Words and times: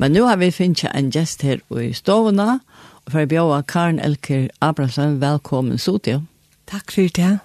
Men 0.00 0.12
nu 0.12 0.20
har 0.20 0.36
vi 0.36 0.52
finnit 0.52 0.84
en 0.84 1.10
gäst 1.10 1.42
her 1.42 1.80
i 1.80 1.94
Stovna. 1.94 2.60
og 3.04 3.12
for 3.12 3.20
å 3.20 3.28
bjöda 3.28 3.62
Karen 3.68 3.98
Elker 4.00 4.46
Abrahamsson, 4.58 5.18
välkommen 5.20 5.78
Sotio. 5.78 6.22
Takk 6.64 6.92
for 6.92 7.10
det. 7.12 7.38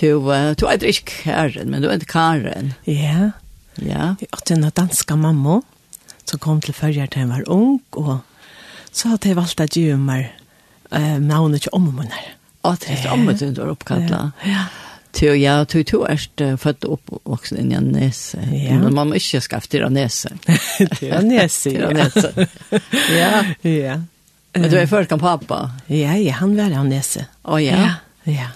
Du, 0.00 0.28
uh, 0.28 0.52
du 0.52 0.66
er 0.66 0.84
ikke 0.84 1.22
Karen, 1.22 1.70
men 1.70 1.82
du 1.82 1.88
er 1.88 2.04
Karen. 2.04 2.74
Ja. 2.84 3.30
Ja. 3.80 4.14
Jeg 4.20 4.28
har 4.32 4.52
en 4.52 4.70
danska 4.76 5.16
mamma 5.16 5.62
som 6.24 6.38
kom 6.38 6.60
til 6.60 6.74
førre 6.74 7.08
när 7.16 7.18
jeg 7.18 7.28
var 7.28 7.48
ung. 7.48 7.80
og 7.92 8.18
så 8.92 9.08
hadde 9.08 9.28
jeg 9.28 9.36
valgt 9.36 9.60
at 9.60 9.76
ge 9.76 9.96
mig 9.96 10.32
uh, 10.92 11.18
navnet 11.18 11.62
till 11.62 11.72
ommunnen. 11.72 12.12
Och 12.60 12.76
det 12.80 12.92
är 12.92 13.12
ommunnen 13.12 13.54
du 13.54 13.60
har 13.60 13.70
oppkattet. 13.70 14.10
Ja. 14.10 14.30
ja. 14.44 14.64
Tio, 15.16 15.32
ja, 15.34 15.64
tio, 15.64 15.84
tio 15.88 16.02
er 16.06 16.56
født 16.60 16.84
opp 16.88 17.14
og 17.14 17.22
voksen 17.32 17.58
inn 17.62 17.72
i 17.72 17.78
en 17.78 17.90
nese. 17.94 18.42
Ja. 18.52 18.76
Men 18.82 18.94
man 18.94 19.10
må 19.10 19.18
ikke 19.18 19.40
skaffe 19.44 19.70
til 19.72 19.86
en 19.86 19.96
nese. 19.96 20.34
til 20.98 21.14
en 21.16 21.30
nese, 21.30 21.72
ja. 21.74 21.90
ja. 23.20 23.32
ja. 23.64 23.98
Men 24.58 24.70
du 24.72 24.78
er 24.78 24.88
ført 24.90 25.10
kan 25.10 25.20
pappa? 25.22 25.64
Ja, 25.88 26.16
ja, 26.18 26.38
han 26.40 26.56
var 26.58 26.74
en 26.74 26.92
nese. 26.92 27.26
Å, 27.42 27.56
oh, 27.56 27.62
ja? 27.62 27.78
Ja, 27.78 27.92
ja. 28.28 28.48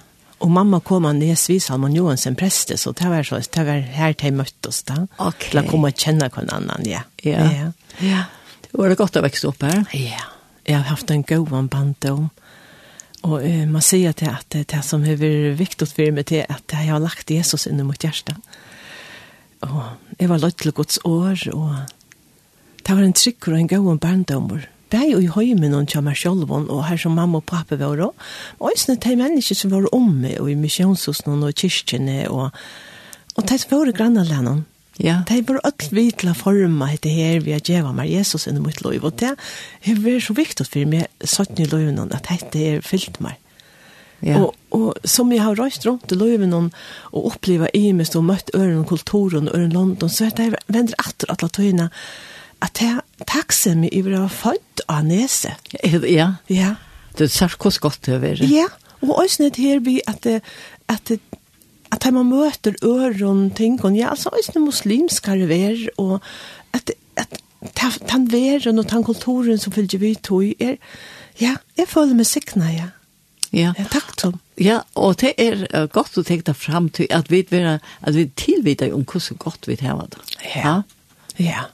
Og 0.43 0.51
mamma 0.51 0.81
kom 0.83 1.07
av 1.07 1.15
nesvis 1.15 1.69
Salman 1.69 1.95
Johansen 1.95 2.35
preste, 2.39 2.75
så 2.81 2.91
det 2.99 3.07
var, 3.07 3.23
så, 3.27 3.39
det 3.39 3.63
var 3.67 3.85
her 3.95 4.15
til 4.19 4.33
jeg 4.33 4.39
møtte 4.41 4.73
oss 4.73 4.83
da. 4.89 5.05
Ok. 5.23 5.53
Til 5.53 5.63
å 5.63 5.67
komme 5.69 5.93
og 5.93 6.05
kjenne 6.05 6.27
hver 6.35 6.49
annen, 6.51 6.87
ja. 6.89 7.05
Ja. 7.23 7.47
ja. 7.47 7.69
ja. 8.03 8.25
Var 8.73 8.91
det 8.91 8.99
godt 8.99 9.19
å 9.21 9.23
vekse 9.23 9.51
opp 9.53 9.63
her? 9.67 9.85
Ja. 9.95 10.25
Jeg 10.67 10.79
har 10.79 10.89
haft 10.91 11.11
en 11.11 11.23
god 11.27 11.51
band 11.71 12.07
om. 12.11 12.31
Og 13.23 13.45
eh, 13.45 13.67
man 13.67 13.83
säger 13.83 14.11
att 14.11 14.51
det, 14.51 14.69
det 14.69 14.83
som 14.83 15.05
är 15.05 15.51
viktigt 15.51 15.93
för 15.93 16.13
mig 16.13 16.25
til 16.25 16.45
att 16.49 16.73
jag 16.73 16.93
har 16.93 17.01
lagt 17.01 17.31
Jesus 17.31 17.67
inn 17.67 17.81
i 17.81 17.85
mitt 17.85 18.05
hjärta. 18.05 18.37
Och 19.61 19.83
jeg 20.19 20.29
var 20.29 20.39
lagt 20.39 20.59
til 20.59 20.73
Guds 20.73 20.99
år 21.05 21.49
och 21.55 21.75
det 22.87 22.95
var 22.95 23.03
en 23.03 23.13
trygg 23.13 23.49
och 23.49 23.59
en 23.59 23.67
god 23.67 23.99
bandom. 23.99 24.61
Det 24.93 25.01
er 25.01 25.11
jo 25.13 25.21
i 25.25 25.27
høymen 25.27 25.75
og 25.75 25.87
kjammer 25.89 26.15
selv, 26.15 26.51
og 26.51 26.85
her 26.85 26.97
som 26.97 27.15
mamma 27.17 27.39
og 27.39 27.47
pappa 27.49 27.77
var 27.77 27.97
også. 27.97 28.13
Og 28.59 28.73
også 28.73 28.97
de 29.05 29.17
mennesker 29.17 29.55
som 29.55 29.71
var 29.71 29.89
omme, 29.95 30.41
og 30.41 30.51
i 30.51 30.55
misjonshusen 30.55 31.43
og 31.43 31.55
kyrkjene, 31.55 32.29
og, 32.29 32.51
og 33.37 33.49
de 33.49 33.59
var 33.71 33.93
grannalene. 33.93 33.97
grannalenen. 33.97 34.67
Ja. 35.01 35.23
Det 35.29 35.39
er 35.39 35.47
bare 35.49 35.63
alt 35.65 35.87
vi 35.95 36.11
til 36.13 36.31
å 36.33 36.37
forme 36.37 36.91
dette 36.93 37.13
her 37.13 37.41
vi 37.45 37.55
har 37.55 37.63
djeva 37.65 37.95
med 37.97 38.11
Jesus 38.11 38.47
inn 38.47 38.59
i 38.61 38.65
mitt 38.65 38.83
liv. 38.85 39.05
Og 39.05 39.15
det 39.21 39.33
har 39.33 40.03
vært 40.05 40.27
så 40.27 40.37
viktig 40.37 40.67
for 40.69 40.91
meg, 40.91 41.09
sånn 41.25 41.63
i 41.63 41.69
løven, 41.69 42.03
at 42.05 42.29
dette 42.29 42.61
er 42.61 42.85
fyllt 42.85 43.23
meg. 43.25 43.39
Ja. 44.23 44.39
Og, 44.39 44.53
og 44.71 45.09
som 45.09 45.33
jeg 45.35 45.43
har 45.43 45.57
røst 45.59 45.87
rundt 45.89 46.13
i 46.15 46.19
løven 46.19 46.53
og 46.55 46.71
opplevd 47.19 47.73
i 47.75 47.89
meg 47.97 48.13
og 48.15 48.29
møtt 48.29 48.53
øren 48.55 48.85
og 48.85 48.93
kulturen 48.93 49.49
og 49.51 49.57
øren 49.57 49.75
London, 49.75 50.13
så 50.13 50.29
er 50.29 50.37
det 50.39 50.53
vender 50.69 50.95
etter 51.03 51.33
alle 51.33 51.51
tøyene 51.51 51.89
at 52.63 52.79
jeg 52.79 53.27
takkser 53.27 53.75
meg 53.81 53.91
i 53.91 54.05
å 54.07 54.23
ha 54.23 54.31
født 54.31 54.85
av 54.87 55.03
nese. 55.09 55.57
Ja. 55.83 56.29
Ja. 56.47 56.77
Det 57.19 57.27
er 57.27 57.35
særlig 57.35 57.81
godt 57.83 58.07
det 58.07 58.15
å 58.17 58.23
være. 58.23 58.47
Ja. 58.47 58.69
Og 59.03 59.17
også 59.19 59.43
nødt 59.43 59.59
her 59.59 59.83
vi 59.83 59.99
at, 60.07 60.27
at, 60.27 61.11
at 61.11 61.42
at 61.93 62.07
man 62.13 62.31
møter 62.31 62.75
øren 62.85 63.51
ting, 63.51 63.77
og 63.85 63.93
ja, 63.97 64.11
altså, 64.11 64.31
også 64.33 64.61
muslimskare 64.61 65.49
ver, 65.49 65.89
og 65.99 66.21
at, 66.73 66.91
at 67.17 67.41
den 68.13 68.33
veren 68.33 68.79
og 68.79 68.91
den 68.91 69.05
kulturen 69.05 69.59
som 69.59 69.73
følger 69.73 69.99
vi 69.99 70.15
tog, 70.15 70.45
er, 70.61 70.77
ja, 71.41 71.57
jeg 71.79 71.89
føler 71.89 72.17
meg 72.17 72.27
sikna, 72.27 72.73
ja. 72.73 72.89
Ja. 73.53 73.75
ja 73.77 73.85
takk, 73.93 74.17
Tom. 74.17 74.41
Ja, 74.57 74.81
og 74.97 75.21
det 75.21 75.35
er 75.41 75.67
uh, 75.75 75.85
godt 75.93 76.17
å 76.17 76.25
tenke 76.25 76.49
deg 76.49 76.57
frem 76.57 76.89
til 76.97 77.11
at 77.13 77.29
vi, 77.33 77.43
vera, 77.51 77.79
at 78.01 78.17
vi 78.17 78.31
tilvider 78.41 78.95
om 78.97 79.05
hvordan 79.05 79.41
godt 79.43 79.69
vi 79.69 79.77
har 79.83 80.01
det. 80.09 80.25
Ja. 80.55 80.63
ja. 80.65 80.75
ja. 81.45 81.69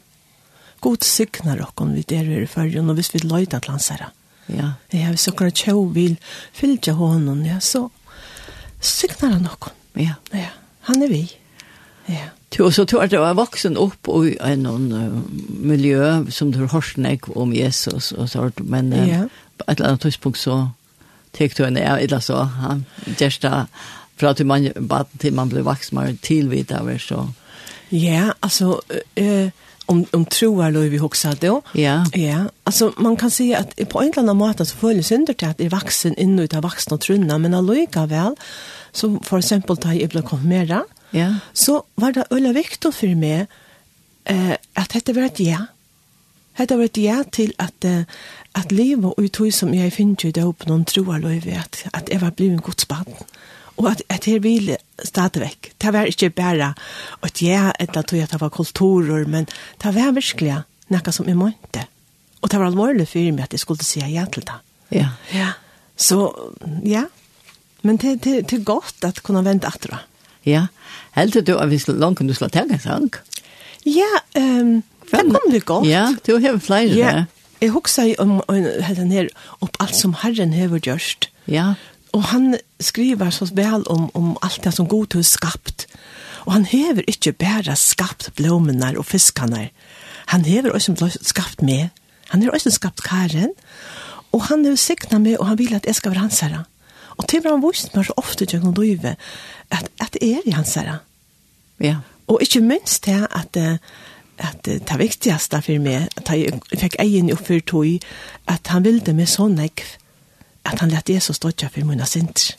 God 0.83 1.07
sikna 1.07 1.55
dere 1.55 1.71
om 1.83 1.95
vi 1.95 2.05
der 2.07 2.27
er 2.27 2.43
i 2.43 2.51
førjen, 2.51 2.91
og 2.91 2.99
hvis 2.99 3.13
vi 3.15 3.23
løyder 3.23 3.63
til 3.63 3.75
hans 3.75 3.89
herre. 3.95 4.11
Ja. 4.49 4.73
Ja, 4.95 5.11
hvis 5.15 5.29
dere 5.31 5.55
tjå 5.55 5.81
vil 5.95 6.19
fylgje 6.57 6.95
hånden, 6.99 7.45
ja, 7.47 7.59
så 7.63 7.89
sikna 8.83 9.37
han 9.37 9.47
dere. 9.47 9.75
Ja. 9.99 10.17
Ja, 10.33 10.51
han 10.89 11.03
er 11.03 11.09
vi. 11.13 11.25
Ja. 12.09 12.31
Du, 12.57 12.71
så 12.71 12.85
tror 12.85 13.03
jeg 13.03 13.13
jeg 13.13 13.21
var 13.21 13.37
vaksen 13.37 13.77
opp 13.77 14.09
i 14.25 14.37
en 14.41 14.65
uh, 14.67 15.19
miljø 15.61 16.25
som 16.33 16.53
du 16.53 16.63
har 16.67 16.81
snakket 16.81 17.37
om 17.37 17.53
Jesus 17.53 18.13
og 18.13 18.29
sånt, 18.33 18.63
men 18.65 18.93
uh, 18.93 19.09
ja. 19.09 19.23
på 19.59 19.67
et 19.69 19.77
eller 19.77 19.89
annet 19.93 20.07
tidspunkt 20.07 20.39
så 20.39 20.69
tek 21.37 21.59
du 21.59 21.65
henne, 21.67 21.85
eller 22.01 22.25
så, 22.25 22.47
han 22.63 22.87
gjerste 23.19 23.67
fra 24.19 24.33
til 24.33 24.47
man, 24.47 24.71
til 25.21 25.35
man 25.35 25.53
ble 25.53 25.63
vaksen, 25.67 25.99
man 25.99 26.19
tilvidt 26.23 26.73
av 26.73 26.89
så. 26.99 27.27
Ja, 27.93 28.33
alltså 28.41 28.81
eh, 29.15 29.45
uh, 29.47 29.51
om 29.89 30.07
om 30.13 30.25
troar 30.25 30.73
då 30.73 30.81
vi 30.81 31.01
också 31.01 31.35
då. 31.41 31.63
Ja. 31.73 32.05
Ja, 32.13 32.39
alltså 32.65 32.93
man 32.97 33.17
kan 33.17 33.31
säga 33.31 33.59
att 33.59 33.89
på 33.89 34.01
en 34.01 34.09
eller 34.09 34.23
annan 34.23 34.37
måte 34.37 34.67
så 34.67 34.77
följer 34.77 35.03
synder 35.03 35.35
till 35.35 35.49
att 35.49 35.61
är 35.61 35.69
vuxen 35.69 36.15
in 36.15 36.39
och 36.39 36.43
utav 36.43 36.63
vuxna 36.63 36.99
trunna 36.99 37.39
men 37.39 37.55
alloika 37.55 38.07
väl 38.07 38.37
som 38.93 39.21
för 39.21 39.39
exempel 39.39 39.77
ta 39.77 39.93
i 39.93 40.07
blev 40.07 40.23
konfirmera. 40.23 40.85
Ja. 41.11 41.35
Så 41.53 41.83
var 41.95 42.13
det 42.13 42.25
ölla 42.31 42.53
viktigt 42.53 42.95
för 42.95 43.15
mig 43.15 43.47
eh 44.25 44.53
att 44.75 45.05
det 45.05 45.13
var 45.13 45.23
ett 45.23 45.41
ja. 45.41 45.67
Det 46.57 46.77
var 46.77 46.85
ett 46.85 46.97
ja 46.97 47.25
till 47.31 47.53
att 47.57 47.85
att 48.53 48.73
leva 48.73 49.09
och 49.09 49.25
i 49.25 49.29
tog 49.29 49.55
som 49.55 49.75
jag 49.75 49.93
finner 49.93 50.17
ju 50.25 50.33
det 50.33 50.45
opp 50.45 50.67
någon 50.67 50.85
troer 50.85 51.19
lov 51.19 51.59
at, 51.59 51.85
att 51.93 52.09
jeg 52.09 52.21
var 52.21 52.31
blivet 52.31 52.55
en 52.55 52.61
god 52.61 53.05
og 53.79 53.91
at, 53.93 54.03
at 54.11 54.27
her 54.27 54.41
ville 54.43 54.77
stadigvæk. 55.05 55.73
Det 55.81 55.93
var 55.95 56.11
ikke 56.11 56.31
bare 56.31 56.73
at 57.23 57.43
jeg 57.43 57.73
etter 57.81 58.03
tog 58.03 58.23
at 58.23 58.33
det 58.35 58.41
var 58.41 58.49
kulturer, 58.55 59.27
men 59.27 59.47
det 59.83 59.95
var 59.95 60.17
virkelig 60.17 60.57
noe 60.91 61.15
som 61.15 61.29
jeg 61.29 61.39
måtte. 61.39 61.85
Og 62.43 62.51
det 62.51 62.59
var 62.59 62.71
alvorlig 62.71 63.07
for 63.11 63.31
meg 63.35 63.47
at 63.47 63.55
jeg 63.55 63.63
skulle 63.63 63.87
si 63.87 64.03
ja 64.03 64.27
til 64.33 64.47
det. 64.47 64.59
Ja. 64.95 65.09
ja. 65.35 65.53
Så, 65.97 66.31
ja. 66.87 67.05
Men 67.83 67.97
det, 67.97 68.19
det, 68.25 68.51
det 68.51 68.61
er 68.61 68.67
godt 68.67 69.05
at 69.07 69.23
kunne 69.23 69.45
vente 69.47 69.69
etter 69.69 69.95
det. 69.95 70.05
Ja. 70.49 70.67
Helt 71.17 71.39
du 71.47 71.57
at 71.59 71.71
vi 71.71 71.81
langt 71.89 72.19
kunne 72.19 72.35
slå 72.35 72.49
til 72.49 72.71
en 72.71 72.83
sang? 72.83 73.11
Ja, 73.87 74.11
um, 74.39 74.83
det 75.11 75.25
kom 75.33 75.53
det 75.53 75.65
godt. 75.67 75.89
Ja, 75.89 76.09
du 76.27 76.39
har 76.39 76.59
flere. 76.63 76.95
Ja. 76.95 77.25
Jeg 77.61 77.71
husker 77.75 78.15
om 78.23 78.41
den 78.49 79.13
her 79.13 79.29
opp 79.61 79.77
alt 79.83 79.97
som 79.97 80.15
Herren 80.23 80.53
har 80.55 80.79
gjort. 80.79 81.31
Ja 81.47 81.75
og 82.19 82.25
han 82.33 82.57
skriver 82.83 83.31
så 83.31 83.47
vel 83.55 83.85
om, 83.87 84.09
om 84.19 84.33
alt 84.43 84.65
det 84.65 84.73
som 84.75 84.89
god 84.91 85.15
har 85.15 85.23
skapt. 85.23 85.87
Og 86.49 86.53
han 86.57 86.65
hever 86.67 87.07
ikke 87.07 87.33
bare 87.39 87.77
skapt 87.79 88.33
blommene 88.37 88.91
og 88.99 89.07
fiskene. 89.07 89.69
Han 90.35 90.45
hever 90.45 90.75
også 90.75 90.97
skapt 91.23 91.63
meg. 91.63 91.93
Han 92.33 92.43
har 92.43 92.57
også 92.57 92.73
skapt 92.75 93.05
karen. 93.07 93.55
Og 94.33 94.49
han 94.49 94.65
har 94.67 94.75
sikna 94.77 95.21
meg, 95.23 95.39
og 95.39 95.47
han 95.47 95.59
vil 95.59 95.77
at 95.79 95.87
jeg 95.87 95.95
skal 95.95 96.13
være 96.13 96.27
hans 96.27 96.41
herre. 96.41 96.65
Og 97.19 97.29
til 97.31 97.47
han 97.47 97.63
vist 97.63 97.95
meg 97.95 98.09
så 98.09 98.19
ofte 98.19 98.47
til 98.51 98.67
å 98.67 98.75
drive, 98.75 99.15
at, 99.71 99.89
at 100.03 100.19
jeg 100.21 100.41
er 100.41 100.51
i 100.51 100.57
hans 100.57 100.75
herre. 100.75 100.99
Ja. 101.79 102.01
Og 102.27 102.43
ikke 102.43 102.61
minst 102.61 103.07
det 103.07 103.23
at, 103.31 103.57
at 104.39 104.67
det 104.67 104.99
viktigaste 104.99 105.63
for 105.63 105.87
meg, 105.87 106.11
at 106.19 106.35
jeg 106.35 106.59
fikk 106.75 106.99
egen 106.99 107.31
oppfyrt 107.33 107.71
tog, 107.71 108.11
at 108.51 108.75
han 108.75 108.85
ville 108.85 109.15
meg 109.15 109.31
så 109.31 109.49
nekv, 109.53 109.87
at 110.73 110.81
han 110.81 110.89
lät 110.89 111.09
Jesus 111.09 111.37
stått 111.37 111.63
för 111.73 111.85
mina 111.85 112.07
synder. 112.07 112.55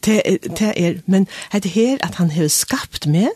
Det 0.00 0.32
är, 0.32 0.38
det 0.58 0.86
är, 0.86 1.02
men 1.04 1.26
det 1.52 1.68
här 1.68 1.98
att 2.02 2.14
han 2.14 2.30
har 2.30 2.48
skapt 2.48 3.06
mig, 3.06 3.30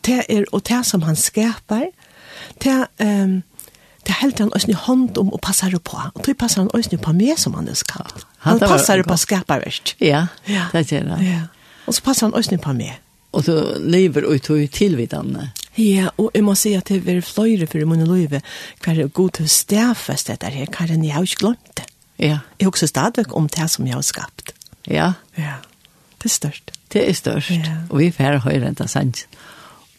det 0.00 0.38
är 0.38 0.54
och 0.54 0.62
det 0.62 0.84
som 0.84 1.02
han 1.02 1.16
skapar, 1.16 1.90
det 2.58 2.86
ehm 2.98 3.22
um, 3.22 3.42
det 4.06 4.12
helt 4.12 4.38
han 4.38 4.52
ösn 4.54 4.70
i 4.70 4.74
hand 4.74 5.18
om 5.18 5.32
och 5.32 5.40
passar 5.40 5.70
på. 5.78 6.02
Och 6.14 6.22
det 6.26 6.34
passar 6.34 6.62
han 6.62 6.70
ösn 6.74 6.98
på 6.98 7.12
mig 7.12 7.34
som 7.36 7.54
han 7.54 7.68
har 7.68 7.74
skapt. 7.74 8.26
Han, 8.36 8.60
han 8.60 8.68
passar 8.68 9.02
på 9.02 9.16
skaparverst. 9.16 9.94
Ja, 9.98 10.26
ja, 10.44 10.66
det 10.72 10.92
är 10.92 11.04
det. 11.04 11.24
Ja. 11.24 11.40
Och 11.84 11.94
så 11.94 12.02
passar 12.02 12.26
han 12.26 12.34
ösn 12.34 12.58
på 12.58 12.72
mig. 12.72 13.00
Och 13.30 13.44
så 13.44 13.78
lever 13.78 14.34
ut 14.34 14.50
och 14.50 14.70
tillvidande. 14.70 15.48
Ja, 15.74 16.10
og 16.18 16.34
jeg 16.34 16.44
må 16.44 16.52
si 16.58 16.74
at 16.76 16.90
det 16.92 17.08
er 17.08 17.22
fløyre 17.24 17.66
for 17.66 17.86
min 17.88 18.04
løyve 18.04 18.42
hver 18.84 18.98
er 19.00 19.08
god 19.08 19.38
til 19.38 19.48
å 19.48 19.52
stedfeste 19.52 20.34
dette 20.34 20.50
her, 20.52 20.68
hver 20.68 20.92
enn 20.92 21.06
jeg 21.06 21.14
har 21.16 21.24
ikke 21.24 21.40
glemt 21.46 21.70
det. 21.80 21.86
Ja. 22.22 22.38
Jeg 22.60 22.70
husker 22.70 22.86
stadig 22.86 23.26
om 23.34 23.48
det 23.50 23.68
som 23.70 23.86
jeg 23.88 23.98
har 23.98 24.06
skapt. 24.06 24.54
Ja. 24.86 25.12
Ja. 25.38 25.58
Det 26.22 26.30
er 26.30 26.36
størst. 26.36 26.70
Det 26.92 27.08
er 27.08 27.16
størst. 27.18 27.50
Ja. 27.50 27.80
Og 27.90 27.98
vi 27.98 28.10
får 28.14 28.44
høyre 28.46 28.70
enda 28.70 28.86
sant. 28.86 29.26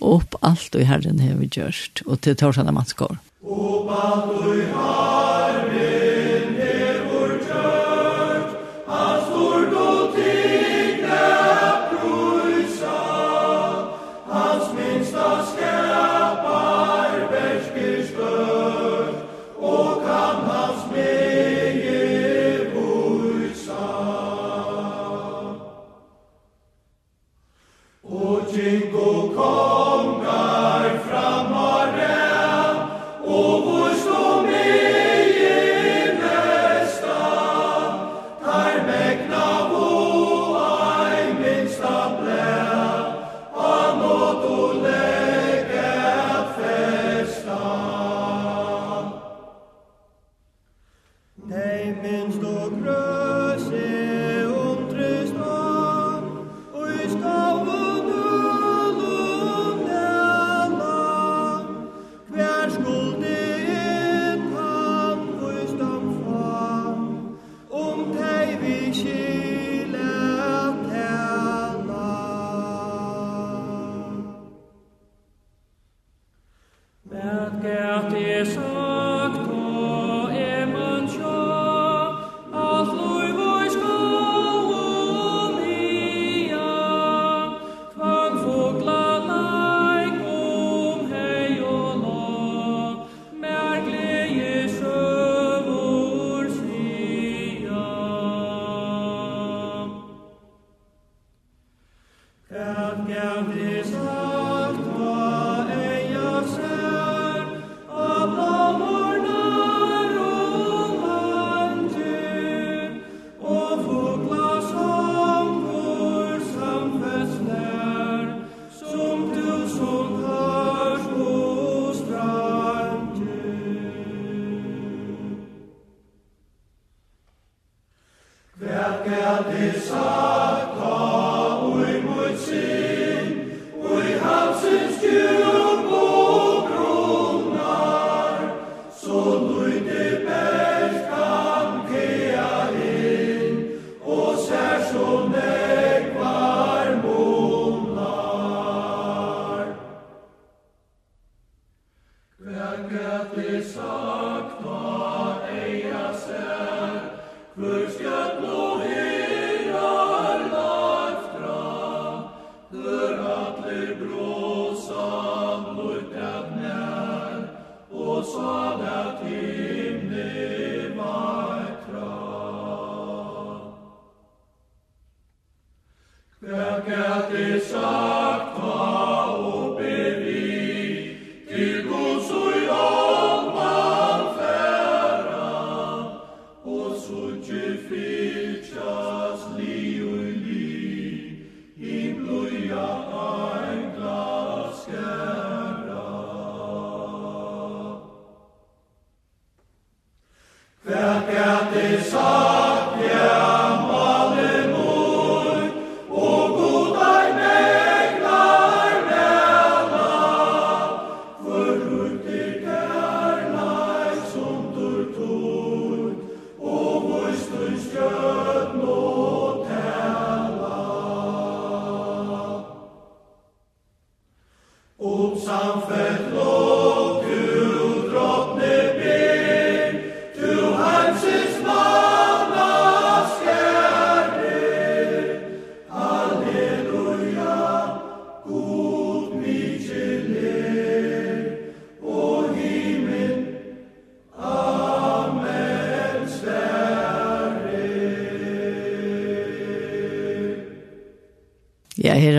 Opp 0.03 0.35
alt 0.43 0.75
og 0.75 0.83
i 0.83 0.87
Herren 0.87 1.19
har 1.23 1.35
vi 1.39 1.51
gjørst. 1.51 2.05
Og 2.07 2.21
til 2.23 2.39
torsene 2.39 2.71
man 2.75 2.87
skår. 2.87 3.19
Opp 3.43 3.91
alt 3.91 4.39
og 4.39 4.55
i 4.55 4.69
Herren 4.71 5.22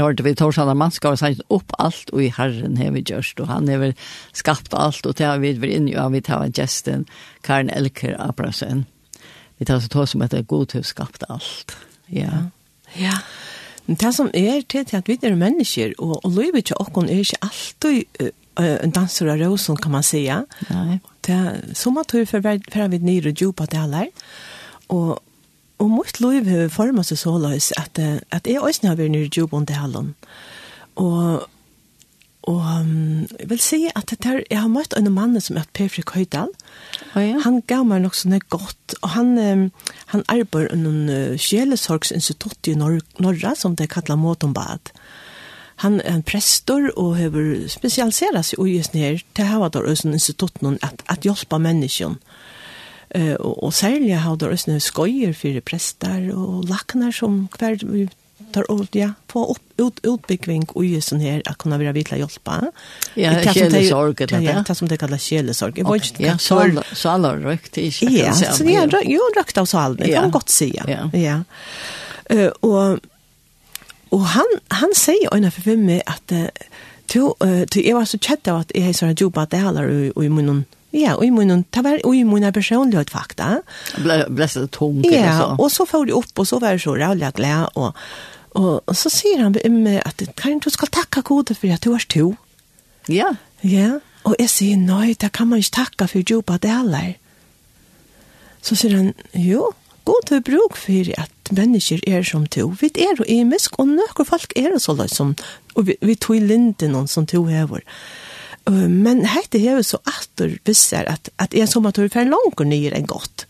hørte 0.04 0.24
vi 0.26 0.34
Torsan 0.38 0.70
man 0.76 0.92
skal 0.94 1.14
ha 1.14 1.20
sagt 1.20 1.42
opp 1.52 1.72
alt 1.78 2.12
og 2.12 2.22
i 2.22 2.32
Herren 2.36 2.76
har 2.80 2.92
vi 2.94 3.04
gjørst, 3.04 3.40
og 3.40 3.48
han 3.48 3.68
har 3.68 3.94
skapt 4.32 4.74
alt, 4.74 5.06
og 5.06 5.16
det 5.18 5.26
har 5.26 5.40
vi 5.42 5.54
vært 5.60 5.78
inne, 5.78 5.96
og 6.02 6.12
vi 6.14 6.22
tar 6.24 6.46
gesten 6.54 7.06
Karen 7.42 7.70
Elker 7.70 8.16
Abrasen. 8.18 8.86
Vi 9.58 9.64
tar 9.64 9.80
så 9.80 9.88
tog 9.88 10.08
som 10.08 10.22
heter 10.24 10.42
God 10.42 10.72
har 10.74 10.82
skapt 10.82 11.24
alt. 11.28 11.76
Ja. 12.08 12.50
Ja. 12.98 13.18
Men 13.86 13.96
det 14.00 14.14
som 14.16 14.30
er 14.34 14.62
til 14.68 14.84
at 14.96 15.08
vi 15.08 15.18
er 15.22 15.34
mennesker, 15.36 15.92
og, 15.98 16.24
og 16.24 16.30
livet 16.30 16.64
ikke 16.64 16.80
åkken 16.80 17.08
er 17.08 17.22
ikke 17.24 17.42
alltid 17.42 18.32
en 18.56 18.94
danser 18.94 19.28
av 19.28 19.40
rosen, 19.40 19.76
kan 19.76 19.92
man 19.92 20.02
säga. 20.02 20.46
Nej. 20.68 20.98
Det, 21.20 21.60
som 21.72 21.96
att 21.96 22.14
hur 22.14 22.26
förvärvar 22.26 22.88
vi 22.88 22.98
ner 22.98 23.26
och 23.26 23.40
djupa 23.40 23.66
delar. 23.66 24.08
Och 24.86 25.18
og 25.82 25.90
mitt 25.90 26.20
liv 26.22 26.46
har 26.48 26.70
formet 26.72 27.08
seg 27.08 27.20
så 27.20 27.34
løs 27.40 27.72
at, 27.80 27.98
at 27.98 28.46
jeg 28.46 28.62
også 28.62 28.88
har 28.88 29.00
vært 29.00 29.14
nere 29.14 29.26
i 29.26 29.46
om 29.50 29.66
det 29.66 29.76
hele. 29.76 30.04
Og, 31.00 31.46
og 32.46 32.60
um, 32.60 33.24
jeg 33.40 33.48
vil 33.50 33.62
si 33.62 33.80
at 33.90 34.06
det 34.12 34.20
der, 34.22 34.42
jeg 34.50 34.60
har 34.60 34.70
møtt 34.70 34.94
en 34.96 35.10
mann 35.12 35.34
som 35.40 35.58
heter 35.58 35.74
Per 35.74 35.90
Frik 35.90 36.14
Høydal. 36.14 36.52
Oh, 37.16 37.22
ja. 37.22 37.40
Han 37.42 37.60
gav 37.66 37.86
meg 37.90 38.04
nok 38.04 38.14
sånn 38.18 38.38
godt, 38.54 38.96
og 39.00 39.14
han, 39.16 39.34
um, 39.38 39.66
han 40.14 40.24
arbeider 40.30 40.76
under 40.76 41.34
uh, 41.34 41.40
sjelesorgsinstitutt 41.40 42.70
i 42.70 42.78
Nor 42.78 43.00
Norra, 43.18 43.56
som 43.58 43.74
det 43.74 43.90
kallar 43.96 44.20
Måtonbad. 44.20 44.94
Han 45.82 45.98
er 46.04 46.20
en 46.20 46.22
prestor 46.22 46.92
og 46.94 47.16
har 47.18 47.34
spesialiseret 47.72 48.46
seg 48.46 48.62
i 48.62 48.76
just 48.76 48.94
nere 48.94 49.18
til 49.34 49.42
å 49.42 49.50
ha 49.50 49.62
vært 49.66 50.04
institutten 50.06 50.78
at, 50.86 51.02
at 51.10 51.26
hjelpe 51.26 51.58
menneskene 51.58 52.22
Eh 53.14 53.34
och, 53.34 53.62
och 53.64 53.74
särskilt 53.74 54.20
har 54.20 54.36
det 54.36 54.46
ösnö 54.46 54.80
skojer 54.80 55.32
för 55.32 55.60
präster 55.60 56.38
och 56.38 56.68
lacknar 56.68 57.12
som 57.12 57.48
kvar 57.48 57.78
tar 58.52 58.82
ut, 58.82 58.94
ja 58.94 59.12
på 59.26 59.44
upp 59.50 59.80
ut 59.80 60.00
utbyggving 60.02 60.64
och 60.72 60.84
ju 60.84 61.00
sån 61.00 61.20
här 61.20 61.42
att 61.44 61.58
kunna 61.58 61.78
vara 61.78 61.92
vitla 61.92 62.16
hjälpa. 62.16 62.72
Ja, 63.14 63.30
själesorg 63.30 64.14
det 64.14 64.42
Ja, 64.42 64.64
det 64.68 64.74
som 64.74 64.88
det 64.88 64.96
kallas 64.96 65.22
själesorg. 65.22 65.72
Jag 65.76 65.92
vet 65.92 66.10
inte. 66.10 66.22
Ja, 66.22 66.38
salar 66.94 67.36
rökt 67.36 67.78
i 67.78 67.92
sig. 67.92 68.18
Ja, 68.18 68.32
så 68.34 68.64
ja, 68.64 69.02
ju 69.02 69.18
rökt 69.36 69.58
av 69.58 69.66
sal. 69.66 69.96
Det 69.96 70.14
kan 70.14 70.30
gott 70.30 70.48
säga. 70.48 71.10
Ja. 71.12 71.42
Eh 72.24 72.46
och 72.46 72.98
och 74.08 74.20
han 74.20 74.46
han 74.68 74.92
säger 74.96 75.36
ena 75.36 75.50
för 75.50 75.76
mig 75.76 76.02
att 76.06 76.32
Du, 77.12 77.32
du, 77.70 77.82
jeg 77.82 77.94
var 77.94 78.04
så 78.04 78.18
kjett 78.18 78.48
av 78.48 78.60
at 78.60 78.70
jeg 78.74 78.84
har 78.84 78.92
sånn 78.92 79.14
det 79.50 79.58
heller 79.60 79.90
i 80.24 80.28
munnen 80.28 80.64
Ja, 80.94 81.16
og 81.18 81.24
i 81.26 81.32
munnen, 81.34 81.64
det 81.74 81.82
var 81.82 81.98
i 81.98 82.22
munnen 82.26 82.54
personlighet 82.54 83.10
fakta. 83.10 83.58
Ble, 83.98 84.20
ble 84.30 84.46
så 84.50 84.68
tungt, 84.70 85.08
ja, 85.10 85.32
så. 85.40 85.48
og 85.58 85.72
så 85.74 85.86
får 85.90 86.06
de 86.06 86.14
opp, 86.14 86.30
og 86.38 86.46
så 86.46 86.60
var 86.62 86.76
det 86.76 86.84
så 86.84 86.94
rævlig 86.94 87.32
glad, 87.34 87.74
og, 87.74 87.98
og, 88.54 88.72
og 88.78 88.96
så 88.98 89.10
sier 89.10 89.42
han 89.42 89.56
med 89.74 89.98
at 90.06 90.22
Karin, 90.38 90.62
du 90.62 90.70
skal 90.70 90.92
takke 90.94 91.24
gode 91.26 91.56
for 91.58 91.74
at 91.74 91.82
du 91.82 91.96
er 91.96 92.06
to. 92.14 92.28
Ja. 93.10 93.34
Ja, 93.66 93.96
og 94.24 94.36
jeg 94.38 94.52
sier, 94.52 94.78
nei, 94.78 95.16
det 95.18 95.32
kan 95.34 95.50
man 95.50 95.64
ikke 95.64 95.80
takke 95.80 96.08
for 96.12 96.30
jobba 96.30 96.60
heller. 96.62 97.16
Så 98.62 98.78
sier 98.78 98.94
han, 98.96 99.10
jo, 99.34 99.72
god 100.06 100.28
til 100.28 100.44
bruk 100.46 100.78
for 100.78 101.10
at 101.18 101.50
mennesker 101.50 102.04
er 102.06 102.22
som 102.22 102.46
to. 102.46 102.68
Vi 102.80 102.92
er 103.02 103.18
jo 103.18 103.26
imisk, 103.26 103.80
og 103.82 103.90
nøkker 103.90 104.28
folk 104.28 104.54
er 104.56 104.76
jo 104.76 104.78
så 104.78 104.94
løy 104.94 105.10
som, 105.10 105.34
og 105.74 105.88
vi, 105.88 105.98
vi 106.00 106.14
tog 106.14 106.38
linden 106.38 106.94
noen 106.94 107.10
som 107.10 107.26
to 107.26 107.42
hever. 107.50 107.82
Ja 107.82 108.30
men 108.72 109.26
hette 109.28 109.60
hever 109.60 109.84
så 109.84 110.00
atter 110.08 110.56
visser 110.64 111.04
at, 111.10 111.28
at 111.42 111.54
en 111.56 111.68
du 112.08 112.08
fer 112.12 112.30
langer 112.30 112.68
nyer 112.68 112.96
enn 112.96 113.08
godt. 113.10 113.46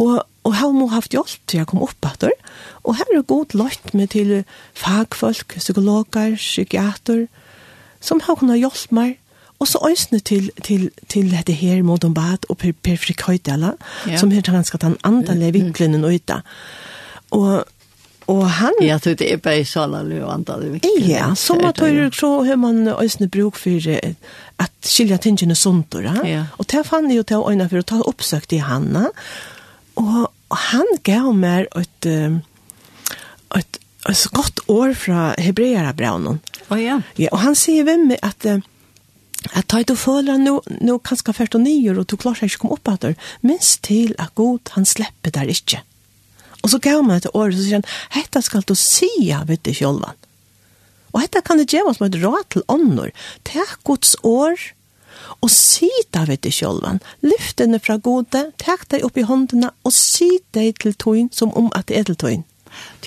Og, 0.00 0.22
og 0.44 0.54
her 0.56 0.72
må 0.76 0.88
haft 0.92 1.12
hjelp 1.16 1.42
til 1.48 1.60
jeg 1.60 1.68
kom 1.70 1.84
opp 1.84 2.08
atter. 2.08 2.32
Og 2.84 2.96
her 2.98 3.12
er 3.12 3.26
god 3.28 3.56
løyt 3.56 3.92
med 3.96 4.12
til 4.14 4.32
fagfolk, 4.76 5.56
psykologer, 5.58 6.36
psykiater, 6.36 7.26
som 8.00 8.20
har 8.24 8.38
kunnet 8.40 8.60
hjelpe 8.60 8.96
meg. 8.96 9.16
Og 9.56 9.68
så 9.70 9.80
øsne 9.88 10.20
til, 10.20 10.50
til, 10.64 10.90
til 11.08 11.30
dette 11.32 11.54
her, 11.56 11.80
Modon 11.82 12.14
Bad 12.14 12.44
og 12.52 12.58
Per, 12.60 12.74
per 12.76 12.98
Frikhøydela, 13.00 13.72
ja. 14.04 14.18
som 14.20 14.30
her 14.30 14.44
ta 14.82 14.90
en 14.92 15.00
andre 15.04 15.48
vinklene 15.54 16.00
og. 16.00 16.42
Og 17.32 17.64
Og 18.26 18.50
han 18.50 18.72
Ja, 18.80 18.98
det 19.04 19.32
är 19.32 19.36
bare 19.36 19.64
så 19.64 19.72
salen 19.72 20.22
og 20.22 20.34
andre 20.34 20.60
det 20.60 20.70
mycket. 20.72 21.08
Ja, 21.08 21.34
som 21.34 21.64
at 21.64 21.78
hur 21.78 22.10
så 22.10 22.42
hur 22.42 22.56
man 22.56 22.88
øsne 22.88 23.28
bruk 23.28 23.56
för 23.56 24.00
att 24.56 24.86
skilja 24.86 25.18
tingen 25.18 25.56
sånt 25.56 25.90
då. 25.90 26.02
Ja. 26.02 26.44
Och 26.50 26.66
där 26.66 26.82
fann 26.82 27.10
ju 27.10 27.22
till 27.22 27.36
øyne 27.36 27.68
för 27.68 27.78
att 27.78 27.86
ta 27.86 28.02
oppsøkt 28.02 28.52
i 28.52 28.58
Hanna. 28.58 29.10
Och 29.94 30.32
han 30.48 30.86
gav 31.02 31.34
mer 31.34 31.68
ett 31.76 32.06
ett 33.56 33.78
ett 34.08 34.26
gott 34.26 34.58
år 34.66 34.94
från 34.94 35.30
hebreerbraunen. 35.38 36.38
Oh 36.68 36.82
ja. 36.82 37.00
Ja, 37.16 37.28
och 37.32 37.38
han 37.38 37.56
säger 37.56 37.84
vem 37.84 38.16
att 38.22 38.46
att 39.52 39.66
ta 39.66 39.82
det 39.82 39.96
förra 39.96 40.36
nu 40.36 40.60
nu 40.80 40.92
og 40.92 41.60
nyer, 41.60 41.98
och 41.98 42.06
du 42.06 42.16
klarar 42.16 42.34
sig 42.34 42.48
komme 42.48 42.72
upp 42.74 42.88
åter. 42.88 43.14
Minst 43.40 43.82
till 43.82 44.14
att 44.18 44.34
god 44.34 44.60
han 44.72 44.86
släpper 44.86 45.30
där 45.30 45.48
inte. 45.48 45.80
Og 46.62 46.72
så 46.72 46.80
gav 46.82 47.02
meg 47.06 47.20
etter 47.20 47.36
året, 47.36 47.56
så 47.56 47.64
sier 47.64 47.80
han, 47.80 47.90
«Hetta 48.16 48.42
skal 48.44 48.64
du 48.66 48.74
sia, 48.78 49.42
vet 49.48 49.62
du, 49.66 49.72
kjolvan. 49.76 50.16
Og 51.14 51.22
hetta 51.22 51.40
kan 51.44 51.60
det 51.60 51.70
gjeva 51.72 51.94
som 51.96 52.08
et 52.08 52.18
råd 52.20 52.48
til 52.52 52.64
ånder. 52.72 53.12
Takk 53.48 53.78
Guds 53.88 54.16
år, 54.26 54.58
og 55.40 55.50
sida, 55.52 56.26
vet 56.28 56.42
du, 56.44 56.50
kjolvan. 56.52 57.00
Lyft 57.24 57.62
henne 57.62 57.80
fra 57.82 57.96
gode, 58.02 58.48
takk 58.62 58.84
deg 58.92 59.06
opp 59.06 59.16
i 59.16 59.24
håndene, 59.26 59.72
og 59.86 59.94
sida 59.96 60.60
deg 60.60 60.82
til 60.82 60.96
tøyen 60.98 61.32
som 61.32 61.54
om 61.56 61.70
at 61.76 61.88
det 61.88 62.00
er 62.00 62.10
til 62.10 62.20
tøyen. 62.20 62.44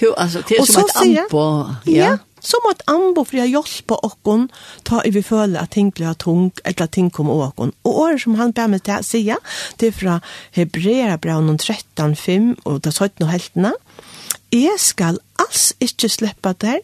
Jo, 0.02 0.16
altså, 0.18 0.42
det 0.50 0.58
er 0.58 0.66
som 0.66 0.88
et 0.88 0.96
anpå. 1.04 1.46
Ja, 1.86 1.98
ja 2.00 2.12
Som 2.42 2.66
at 2.70 2.84
ambo 2.88 3.24
for 3.28 3.40
jeg 3.40 3.54
hjelper 3.54 4.04
okken, 4.06 4.48
ta 4.88 5.02
i 5.06 5.12
vi 5.16 5.24
føler 5.26 5.62
at 5.62 5.74
ting 5.76 5.92
blir 5.96 6.16
tung, 6.20 6.52
eller 6.64 6.88
at 6.88 6.96
ting 6.96 7.10
kommer 7.14 7.50
okken. 7.50 7.74
Og 7.84 8.02
året 8.06 8.24
som 8.24 8.38
han 8.40 8.54
ber 8.56 8.72
meg 8.72 8.84
til 8.88 9.00
å 9.00 9.06
si, 9.06 9.24
det 9.80 9.92
er 9.92 9.96
fra 9.96 10.20
Hebrea 10.56 11.18
braun 11.22 11.58
13, 11.58 12.16
5, 12.16 12.52
og 12.66 12.82
det 12.84 12.94
er 12.94 12.98
17 13.10 13.26
og 13.28 13.34
heltene. 13.34 13.74
Jeg 14.56 14.80
skal 14.82 15.20
alls 15.40 15.74
ikke 15.84 16.10
slippe 16.10 16.56
der, 16.62 16.80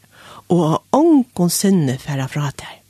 og 0.53 0.83
ången 0.93 1.50
sinne 1.50 1.97
fære 2.01 2.27
fra 2.29 2.51
der. 2.59 2.81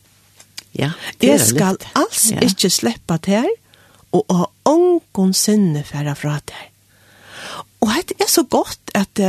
Ja, 0.76 0.92
det 1.22 1.30
er 1.30 1.38
Jeg 1.38 1.48
skal 1.48 1.78
alls 1.96 2.32
ja. 2.32 2.42
ikke 2.44 2.70
slippe 2.70 3.18
der, 3.24 3.48
og 4.12 4.52
ången 4.68 5.34
sinne 5.34 5.84
fære 5.88 6.16
fra 6.20 6.40
der. 6.48 6.72
Og 7.86 7.94
det 8.10 8.18
er 8.24 8.30
så 8.32 8.44
godt 8.50 8.94
at, 8.98 9.20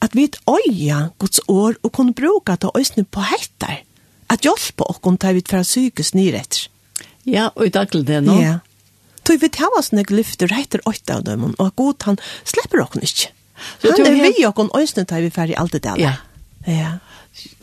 at 0.00 0.16
vi 0.16 0.30
øya 0.48 1.10
Guds 1.20 1.40
år 1.48 1.76
og 1.82 1.92
kunne 1.92 2.14
bruke 2.16 2.56
det 2.56 2.70
øyne 2.76 3.04
på 3.04 3.24
hettar. 3.28 3.82
At 4.30 4.46
hjelpe 4.46 4.86
oss 4.88 5.02
til 5.20 5.34
vi 5.36 5.42
fra 5.50 5.62
sykes 5.66 6.14
nyretter. 6.14 6.68
Ja, 7.26 7.50
og 7.54 7.66
i 7.66 7.72
dag 7.74 7.90
til 7.90 8.06
det 8.06 8.22
nå. 8.24 8.38
Ja. 8.40 8.58
Så 9.26 9.36
vi 9.38 9.48
tar 9.52 9.76
oss 9.78 9.92
når 9.92 10.10
lyfter 10.10 10.50
heter 10.54 10.80
åtta 10.88 11.20
av 11.20 11.26
dem, 11.26 11.44
og 11.58 11.76
god 11.76 12.06
han 12.08 12.18
slipper 12.44 12.82
oss 12.82 12.96
ikke. 12.96 13.32
Han 13.84 14.06
er 14.06 14.16
vi 14.16 14.46
og 14.48 14.58
øyne 14.74 15.04
til 15.04 15.22
vi 15.22 15.30
ferdig 15.30 15.58
alt 15.58 15.72
det 15.72 15.84
der. 15.84 16.00
Ja. 16.00 16.14
ja. 16.66 16.92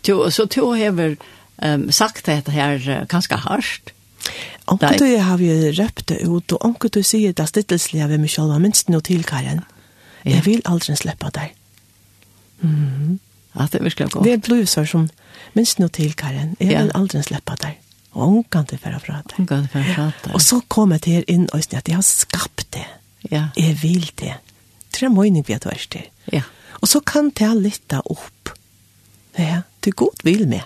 Så, 0.05 0.29
så 0.29 0.45
to 0.45 0.71
har 0.77 0.93
um, 0.95 1.91
sagt 1.91 2.25
dette 2.25 2.51
her 2.51 3.05
ganske 3.09 3.35
hardt. 3.35 3.93
Anker 4.67 4.99
du 4.99 5.17
har 5.23 5.37
vi 5.37 5.49
røpt 5.71 6.09
det 6.09 6.21
ut, 6.27 6.51
og 6.51 6.65
anker 6.65 6.91
du 6.91 7.01
sier 7.03 7.33
det 7.33 7.47
stittelslige 7.49 8.07
ved 8.07 8.21
meg 8.21 8.31
selv, 8.31 8.53
minst 8.61 8.91
noe 8.91 9.01
til 9.01 9.23
Karen. 9.27 9.63
Ja. 9.63 9.76
Jeg 10.35 10.45
vil 10.45 10.61
aldri 10.65 10.95
slippe 10.99 11.31
deg. 11.35 11.55
Mm. 12.61 13.19
Ja, 13.55 13.67
det 13.71 13.79
er 13.79 13.83
virkelig 13.83 14.11
godt. 14.11 14.25
Det 14.25 14.51
er 14.51 14.65
så 14.69 14.85
som, 14.85 15.09
minst 15.57 15.79
nå 15.79 15.87
til, 15.93 16.13
Karen, 16.17 16.55
jeg 16.59 16.71
ja. 16.71 16.83
vil 16.83 16.91
aldri 16.97 17.23
slippe 17.25 17.57
deg. 17.61 17.79
Og 18.17 18.31
hun 18.33 18.45
kan 18.51 18.65
det 18.69 18.79
være 18.83 18.99
fra 18.99 19.21
deg. 19.23 19.37
Hun 19.37 19.47
kan 19.49 19.65
det 19.65 19.73
være 19.75 19.93
fra. 19.93 20.33
Og 20.33 20.41
så 20.41 20.59
kommer 20.67 21.01
det 21.01 21.13
her 21.13 21.27
inn, 21.27 21.47
og 21.53 21.59
at 21.59 21.87
jeg 21.87 21.95
har 21.95 22.05
skapt 22.05 22.65
det. 22.73 22.85
Ja. 23.31 23.47
Jeg 23.57 23.77
vil 23.81 24.09
det. 24.19 24.33
Tre 24.93 25.09
måneder 25.13 25.45
vi 25.45 25.53
har 25.53 25.65
vært 25.65 25.89
til. 25.93 26.07
Ja. 26.33 26.41
Og 26.81 26.89
så 26.89 27.01
kan 27.05 27.29
det 27.37 27.51
litt 27.61 27.93
opp. 27.97 28.53
Ja, 29.37 29.61
det 29.83 29.93
er 29.93 29.99
godt 30.01 30.25
vil 30.25 30.47
med. 30.49 30.65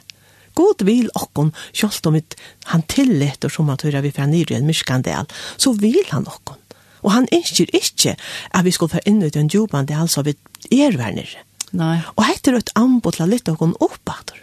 God 0.55 0.83
vil 0.83 1.09
okkon, 1.15 1.53
kjolt 1.73 2.07
om 2.07 2.17
han 2.71 2.83
tillitter 2.91 3.51
som 3.51 3.69
at 3.71 3.83
høyra 3.85 4.01
vi 4.03 4.11
fra 4.15 4.27
nyrien 4.27 4.63
en 4.63 4.67
myskandel, 4.67 5.27
så 5.57 5.73
vil 5.79 6.03
han 6.11 6.27
okkon. 6.27 6.59
Og 7.01 7.13
han 7.15 7.29
ønsker 7.33 7.71
ikke 7.73 8.15
at 8.51 8.65
vi 8.65 8.75
skal 8.75 8.91
få 8.91 9.03
inn 9.05 9.23
ut 9.23 9.37
en 9.37 9.49
djupan 9.51 9.89
det 9.89 9.97
altså 9.97 10.25
vi 10.27 10.35
er 10.71 10.97
verner. 10.97 11.29
Nei. 11.71 11.97
Og 12.17 12.25
heter 12.27 12.55
det 12.55 12.65
et 12.65 12.77
anbod 12.79 13.15
til 13.15 13.25
å 13.25 13.31
lytte 13.31 13.55
og 13.55 13.77
oppbatter. 13.79 14.41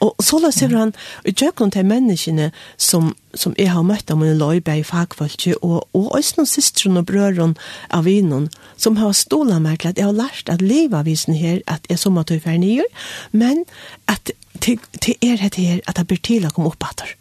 Og 0.00 0.16
så 0.24 0.38
la 0.40 0.50
seg 0.54 0.72
han, 0.74 0.92
og 1.26 1.36
tjøkken 1.36 1.72
til 1.74 1.86
menneskene 1.86 2.48
som, 2.80 3.12
som 3.36 3.54
jeg 3.60 3.70
har 3.74 3.84
møtt 3.86 4.10
av 4.10 4.18
mine 4.20 4.36
løybe 4.38 4.78
i 4.80 4.84
fagfolket, 4.86 5.60
og, 5.60 5.84
og 5.96 6.08
også 6.16 6.38
noen 6.38 6.50
systeren 6.50 7.00
og 7.00 7.06
brøren 7.10 7.54
av 7.94 8.06
vinen, 8.08 8.48
som 8.80 8.98
har 9.00 9.14
stålet 9.16 9.62
meg 9.62 9.80
til 9.82 9.92
at 9.92 10.00
jeg 10.00 10.08
har 10.08 10.16
lært 10.16 10.52
at 10.52 10.64
livet 10.64 10.96
av 11.02 11.06
visen 11.08 11.36
her, 11.38 11.60
at 11.70 11.86
jeg 11.90 12.00
som 12.00 12.18
at 12.20 12.32
jeg 12.32 12.42
er 12.46 12.88
men 13.32 13.64
at 14.08 14.32
til, 14.60 14.80
til 15.00 15.14
er 15.22 15.36
det 15.36 15.56
her, 15.60 15.80
at 15.86 16.00
jeg 16.00 16.08
blir 16.08 16.24
til 16.24 16.48
å 16.48 16.54
komme 16.54 16.72
opp 16.72 16.90
etter. 16.90 17.19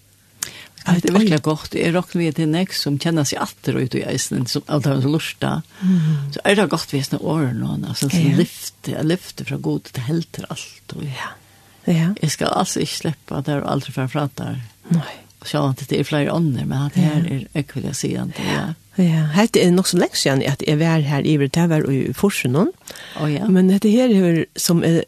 Ja, 0.86 0.96
det 0.96 1.10
er 1.10 1.18
virkelig 1.18 1.42
godt. 1.46 1.76
Jeg 1.76 1.94
råkar 1.94 2.20
vi 2.20 2.30
til 2.34 2.50
nek 2.50 2.74
som 2.74 2.98
kjenner 3.02 3.28
seg 3.28 3.42
atter 3.44 3.78
ut 3.78 3.96
i 4.00 4.04
eisen, 4.08 4.48
som 4.50 4.64
alt 4.68 4.88
har 4.90 5.00
en 5.00 5.12
lusta. 5.12 5.52
Så 6.34 6.44
er 6.44 6.56
det 6.56 6.70
godt 6.72 6.94
vid 6.94 7.06
sina 7.06 7.20
år 7.22 7.52
någon. 7.54 7.86
altså 7.86 8.10
som 8.10 8.20
ja. 8.20 8.36
lyfter, 8.38 8.96
jeg 8.96 9.06
lyfter 9.06 9.46
fra 9.46 9.58
god 9.58 9.84
till 9.84 10.04
helt 10.04 10.32
till 10.32 10.46
allt. 10.50 10.94
Och, 10.96 11.04
ja. 11.04 11.30
ja. 11.94 12.14
Jag 12.22 12.32
ska 12.32 12.46
alltså 12.46 12.80
inte 12.80 12.94
släppa 12.94 13.42
där 13.42 13.62
och 13.62 13.72
aldrig 13.72 13.94
förfrattar. 13.94 14.62
Nej 14.88 15.29
så 15.46 15.62
til 15.78 15.88
det 15.90 16.00
er 16.00 16.08
flere 16.08 16.34
ånder, 16.36 16.66
men 16.68 16.90
at 16.90 17.00
her 17.00 17.24
er 17.24 17.48
ekvillig 17.62 17.96
siden 17.96 18.34
til 18.36 18.48
det. 18.50 18.76
Ja, 19.00 19.22
hette 19.32 19.62
er 19.64 19.70
nok 19.72 19.88
så 19.88 19.96
lenge 20.00 20.18
siden 20.20 20.42
at 20.44 20.64
jeg 20.66 20.80
var 20.82 21.00
her 21.06 21.24
i 21.24 21.38
det 21.40 21.68
og 21.72 21.92
i 21.94 22.14
Forsen. 22.14 22.56
Oh, 22.58 23.28
ja. 23.32 23.48
Men 23.48 23.70
dette 23.70 23.88
her 23.88 24.12
er 24.12 24.42
som 24.60 24.84
er, 24.84 25.06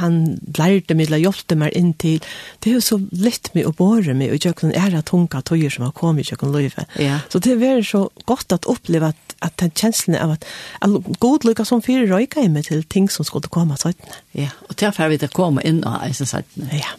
han 0.00 0.40
lærte 0.58 0.96
meg, 0.98 1.06
eller 1.06 1.22
hjelpte 1.22 1.54
meg 1.54 1.76
inn 1.78 1.92
til, 1.94 2.18
det 2.58 2.72
er 2.72 2.78
jo 2.80 2.82
så 2.82 2.98
lett 3.12 3.52
med 3.54 3.68
å 3.68 3.74
båre 3.76 4.14
med, 4.14 4.32
og 4.32 4.40
ikke 4.40 4.66
noen 4.66 4.74
ære 4.74 5.02
tunga 5.06 5.42
tøyer 5.46 5.70
som 5.70 5.86
har 5.86 5.94
kommet 5.94 6.26
i 6.26 6.32
kjøkken 6.32 6.54
løyve. 6.54 6.86
Ja. 6.98 7.20
Så 7.30 7.38
det 7.44 7.60
er 7.62 7.84
så 7.86 8.08
godt 8.26 8.56
at 8.56 8.66
oppleve 8.70 9.12
at, 9.12 9.36
at 9.46 9.54
den 9.62 9.70
kjenslen 9.70 10.18
av 10.18 10.34
at, 10.34 10.48
at 10.82 11.12
god 11.22 11.46
lykke 11.46 11.68
som 11.68 11.84
fyrer 11.84 12.10
røyka 12.10 12.42
i 12.42 12.50
meg 12.50 12.66
til 12.66 12.82
ting 12.82 13.06
som 13.12 13.28
skulle 13.28 13.52
komme 13.52 13.78
av. 13.78 13.94
Ja, 14.34 14.50
og 14.66 14.74
til 14.74 14.90
å 14.90 14.96
det 14.96 15.12
vite 15.14 15.30
å 15.30 15.38
komme 15.38 15.62
inn 15.62 15.84
av 15.86 16.02
eisen. 16.08 16.26
Ja. 16.74 16.96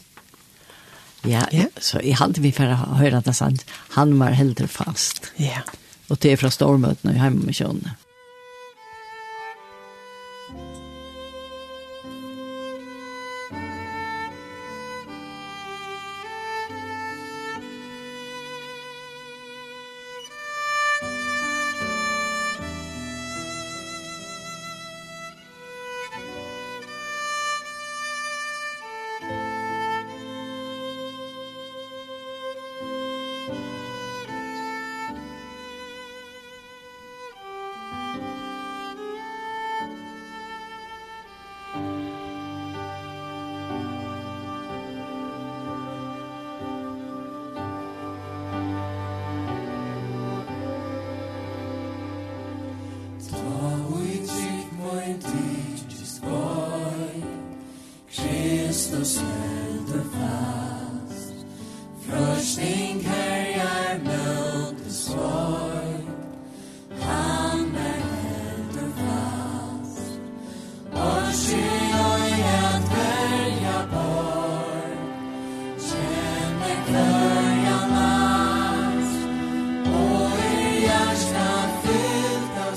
Ja, 1.28 1.46
ja. 1.54 1.68
så 1.78 2.00
i 2.02 2.16
halde 2.18 2.42
vi 2.42 2.54
for 2.56 2.72
å 2.72 2.98
høre 2.98 3.20
at 3.20 3.28
det 3.28 3.36
er 3.36 3.42
sant. 3.44 3.66
Han 3.98 4.16
var 4.20 4.38
helt 4.38 4.62
fast. 4.72 5.30
Ja. 5.42 5.62
Og 6.10 6.20
det 6.24 6.34
er 6.34 6.42
fra 6.42 6.52
stormøtene 6.52 7.16
i 7.16 7.22
hemma 7.22 7.46
med 7.46 7.56
kön. 7.56 7.84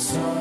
so 0.04 0.33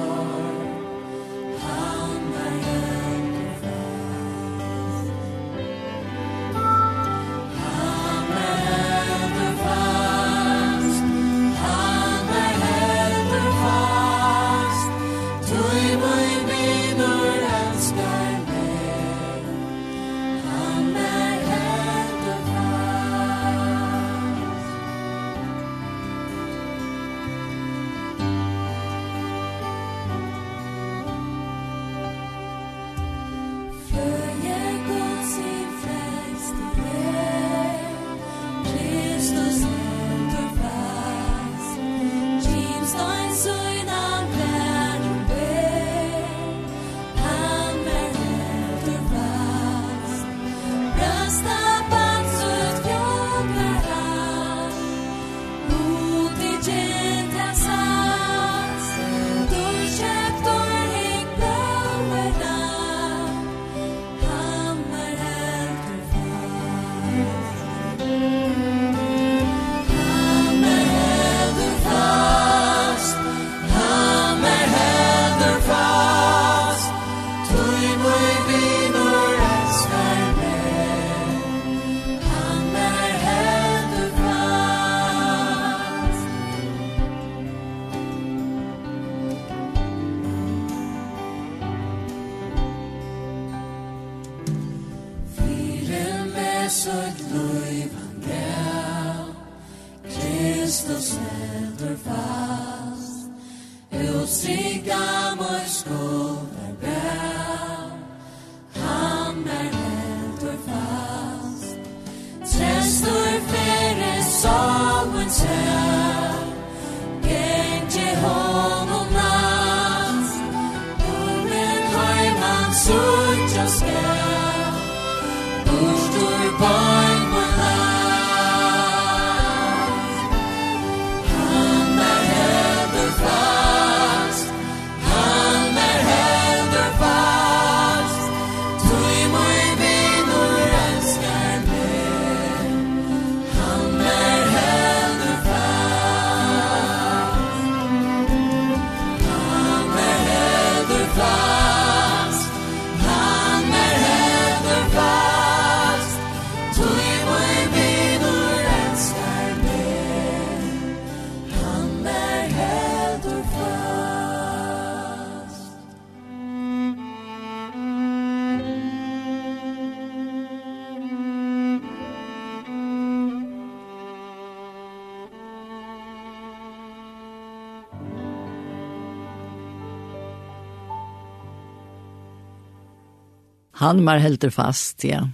han 183.84 184.06
var 184.06 184.22
helt 184.24 184.46
fast, 184.54 185.04
ja. 185.04 185.28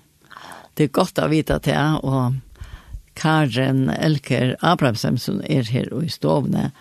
Det 0.74 0.84
er 0.84 0.88
godt 0.88 1.20
att 1.20 1.32
veta 1.32 1.60
det, 1.60 2.00
og 2.04 2.36
Karen 3.14 3.90
Elker 3.90 4.56
Abrahamsen 4.62 5.18
som 5.18 5.42
her 5.42 5.64
här 5.64 6.04
i 6.04 6.10
Stovne, 6.10 6.72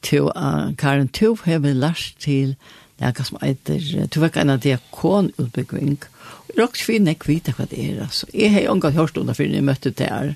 to, 0.00 0.30
uh, 0.36 0.72
Karen 0.78 1.08
Tov 1.08 1.40
har 1.44 1.58
vi 1.58 1.72
lært 1.72 2.14
til 2.18 2.56
det 2.98 3.26
som 3.26 3.38
heter, 3.42 4.08
du 4.08 4.20
vet 4.20 4.36
en 4.36 4.50
av 4.50 4.60
diakonutbyggning, 4.64 5.98
og 6.48 6.58
råkt 6.58 6.80
finne 6.80 7.12
jeg 7.12 7.28
vite 7.28 7.52
hva 7.52 7.66
det 7.68 7.82
er, 7.90 8.02
altså. 8.02 8.26
Jeg 8.32 8.52
har 8.52 8.74
ikke 8.74 8.90
hørt 8.90 9.18
om 9.18 9.26
det 9.26 9.36
før 9.36 9.52
jeg 9.52 9.64
møtte 9.64 9.90
det 9.90 10.08
her. 10.08 10.34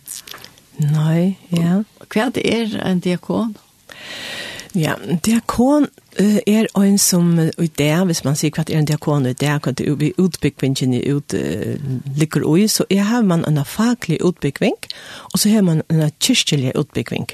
Nei, 0.77 1.39
ja. 1.57 1.83
Hva 2.13 2.29
det 2.35 2.45
er 2.45 2.77
en 2.85 3.01
diakon? 3.01 3.57
Ja. 3.57 4.50
Ja, 4.75 4.95
diakon 5.25 5.89
er 6.19 6.69
en 6.79 6.99
som 6.99 7.33
i 7.41 7.67
det, 7.79 7.93
hvis 8.07 8.23
man 8.25 8.37
sier 8.39 8.55
hva 8.55 8.63
er 8.69 8.79
en 8.79 8.87
diakon 8.87 9.27
i 9.27 9.35
det, 9.35 9.51
hva 9.65 9.73
det 9.75 9.89
utbyggvingen 9.91 10.95
ut, 11.11 11.35
liker 12.19 12.47
ui, 12.47 12.69
så 12.69 12.87
er 12.91 13.09
har 13.11 13.27
man 13.27 13.45
en 13.49 13.59
faglig 13.65 14.21
utbyggving, 14.23 14.77
og 15.33 15.39
så 15.39 15.51
har 15.51 15.67
man 15.67 15.83
en 15.89 16.11
kyrkjelig 16.21 16.77
utbyggving. 16.79 17.27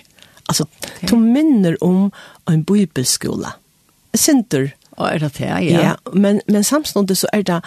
Altså, 0.48 0.64
okay. 0.64 1.08
to 1.08 1.16
minner 1.16 1.76
om 1.80 2.12
en 2.48 2.64
bibelskola. 2.64 3.56
Sinter. 4.14 4.70
Og 4.96 5.10
er 5.10 5.18
det 5.18 5.32
det, 5.38 5.46
ja. 5.46 5.58
ja 5.60 5.94
men, 6.12 6.40
men 6.48 6.64
samståndet 6.64 7.18
så 7.18 7.28
er 7.32 7.42
det 7.44 7.58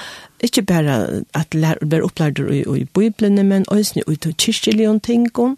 ikke 0.42 0.64
bare 0.66 1.24
at 1.38 1.54
lære, 1.54 1.78
være 1.82 2.04
opplært 2.08 2.40
i, 2.40 2.64
i 2.64 2.86
bibelene, 2.86 3.44
men 3.44 3.66
også 3.70 4.02
i 4.02 4.18
kyrkjelige 4.34 5.00
tingene, 5.00 5.56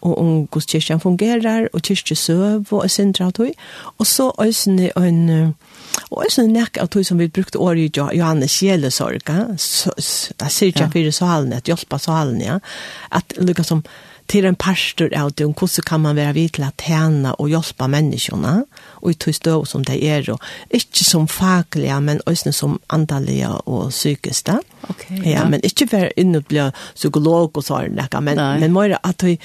og 0.00 0.18
om 0.18 0.28
hvordan 0.46 0.68
kyrkjen 0.72 1.00
fungerer, 1.02 1.68
og 1.72 1.82
kyrkjesøv 1.82 2.72
og 2.72 2.90
sindra 2.90 3.28
av 3.28 3.34
tog. 3.38 3.54
Og 3.98 4.06
så 4.06 4.30
øsne 4.42 4.90
en, 4.96 5.54
og 6.10 6.24
øsne 6.26 6.46
nek 6.52 6.78
av 6.80 6.90
tog 6.92 7.06
som 7.06 7.18
vi 7.18 7.28
brukte 7.28 7.58
året 7.58 7.96
i 7.96 8.18
Johannes 8.18 8.60
Gjelesorga, 8.62 9.38
da 9.48 10.50
sier 10.52 10.70
ikke 10.70 10.90
fyrir 10.94 11.14
salen, 11.14 11.56
at 11.56 11.68
hjelpa 11.68 11.98
salen, 12.02 12.40
ja, 12.44 12.60
at 13.10 13.36
lukka 13.40 13.66
som 13.66 13.82
til 14.28 14.44
en 14.44 14.58
pastor 14.60 15.08
av 15.16 15.32
det, 15.36 15.46
hvordan 15.48 15.86
kan 15.88 16.02
man 16.04 16.16
være 16.18 16.34
vidt 16.36 16.58
til 16.58 16.66
å 16.66 16.74
tjene 16.76 17.32
og 17.40 17.48
hjelpe 17.48 17.88
menneskene, 17.88 18.54
og 19.02 19.10
i 19.10 19.14
tog 19.14 19.34
støv 19.34 19.66
som 19.66 19.84
det 19.84 19.98
er, 20.04 20.26
og 20.32 20.40
ikke 20.74 21.04
som 21.04 21.28
faglige, 21.28 22.00
men 22.00 22.20
også 22.26 22.52
som 22.52 22.78
andalige 22.90 23.48
og 23.66 23.88
psykiske. 23.90 24.58
Okay, 24.88 25.22
ja. 25.24 25.30
ja, 25.30 25.48
men 25.48 25.60
ikke 25.64 25.88
for 25.90 26.08
og 26.38 26.44
bli 26.48 26.68
psykolog 26.94 27.58
og 27.58 27.64
sånn, 27.64 27.98
men, 28.22 28.38
Nei. 28.38 28.58
men 28.62 28.72
mer 28.72 28.96
at 29.02 29.24
vi, 29.24 29.36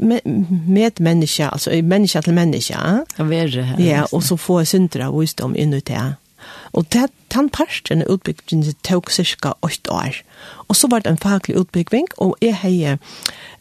med, 0.00 0.20
med 0.66 1.00
mennesker, 1.00 1.50
altså 1.50 1.74
menneske 1.82 2.22
til 2.22 2.36
menneske. 2.36 2.76
Ja, 2.76 3.24
være, 3.24 3.66
Ja, 3.78 4.04
og 4.12 4.22
så 4.22 4.36
få 4.36 4.64
syndere 4.64 5.10
og 5.10 5.20
visdom 5.24 5.56
inn 5.56 5.74
i 5.74 5.80
det. 5.80 6.04
Og 6.76 6.86
det, 6.92 7.08
den 7.32 7.50
parten 7.52 8.04
av 8.04 8.16
utbyggingen 8.16 8.76
tok 8.86 9.10
cirka 9.14 9.54
8 9.66 9.92
år. 9.92 10.22
Og 10.68 10.76
så 10.76 10.90
var 10.92 11.04
det 11.04 11.12
en 11.12 11.20
faglig 11.20 11.56
utbygging, 11.60 12.08
og 12.22 12.36
jeg 12.44 12.58
heier 12.62 12.98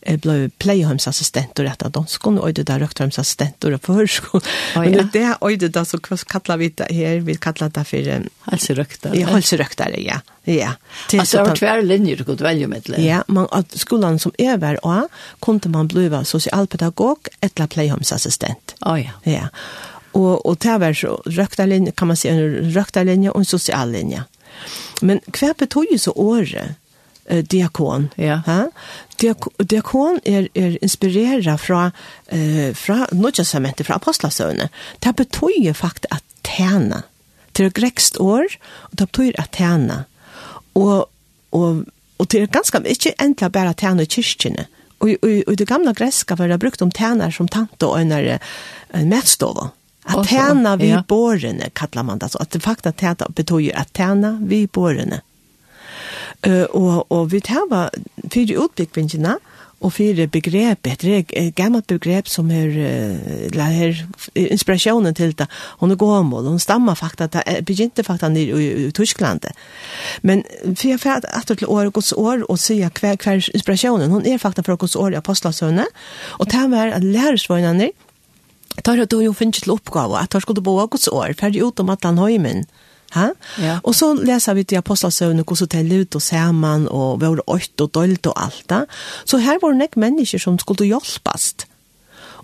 jeg 0.06 0.20
ble 0.22 0.36
pleiehjemsassistent 0.62 1.58
og 1.58 1.66
rettet 1.66 1.96
danskene, 1.96 2.42
og 2.42 2.54
det 2.54 2.68
der 2.70 2.84
røkterhjemsassistent 2.84 3.66
og 3.66 3.78
førskolen. 3.82 4.46
Oh, 4.78 4.86
ja. 4.86 4.92
Men 4.94 5.10
det 5.14 5.24
er 5.32 5.42
øyde 5.42 5.70
da, 5.74 5.82
så 5.88 5.98
kaller 6.30 6.60
vi 6.62 6.70
det 6.78 6.92
her, 6.94 7.24
vi 7.26 7.38
kaller 7.42 7.74
det 7.74 7.86
for... 7.90 8.12
Um, 8.14 8.28
Halserøkter. 8.46 9.16
Ja, 9.18 9.32
halserøkter, 9.34 9.98
ja. 9.98 10.20
ja. 10.46 10.76
Til, 11.10 11.24
altså, 11.24 11.40
det 11.40 11.48
var 11.48 11.58
tverre 11.58 11.88
linjer 11.88 12.22
du 12.22 12.28
kunne 12.28 12.46
velge 12.46 12.70
med 12.70 12.86
det. 12.86 13.02
Ja, 13.02 13.24
man, 13.28 13.50
at 13.56 13.74
skolen 13.82 14.22
som 14.22 14.36
er 14.38 14.60
hver 14.62 14.78
år, 14.86 15.10
kunne 15.42 15.74
man 15.74 15.90
bli 15.90 16.06
sosialpedagog 16.30 17.34
eller 17.42 17.74
pleiehjemsassistent. 17.74 18.78
Å 18.86 18.94
oh, 18.94 19.02
ja. 19.02 19.18
Ja, 19.26 19.50
Og, 20.16 20.46
og 20.46 20.58
det 20.64 20.78
var 20.80 20.96
så 20.96 21.18
røkta 21.26 21.66
linje, 21.68 21.92
kan 21.92 22.08
man 22.08 22.20
si, 22.20 22.30
en 22.32 22.72
røkta 22.76 23.04
linje 23.04 23.34
og 23.34 23.44
en 23.44 23.50
sosial 23.50 23.92
linje. 23.92 24.24
Men 25.04 25.20
hva 25.36 25.52
betyr 25.60 25.92
jo 25.92 26.02
så 26.06 26.14
året 26.16 26.76
eh, 27.28 27.42
diakon? 27.44 28.10
Ja. 28.22 28.40
Ha? 28.48 28.62
Diak 29.20 29.50
diakon 29.60 30.22
er, 30.24 30.48
er 30.56 30.78
inspirera 30.84 31.58
fra, 31.60 31.90
eh, 32.32 32.72
fra 32.76 33.04
Nordjøsamentet, 33.12 33.88
fra 33.88 34.00
Apostlasøvne. 34.00 34.70
Det 35.04 35.16
betyr 35.20 35.76
faktisk 35.76 36.08
at 36.16 36.24
tjene. 36.48 37.04
Det 37.56 37.68
er 37.68 37.76
grekst 37.76 38.20
år, 38.20 38.48
og 38.92 38.96
det 39.00 39.10
betyr 39.12 39.42
at 39.42 39.52
tjene. 39.56 40.04
Og, 40.76 41.10
og, 41.52 41.84
og 42.20 42.32
det 42.32 42.42
er 42.42 42.52
ganske 42.52 42.82
ikke 42.88 43.16
endelig 43.20 43.52
bare 43.52 43.76
tjene 43.76 44.08
i 44.08 44.12
kyrkene. 44.12 44.68
Og 44.68 44.76
og, 45.06 45.16
og 45.48 45.52
i 45.54 45.60
det 45.60 45.68
gamle 45.68 45.94
greska 45.94 46.38
var 46.40 46.50
det 46.50 46.60
brukt 46.64 46.82
om 46.82 46.92
tjener 46.92 47.32
som 47.32 47.50
tante 47.52 47.88
og 47.88 48.00
en, 48.00 48.12
en 48.16 49.10
medstående. 49.12 49.74
Att 50.06 50.30
tjäna 50.30 50.76
vid 50.76 50.94
ja. 50.94 51.04
båren 51.08 51.62
kallar 51.74 52.04
man 52.04 52.20
det. 52.20 52.26
Alltså, 52.26 52.38
att 52.38 52.52
det 52.52 52.60
faktiskt 52.60 53.00
tjäna 53.00 53.28
betyder 53.30 53.78
att 53.78 53.98
tjäna 53.98 54.40
vid 54.42 54.70
båren. 54.70 55.14
Uh, 56.48 56.64
och, 56.64 57.12
och 57.12 57.34
vi 57.34 57.42
tjänar 57.42 57.90
fyra 58.32 58.64
utbyggvingarna 58.66 59.40
och 59.80 59.94
fyra 59.94 60.28
begrepp. 60.28 60.80
Det 60.82 61.04
är 61.04 61.26
ett 61.30 61.56
gammalt 61.56 61.88
begrepp 61.88 62.30
som 62.30 62.52
är, 62.52 62.78
är 63.54 64.06
inspirationen 64.34 65.14
till 65.16 65.34
det. 65.34 65.48
Hon 65.54 65.92
är 65.92 65.96
gåmål. 65.96 66.46
Hon 66.46 66.60
stammar 66.60 66.96
faktiskt. 66.96 67.32
Det 67.32 67.66
begynte 67.66 68.04
faktiskt 68.04 68.32
i, 68.32 68.40
i, 68.40 68.88
i 68.88 68.92
Tyskland. 68.92 69.46
Men 70.22 70.44
för 70.76 70.90
jag 70.90 71.02
får 71.02 71.10
att 71.10 71.48
till 71.48 71.68
år 71.68 71.86
och 71.86 71.94
gods 71.94 72.14
år 72.14 72.52
och 72.52 72.60
säga 72.60 72.90
kvar, 72.90 73.16
kvar 73.16 73.34
inspirationen. 73.34 74.12
Hon 74.12 74.26
är 74.26 74.38
faktiskt 74.38 74.66
från 74.66 74.78
gods 74.78 74.96
år 74.96 75.14
i 75.14 75.16
Apostlasöne. 75.16 75.86
Och 76.24 76.46
det 76.46 76.58
här 76.58 76.68
var 76.68 76.88
att 76.88 77.04
lärarsvånarna 77.04 77.90
tar 78.84 79.00
du 79.06 79.20
jo 79.24 79.34
finnes 79.34 79.62
til 79.62 79.76
oppgave, 79.76 80.20
at 80.20 80.34
du 80.34 80.42
skulle 80.44 80.64
bo 80.64 80.78
av 80.82 80.90
Guds 80.90 81.08
år, 81.08 81.34
ferdig 81.40 81.64
ut 81.64 81.80
om 81.80 81.94
at 81.94 82.04
han 82.04 82.20
høymen. 82.20 82.66
Ha? 83.16 83.30
Ja. 83.62 83.78
Og 83.88 83.96
så 83.96 84.12
leser 84.18 84.58
vi 84.58 84.66
til 84.68 84.82
apostelsøvne, 84.82 85.46
hvordan 85.48 85.70
det 85.72 85.84
er 85.84 86.02
ut 86.02 86.18
og 86.18 86.22
sammen, 86.22 86.88
og 86.90 87.22
vi 87.22 87.30
har 87.30 87.44
øyt 87.48 87.82
og 87.82 87.94
dølt 87.96 88.28
og 88.28 88.34
alt 88.36 88.66
det. 88.70 88.84
Så 89.26 89.40
her 89.40 89.62
var 89.62 89.72
det 89.72 89.90
ikke 89.90 90.04
mennesker 90.04 90.42
som 90.42 90.60
skulle 90.60 90.90
hjelpes. 90.90 91.54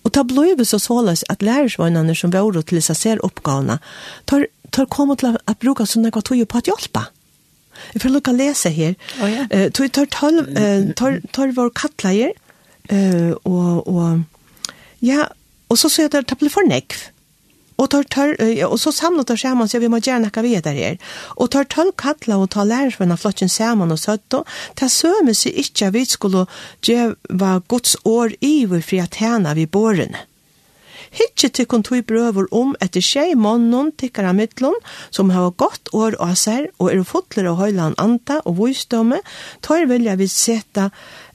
Og 0.03 0.13
det 0.15 0.25
ble 0.31 0.65
så 0.65 0.79
såles 0.81 1.23
at 1.29 1.43
lærersvøgnene 1.45 2.15
som 2.17 2.33
var 2.33 2.61
til 2.61 2.79
å 2.79 2.81
se 2.81 3.17
oppgavene, 3.21 3.79
tar, 4.25 4.47
tar 4.71 4.87
kommet 4.89 5.21
til 5.21 5.35
å 5.35 5.57
bruke 5.59 5.85
sånne 5.85 6.13
hva 6.13 6.23
tog 6.25 6.41
på 6.47 6.61
at 6.61 6.69
hjelpe. 6.71 7.03
Jeg 7.93 8.03
får 8.03 8.13
lukke 8.13 8.33
å 8.33 8.37
lese 8.37 8.71
her. 8.73 8.95
Oh, 9.21 9.29
ja. 9.29 9.45
uh, 9.49 9.67
tar, 9.73 9.91
tar, 9.93 10.09
tar, 10.13 10.39
tar, 10.97 11.19
tar 11.33 11.53
vår 11.57 11.71
kattleier, 11.77 12.33
uh, 12.91 13.33
og, 13.45 13.87
og 13.87 15.05
ja, 15.05 15.27
Og 15.71 15.79
så 15.79 15.89
sier 15.89 16.09
jeg 16.09 16.25
at 16.25 16.31
det 16.31 16.39
blir 16.41 16.51
for 16.51 16.67
nekv. 16.67 17.07
Og, 17.81 17.87
tar, 17.89 18.03
tar, 18.13 18.35
og 18.67 18.77
så 18.77 18.91
samlet 18.93 19.31
tar 19.31 19.39
sammen, 19.41 19.69
så 19.69 19.79
vi 19.81 19.89
må 19.89 19.97
gjerne 20.03 20.29
ikke 20.29 20.43
vite 20.45 20.67
der 20.67 20.77
her. 20.77 20.97
Og 21.41 21.49
tar 21.53 21.65
tolv 21.71 21.95
kattler 21.97 22.43
og 22.43 22.51
tar 22.53 22.67
lærersvenn 22.69 23.13
av 23.13 23.21
flotten 23.23 23.49
sammen 23.49 23.93
og 23.93 23.97
søtte, 23.97 24.43
ta 24.77 24.89
sømme 24.91 25.33
seg 25.33 25.57
ikke 25.63 25.87
at 25.87 25.95
vi 25.95 26.03
skulle 26.05 26.43
gjøre 26.85 27.55
Guds 27.71 27.95
år 28.05 28.35
iver 28.45 28.83
for 28.85 29.01
at 29.01 29.17
henne 29.23 29.55
vi 29.57 29.65
bårene. 29.65 30.27
Hittje 31.11 31.49
tykkon 31.57 31.81
tog 31.83 32.05
brøver 32.07 32.45
om 32.55 32.75
etter 32.83 33.03
tjej 33.03 33.33
månen 33.35 33.89
tykkar 33.99 34.29
av 34.29 34.37
middelen, 34.37 34.77
som 35.11 35.33
har 35.33 35.49
gått 35.59 35.89
år 35.97 36.15
av 36.23 36.37
seg, 36.39 36.69
og 36.79 36.93
er 36.93 37.01
fotler 37.07 37.49
og 37.51 37.59
høyland 37.59 37.97
anta 37.99 38.39
og 38.45 38.61
vysdomme, 38.61 39.19
tar 39.65 39.89
vilja 39.89 40.15
vi 40.21 40.29
seta 40.31 40.91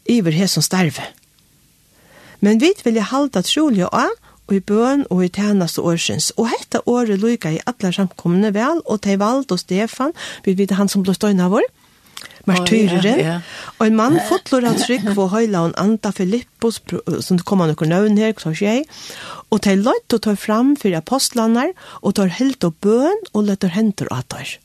iver 0.08 0.32
hesson 0.32 0.64
starve. 0.64 1.04
Men 2.40 2.60
vi 2.62 2.72
vilja 2.84 3.04
halda 3.10 3.42
trolig 3.44 3.84
og 3.84 3.98
av, 4.06 4.14
og 4.46 4.54
i 4.56 4.60
bøn 4.60 5.06
og 5.10 5.24
i 5.24 5.30
tjeneste 5.32 5.82
årsins. 5.82 6.32
Og 6.36 6.50
hette 6.52 6.82
året 6.86 7.22
lykka 7.22 7.54
i 7.54 7.62
alle 7.66 7.92
samkomne 7.94 8.52
vel, 8.54 8.82
og 8.84 9.02
til 9.06 9.18
Vald 9.22 9.50
og 9.50 9.60
Stefan, 9.62 10.14
vi 10.44 10.56
vet 10.58 10.76
han 10.78 10.90
som 10.92 11.04
ble 11.06 11.16
støyna 11.16 11.50
vår, 11.52 11.66
martyrere, 12.46 12.98
oh, 12.98 13.04
yeah, 13.04 13.18
yeah. 13.18 13.54
og 13.78 13.88
en 13.88 13.96
mann 13.98 14.18
fotler 14.28 14.68
av 14.70 14.78
trygg 14.80 15.08
for 15.16 15.32
høyla 15.32 15.64
og 15.66 15.74
anta 15.82 16.12
Filippos, 16.14 16.78
som 17.26 17.40
kom 17.42 17.64
han 17.64 17.72
noen 17.74 17.92
nøvn 17.92 18.20
her, 18.22 18.36
så 18.38 18.54
skje, 18.56 18.76
og 19.50 19.64
til 19.66 19.82
løyt 19.84 20.14
og 20.14 20.22
tar 20.28 20.38
fram 20.40 20.76
for 20.78 20.94
apostlene, 20.96 21.72
og 22.02 22.16
tar 22.16 22.30
helt 22.38 22.64
og 22.64 22.78
bøn 22.86 23.26
og 23.34 23.50
letter 23.50 23.74
henter 23.74 24.08
og 24.12 24.22
atar. 24.22 24.56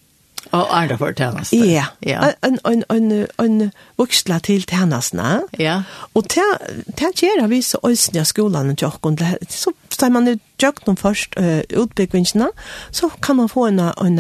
Og 0.51 0.71
andre 0.75 0.97
for 0.99 1.13
tjeneste? 1.15 1.55
Ja, 1.55 1.85
yeah. 2.03 2.33
en, 2.43 2.57
en, 2.67 2.83
en, 2.89 3.27
en 3.39 3.71
voksla 4.01 4.41
til 4.43 4.65
tjenestene. 4.67 5.43
Ja. 5.61 5.83
Og 6.17 6.27
det 6.33 7.11
gjør 7.21 7.45
vi 7.47 7.61
så 7.63 7.79
øsne 7.87 8.23
av 8.23 8.27
skolen 8.27 8.73
til 8.75 8.89
åkken. 8.89 9.19
Så 9.47 9.71
tar 9.95 10.11
man 10.11 10.27
gjøk 10.59 10.81
noen 10.87 10.99
først 10.99 11.37
uh, 11.39 11.61
utbyggingene, 11.77 12.49
så 12.91 13.11
kan 13.21 13.39
man 13.39 13.51
få 13.51 13.69
en, 13.69 13.79
en, 13.79 14.19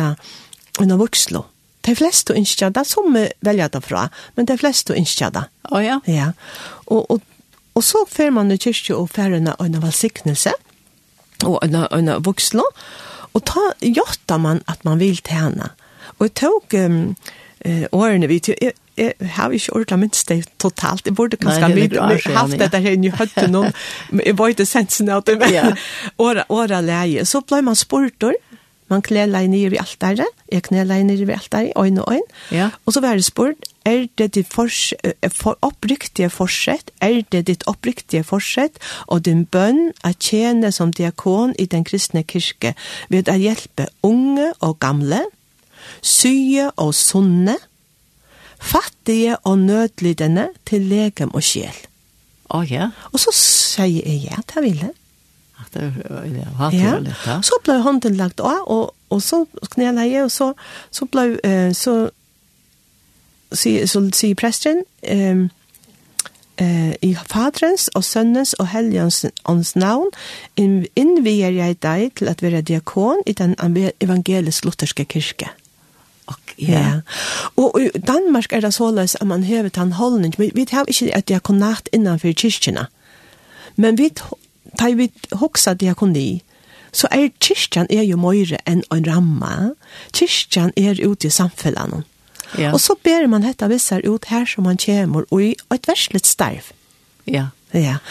en 0.79 0.95
voksla. 1.01 1.43
De 1.81 1.97
fleste 1.97 2.37
ønsker 2.37 2.69
det, 2.69 2.85
som 2.87 3.11
velger 3.41 3.73
det 3.73 3.83
fra, 3.83 4.05
men 4.37 4.47
de 4.47 4.57
fleste 4.61 4.95
ønsker 4.95 5.33
det. 5.33 5.47
Å 5.71 5.75
oh, 5.75 5.83
ja? 5.83 5.99
Ja. 6.05 6.31
Og, 6.85 7.09
og, 7.09 7.25
og 7.73 7.83
så 7.85 8.05
fer 8.07 8.29
man 8.31 8.53
i 8.53 8.59
kyrkje 8.61 8.95
og 8.95 9.09
fer 9.17 9.33
en, 9.33 9.49
en 9.51 9.79
valsiknelse, 9.81 10.53
og 11.49 11.57
en, 11.65 11.81
en 11.89 12.15
voksla, 12.23 12.63
og 13.33 13.45
ta, 13.47 13.71
gjør 13.81 14.37
man 14.43 14.61
at 14.69 14.85
man 14.85 15.01
vil 15.01 15.17
tjene. 15.25 15.71
Og 16.21 16.29
jeg 16.29 16.35
tok 16.37 16.77
um, 16.77 16.99
uh, 17.65 17.85
årene 17.97 18.29
vi 18.29 18.37
til, 18.45 18.57
jeg, 18.61 18.75
jeg 18.99 19.31
har 19.33 19.49
ikke 19.55 19.73
ordentlig 19.73 19.99
minst 20.03 20.29
det 20.29 20.43
totalt. 20.61 21.07
Jeg 21.09 21.17
burde 21.17 21.39
kanskje 21.41 21.65
ha 21.65 21.71
mye 21.73 22.35
haft 22.37 22.59
det 22.61 22.69
der 22.75 22.91
i 22.93 23.09
høtten 23.09 23.55
noen, 23.55 23.73
jeg 24.21 24.37
var 24.37 24.53
ikke 24.53 24.69
sensen 24.69 25.09
av 25.09 25.25
det, 25.25 25.39
men 25.41 25.53
ja. 25.55 25.71
åra, 26.21 26.45
åra 26.53 26.83
leie. 26.85 27.25
Så 27.25 27.41
ble 27.41 27.63
man 27.65 27.79
sportor, 27.79 28.37
man 28.91 29.01
kneler 29.01 29.47
ned 29.47 29.73
i 29.73 29.79
altare, 29.79 30.27
jeg 30.51 30.65
kneler 30.67 31.01
ned 31.07 31.23
i 31.23 31.31
altare, 31.31 31.71
øyne 31.79 32.03
og 32.03 32.13
øyne. 32.13 32.39
Ja. 32.51 32.69
Og 32.85 32.93
så 32.93 33.01
var 33.01 33.17
det 33.17 33.25
spurt, 33.25 33.65
er 33.87 34.05
det 34.19 34.33
ditt 34.35 34.53
fors, 34.53 34.91
for 35.33 35.57
oppriktige 35.65 36.29
forsett, 36.29 36.91
er 37.01 37.23
det 37.31 37.47
ditt 37.47 37.63
oppriktige 37.71 38.23
forsett, 38.27 38.77
og 39.07 39.25
din 39.25 39.45
bønn 39.45 39.93
er 40.03 40.13
tjene 40.19 40.69
som 40.75 40.93
diakon 40.93 41.55
i 41.57 41.65
den 41.65 41.87
kristne 41.87 42.21
kirke, 42.27 42.75
ved 43.09 43.31
å 43.31 43.39
hjelpe 43.39 43.87
unge 44.05 44.51
og 44.59 44.77
gamle, 44.83 45.23
syge 46.01 46.71
og 46.81 46.93
sunne, 46.97 47.57
fattige 48.61 49.37
og 49.37 49.59
nødlidende 49.59 50.49
til 50.69 50.85
legem 50.89 51.33
og 51.33 51.43
sjel. 51.45 51.77
Å 52.51 52.59
oh, 52.59 52.65
ja. 52.67 52.91
Og 53.13 53.21
så 53.23 53.31
sier 53.35 54.05
jeg 54.05 54.25
ja, 54.27 54.41
det 54.53 54.63
vil 54.65 54.81
jeg. 54.83 54.95
Det 55.71 55.93
var 56.57 56.73
ja. 56.75 56.97
litt, 56.99 57.15
ja. 57.25 57.37
Så 57.45 57.55
ble 57.63 57.77
hånden 57.85 58.17
lagt 58.19 58.41
av, 58.43 58.65
og, 58.67 58.91
og 59.13 59.21
så 59.23 59.45
knela 59.71 60.03
jeg, 60.03 60.25
og 60.25 60.33
så, 60.33 60.51
så 60.91 61.07
ble, 61.07 61.37
eh, 61.47 61.71
så, 61.77 62.09
sier 63.55 63.87
så, 63.87 64.03
så, 64.11 64.33
presten, 64.35 64.83
eh, 65.07 65.45
eh, 66.59 66.91
i 67.07 67.13
faderens 67.15 67.87
og 67.95 68.03
sønnens 68.03 68.51
og 68.59 68.67
helgens 68.73 69.75
navn 69.79 70.11
innvier 70.59 71.55
jeg 71.55 71.79
deg 71.79 72.19
til 72.19 72.31
at 72.33 72.43
være 72.43 72.65
diakon 72.67 73.23
i 73.25 73.37
den 73.37 73.55
evangelisk-lutherske 73.61 75.07
kirke 75.07 75.53
ja. 76.57 76.79
ja. 76.79 76.93
Og 77.55 77.81
i 77.81 77.89
Danmark 78.07 78.53
er 78.53 78.61
det 78.61 78.73
såleis 78.73 79.15
at 79.15 79.27
man 79.27 79.43
hever 79.43 79.69
den 79.69 79.91
holdning, 79.91 80.35
men 80.37 80.51
vi 80.55 80.67
har 80.71 80.85
ikke 80.87 81.11
et 81.17 81.27
diakonat 81.27 81.89
innanfor 81.93 82.33
kyrkjene. 82.33 82.87
Men 83.75 83.97
vi 83.97 84.09
tar 84.79 84.95
vi 84.95 85.11
hoksa 85.31 85.73
diakoni, 85.73 86.41
så 86.91 87.07
er 87.11 87.29
kyrkjan 87.39 87.87
er 87.89 88.03
jo 88.03 88.19
møyre 88.19 88.59
enn 88.67 88.83
en 88.91 89.07
ramma. 89.07 89.71
Kyrkjan 90.13 90.73
er 90.77 90.99
ute 90.99 91.27
i 91.27 91.31
samfunnet. 91.31 92.03
Ja. 92.59 92.73
Og 92.73 92.81
så 92.83 92.97
ber 92.99 93.29
man 93.31 93.45
hetta 93.47 93.69
vissar 93.71 94.03
ut 94.03 94.27
her 94.27 94.45
som 94.45 94.67
man 94.67 94.79
kommer, 94.81 95.23
og 95.31 95.43
i 95.43 95.53
et 95.71 95.87
verslet 95.87 96.27
starv. 96.27 96.73
Ja. 97.25 97.47
Ja. 97.73 98.01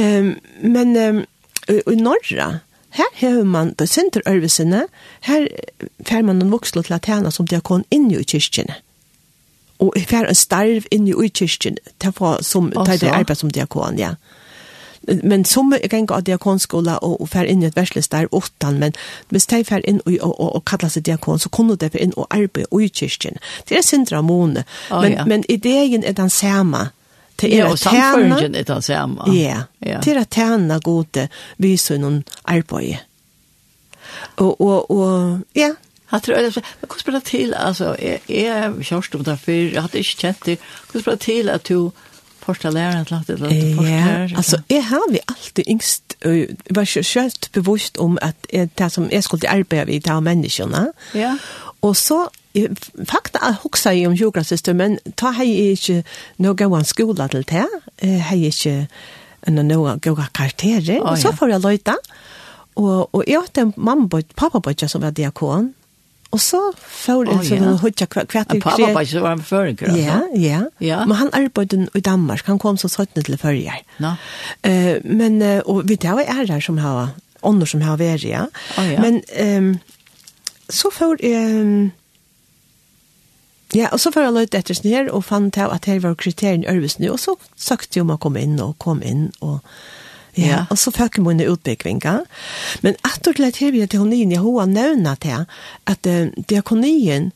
Um, 0.00 0.34
men 0.62 0.96
um, 0.96 1.20
i, 1.68 1.78
i 1.78 1.94
Norra, 2.00 2.58
Her 2.98 3.10
har 3.20 3.44
man 3.44 3.74
det 3.78 3.88
senter 3.88 4.22
øvelsene, 4.26 4.84
her 5.20 5.46
fer 6.06 6.22
man 6.22 6.42
en 6.42 6.50
voksel 6.50 6.82
til 6.82 6.94
at 6.94 7.32
som 7.32 7.46
diakon 7.46 7.84
inn 7.90 8.10
i 8.10 8.22
kyrkjene. 8.24 8.74
Og 9.78 9.94
fer 10.08 10.26
en 10.26 10.34
starv 10.34 10.88
inn 10.90 11.06
i 11.06 11.28
kyrkjene, 11.28 11.78
til 12.00 12.10
å 12.20 12.36
som, 12.42 12.72
til 12.72 13.00
det 13.00 13.14
arbeid 13.14 13.38
som 13.38 13.50
diakon, 13.50 13.98
ja. 13.98 14.14
Men 15.06 15.44
som 15.44 15.72
er 15.72 15.86
gjenga 15.86 16.18
av 16.18 16.24
diakonskola 16.26 16.98
og, 17.06 17.20
og 17.22 17.28
fer 17.30 17.46
inn 17.48 17.62
i 17.62 17.68
et 17.68 17.76
verslig 17.76 18.02
starv 18.04 18.34
åttan, 18.34 18.80
men 18.82 18.96
hvis 19.30 19.46
de 19.46 19.62
fer 19.64 19.80
inn 19.88 20.02
og, 20.04 20.18
og, 20.18 20.34
og, 20.34 20.50
og 20.58 20.64
kallar 20.66 20.90
seg 20.92 21.06
diakon, 21.06 21.38
så 21.38 21.48
kunne 21.48 21.78
de 21.78 21.88
fer 21.88 22.02
inn 22.02 22.12
og 22.16 22.26
arbeide 22.34 22.82
i 22.82 22.90
kyrkjene. 22.90 23.40
Det 23.68 23.78
er 23.78 23.86
sindra 23.86 24.20
måne. 24.22 24.66
Oh, 24.90 25.00
men, 25.00 25.14
ja. 25.14 25.24
men 25.24 25.46
ideen 25.48 26.04
er 26.04 26.18
den 26.18 26.30
samme 26.30 26.88
Det 27.40 27.52
er 27.54 27.64
är 27.64 27.70
och 27.70 27.78
samförgen 27.78 28.52
det 28.52 28.82
samme. 28.82 29.22
Ja. 29.26 29.62
Ja. 29.78 30.00
Det 30.04 30.12
är 30.12 30.20
att 30.20 30.34
tjäna 30.34 30.78
gode 30.78 31.28
viser 31.56 31.98
noen 31.98 32.24
arbeid. 32.44 32.96
Og, 34.36 34.60
og, 34.60 34.90
og, 34.90 35.40
ja. 35.54 35.74
Jag 36.10 36.22
tror 36.22 36.34
det 36.36 36.56
men 36.56 36.90
hur 36.92 36.98
spelar 36.98 37.20
till 37.20 37.54
alltså 37.54 37.96
är 37.98 38.18
är 38.28 38.82
körst 38.82 39.14
om 39.14 39.22
därför 39.22 39.52
jag 39.52 39.82
hade 39.82 39.98
inte 39.98 40.10
känt 40.10 40.44
det. 40.44 40.60
Hur 40.92 41.00
spelar 41.00 41.16
till 41.16 41.50
att 41.50 41.64
du 41.64 41.90
första 42.40 42.70
läraren 42.70 43.04
till 43.04 43.14
att 43.14 43.26
det 43.26 43.36
Ja, 43.36 44.36
altså, 44.36 44.60
jeg 44.68 44.84
har 44.84 45.12
vi 45.12 45.18
alltid 45.28 45.64
yngst 45.68 46.16
jeg 46.24 46.48
var 46.70 46.84
kött 46.84 47.50
bevisst 47.52 47.96
om 47.96 48.18
att 48.22 48.46
det 48.78 48.92
som 48.92 49.08
jeg 49.10 49.24
skulle 49.24 49.48
arbeide 49.48 49.84
vid 49.84 50.02
det 50.02 50.10
här 50.10 50.20
menneskene. 50.20 50.92
Ja. 51.14 51.38
Og 51.80 51.96
så 51.96 52.28
fakta 53.08 53.42
er 53.48 53.60
hoksa 53.62 53.94
i 53.94 54.04
om 54.08 54.16
sjukkersyster, 54.18 54.76
men 54.78 54.98
ta 55.20 55.32
hei 55.38 55.48
ikke 55.72 56.02
noe 56.44 56.58
gauan 56.58 56.86
skola 56.88 57.28
til 57.32 57.46
det, 57.48 57.66
hei 58.02 58.40
ikke 58.50 58.76
noe 59.54 59.96
gauan 60.04 60.32
karakterer, 60.34 61.02
og 61.02 61.18
så 61.20 61.34
får 61.36 61.54
jeg 61.54 61.64
løyta. 61.64 61.96
Og, 62.78 63.08
og 63.10 63.24
jeg 63.26 63.42
hadde 63.42 63.64
en 63.66 63.74
mamma, 63.76 64.22
pappa 64.38 64.74
som 64.86 65.02
var 65.02 65.16
diakon, 65.16 65.72
Og 66.28 66.40
så 66.44 66.58
får 66.76 67.30
en 67.32 67.38
sånn 67.40 67.62
oh, 67.70 67.76
hodja 67.80 68.04
hva 68.04 68.26
hva 68.28 68.42
kred. 68.44 68.60
Pappa 68.60 68.90
var 68.92 69.30
han 69.30 69.40
føringer, 69.40 69.88
altså? 69.88 70.02
Ja, 70.02 70.18
ja. 70.36 70.58
ja. 70.84 70.98
Men 71.08 71.16
han 71.22 71.30
arbeidde 71.32 71.86
i 71.96 72.02
Danmark, 72.04 72.44
han 72.44 72.60
kom 72.60 72.76
som 72.80 72.92
søttene 72.92 73.24
til 73.24 73.38
føringer. 73.40 73.80
No. 74.04 74.12
Uh, 74.60 74.98
men, 75.08 75.40
uh, 75.40 75.62
og 75.64 75.86
vi 75.88 75.96
det 75.96 76.12
var 76.18 76.28
ærer 76.28 76.60
som 76.64 76.80
har, 76.84 77.14
ånder 77.48 77.70
som 77.70 77.80
har 77.80 77.96
vært, 78.00 78.26
ja. 78.28 78.44
Oh, 78.76 78.84
ja. 78.84 79.00
Men 79.00 79.22
um, 79.40 79.72
så 80.68 80.92
får 80.92 81.24
jeg... 81.24 81.62
Um, 81.62 81.88
Ja, 83.76 83.90
og 83.92 84.00
så 84.00 84.12
får 84.14 84.24
jeg 84.24 84.34
løyt 84.36 84.54
etter 84.56 84.76
sånn 84.76 84.92
her, 84.92 85.08
og 85.12 85.26
fant 85.28 85.56
jeg 85.58 85.68
at 85.68 85.88
her 85.90 86.00
var 86.04 86.16
kriterien 86.20 86.66
Ørvesen, 86.68 87.08
og 87.12 87.20
så 87.20 87.36
søkte 87.56 87.98
jeg 87.98 88.06
om 88.06 88.14
å 88.14 88.20
komme 88.20 88.40
inn, 88.40 88.56
og 88.64 88.78
kom 88.80 89.02
inn, 89.04 89.28
og 89.44 89.60
ja, 90.38 90.46
ja. 90.46 90.58
og 90.70 90.78
så 90.78 90.92
fikk 90.94 91.18
jeg 91.18 91.26
mine 91.26 91.48
utbyggvinger. 91.50 92.22
Men 92.84 92.96
at 93.02 93.18
etter 93.18 93.34
det 93.42 93.56
her 93.58 93.72
vi 93.74 93.86
til 93.86 94.04
honien, 94.04 94.32
jeg 94.32 94.44
har 94.44 94.70
nevnet 94.70 95.20
til 95.24 95.44
at 95.90 96.06
uh, 96.08 96.30
diakonien 96.48 97.32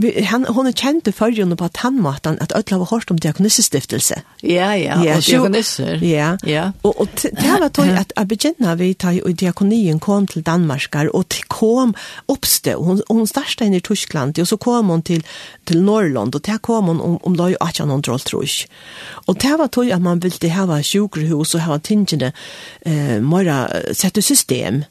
Vi, 0.00 0.22
han, 0.22 0.44
hon 0.44 0.66
är 0.66 0.72
känd 0.72 1.08
i 1.08 1.12
förrjun 1.12 1.56
på 1.56 1.68
tandmatan 1.68 2.38
att 2.40 2.52
alle 2.52 2.76
har 2.76 2.86
hørt 2.86 3.10
om 3.10 3.20
diakonissestiftelse. 3.20 4.22
Ja, 4.40 4.76
ja, 4.76 5.04
ja 5.04 5.16
och 5.16 5.22
diakonisser. 5.22 6.04
Ja, 6.04 6.38
ja. 6.42 6.72
og, 6.82 7.00
och 7.00 7.08
det 7.22 7.60
var 7.60 7.68
tog 7.68 7.88
att 7.88 8.28
begynner 8.28 8.76
vi 8.76 8.94
tar 8.94 9.28
i 9.28 9.32
diakonien 9.32 10.00
kom 10.00 10.26
till 10.26 10.42
Danmarkar 10.42 11.16
och 11.16 11.28
til 11.28 11.44
kom 11.48 11.94
oppstå. 12.26 12.82
Hon, 12.84 13.02
hun 13.08 13.26
startet 13.26 13.66
inn 13.66 13.74
i 13.74 13.80
Tyskland 13.80 14.38
och 14.38 14.48
så 14.48 14.56
kom 14.56 14.88
hon 14.88 15.02
till, 15.02 15.26
till 15.64 15.82
Norrland 15.82 16.34
och 16.34 16.40
där 16.40 16.58
kom 16.58 16.86
hon 16.86 17.00
om, 17.00 17.18
om 17.22 17.36
det 17.36 17.42
var 17.42 17.50
1800 17.50 18.18
trus. 18.18 18.66
Och 19.28 19.34
det 19.34 19.56
var 19.56 19.68
tog 19.68 19.90
att 19.90 20.02
man 20.02 20.20
ville 20.20 20.52
ha 20.52 20.82
sjukhus 20.82 21.54
och 21.54 21.60
ha 21.60 21.78
tingene 21.78 22.32
eh, 22.80 23.20
mera 23.20 23.68
sett 23.92 24.18
i 24.18 24.22
system. 24.22 24.84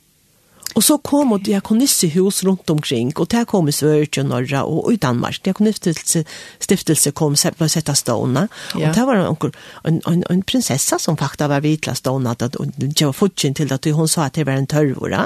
Og 0.77 0.83
så 0.85 0.97
kom 1.01 1.33
og 1.33 1.45
diakonisse 1.47 2.11
hus 2.13 2.43
rundt 2.45 2.69
omkring, 2.69 3.11
og 3.17 3.29
det 3.31 3.47
kom 3.49 3.67
i 3.67 3.73
Sverige, 3.73 4.23
Norra 4.23 4.61
og 4.69 4.93
i 4.93 4.99
Danmark. 5.01 5.39
Diakonisse 5.45 6.23
stiftelse 6.61 7.11
kom 7.17 7.33
på 7.33 7.65
å 7.65 7.71
sette 7.71 7.95
stående, 7.97 8.47
og 8.75 8.85
det 8.95 9.05
var 9.07 9.17
en, 9.17 9.51
en, 9.89 10.01
en, 10.07 10.23
en 10.29 10.43
prinsessa 10.45 10.99
som 11.01 11.17
faktisk 11.17 11.49
var 11.49 11.63
vitla 11.65 11.95
stående, 11.97 12.35
at 12.35 12.53
det 12.53 13.05
var 13.05 13.17
fortjent 13.17 13.57
til 13.57 13.73
at 13.73 13.89
hun 13.95 14.07
sa 14.07 14.27
at 14.27 14.37
det 14.37 14.45
var 14.45 14.59
en 14.59 14.69
tørvore. 14.69 15.25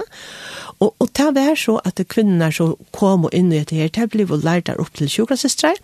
Og, 0.80 0.96
og 1.00 1.12
det 1.18 1.30
var 1.36 1.60
så 1.60 1.78
at 1.84 2.00
kvinner 2.08 2.54
som 2.56 2.76
kom 2.96 3.28
og 3.28 3.36
inn 3.36 3.52
i 3.52 3.64
det 3.64 3.78
her, 3.78 3.92
det 3.92 4.10
ble 4.14 4.28
jo 4.28 4.40
lært 4.40 4.70
der 4.72 4.80
opp 4.80 4.96
til 4.96 5.12
sjukrasestre, 5.12 5.76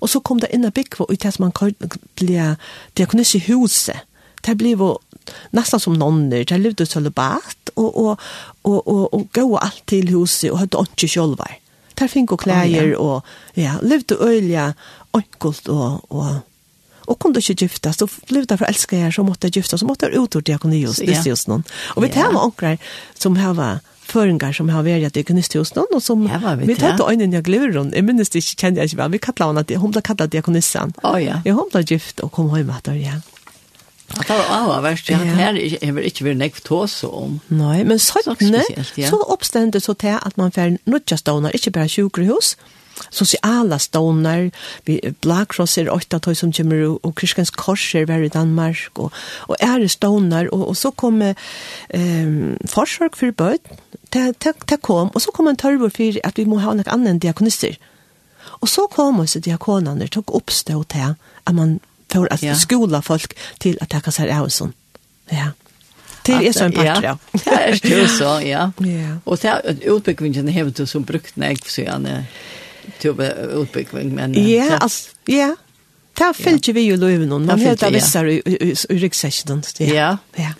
og 0.00 0.10
så 0.10 0.20
kom 0.24 0.40
det 0.40 0.52
inn 0.54 0.64
av 0.64 0.74
bygg, 0.76 1.00
og 1.04 1.12
det 1.12 1.36
som 1.36 1.46
man 1.46 1.54
kallte 1.56 1.92
diakonisse 2.18 3.44
huset, 3.50 4.08
det 4.44 4.58
ble 4.60 4.74
jo 4.74 4.90
nästan 5.50 5.80
som 5.80 5.94
nonner, 5.94 6.44
de 6.44 6.58
levde 6.58 6.86
celibat 6.86 7.68
och 7.74 7.96
och 7.96 8.20
och 8.62 8.88
och, 8.88 9.14
och 9.14 9.26
gå 9.32 9.58
allt 9.58 9.86
till 9.86 10.08
huset 10.08 10.50
och 10.50 10.58
hade 10.58 10.78
inte 10.78 11.08
själva. 11.08 11.48
Där 11.94 12.08
fick 12.08 12.32
och 12.32 12.40
kläder 12.40 12.96
och 12.96 13.24
ja, 13.54 13.72
levde 13.82 14.14
öliga 14.14 14.74
enkelt 15.12 15.68
och 15.68 16.12
och 16.12 16.34
och 17.06 17.18
kunde 17.18 17.38
inte 17.38 17.64
gifta 17.64 17.92
så 17.92 18.08
blev 18.28 18.46
det 18.46 18.56
för 18.56 18.64
älskar 18.64 18.96
jag 18.96 19.14
så 19.14 19.22
måste 19.22 19.48
gifta 19.48 19.78
så 19.78 19.86
måste 19.86 20.06
ut 20.06 20.36
ur 20.36 20.40
diakonius 20.40 20.96
det 20.96 21.14
är 21.14 21.28
just 21.28 21.48
någon. 21.48 21.62
Och 21.94 22.04
vi 22.04 22.08
tar 22.08 22.32
med 22.32 22.42
onkrar 22.42 22.78
som 23.18 23.36
har 23.36 23.54
var 23.54 23.78
føringar 24.04 24.52
som 24.56 24.70
har 24.72 24.84
vært 24.86 25.08
at 25.08 25.16
diakonist 25.16 25.56
hos 25.58 25.74
noen, 25.76 25.96
og 25.96 26.02
som 26.04 26.24
ja, 26.28 26.40
vi 26.60 26.76
tatt 26.78 27.00
og 27.02 27.10
øynene 27.12 27.38
jeg 27.38 27.46
glever 27.48 27.72
henne, 27.78 27.94
jeg 27.96 28.06
minnes 28.06 28.32
det 28.32 28.42
ikke, 28.42 28.58
kjenner 28.62 28.82
jeg 28.82 28.92
ikke 28.92 29.00
hva, 29.00 29.10
vi 29.12 29.20
kallet 29.26 29.60
henne, 29.62 29.80
hun 29.82 29.94
ble 29.94 30.02
kallet 30.04 30.32
diakonissan. 30.34 30.94
Å 31.02 31.14
oh, 31.14 31.20
ja. 31.22 31.40
Ja, 31.46 31.56
hun 31.58 31.70
ble 31.72 31.84
gift 31.88 32.20
og 32.24 32.32
kom 32.34 32.52
hjem 32.54 32.72
etter, 32.74 32.98
ja. 33.00 33.20
Det 34.12 34.28
var 34.28 34.50
avhverst, 34.52 35.08
ja. 35.10 35.18
Det 35.18 35.34
her 35.38 35.56
er 35.80 35.92
vel 35.96 36.06
ikke 36.06 36.26
vært 36.26 36.38
nekv 36.38 36.60
tåse 36.66 37.08
om. 37.08 37.38
Nei, 37.48 37.82
men 37.88 37.98
sånne, 38.02 38.62
ja. 38.68 39.08
så 39.08 39.18
oppstendet 39.32 39.84
så 39.84 39.96
til 39.98 40.18
at 40.18 40.36
man 40.40 40.52
får 40.54 40.76
nødja 40.84 41.18
stående, 41.18 41.52
ikke 41.56 41.72
bare 41.74 41.90
sjukrehus, 41.90 42.54
sosiala 43.10 43.78
stånar, 43.82 44.50
vi 44.86 45.00
Black 45.24 45.54
Cross 45.56 45.78
er 45.78 45.90
åtta 45.90 46.20
tøy 46.22 46.34
som 46.38 46.52
kommer, 46.54 46.84
og, 46.86 47.00
og 47.02 47.14
Kriskens 47.18 47.50
Kors 47.50 47.86
er 47.94 48.06
vært 48.10 48.28
i 48.28 48.34
Danmark, 48.36 49.00
og, 49.02 49.10
og 49.48 49.56
er 49.58 49.86
stånar, 49.90 50.52
og, 50.52 50.68
og 50.68 50.76
så 50.78 50.92
kom 50.94 51.22
eh, 51.24 51.34
forsvark 52.70 53.18
for 53.18 53.34
bøyd, 53.34 53.72
det 54.14 54.78
kom, 54.82 55.10
og 55.10 55.20
så 55.24 55.34
kom 55.34 55.50
en 55.50 55.58
tørvor 55.58 55.90
for 55.90 56.20
at 56.22 56.38
vi 56.38 56.46
må 56.46 56.60
ha 56.62 56.76
noen 56.76 56.92
annen 56.92 57.18
diakonister. 57.18 57.74
Og 58.60 58.68
så 58.70 58.86
kom 58.92 59.18
også 59.24 59.40
diakonene, 59.42 60.06
tok 60.12 60.30
oppstå 60.36 60.84
til 60.92 61.16
at 61.16 61.54
man 61.56 61.80
för 62.14 62.32
att 62.32 62.42
ja. 62.42 62.54
skola 62.54 63.02
folk 63.02 63.36
till 63.58 63.78
att 63.80 64.04
ta 64.04 64.10
sig 64.10 64.32
av 64.32 64.48
sån. 64.48 64.72
Ja. 65.28 65.46
Det 66.22 66.32
är 66.32 66.52
så 66.52 66.64
en 66.64 66.72
part, 66.72 67.02
ja. 67.02 67.18
Det 67.32 67.84
är 67.84 68.00
ju 68.00 68.08
så, 68.08 68.24
ja. 68.24 68.40
ja. 68.42 69.18
Och 69.24 69.38
det 69.42 69.48
är 69.48 69.96
utbyggvingen 69.96 70.54
har 70.54 70.64
du 70.64 70.86
som 70.86 71.02
brukt 71.02 71.36
när 71.36 71.48
jag 71.48 71.66
ser 71.66 72.24
till 72.98 73.20
utbyggving, 73.52 74.14
men... 74.14 74.50
Ja, 74.50 74.76
alltså, 74.76 75.10
ja. 75.24 75.56
Det 76.12 76.24
här 76.24 76.32
fyllde 76.32 76.72
vi 76.72 76.80
ju 76.80 76.96
löven, 76.96 77.28
man 77.28 77.48
har 77.48 77.76
det 77.76 77.90
vissar 77.90 78.26
i 78.26 78.74
ryggsäcken. 78.88 79.62
Ja. 79.78 80.18
Ja. 80.34 80.52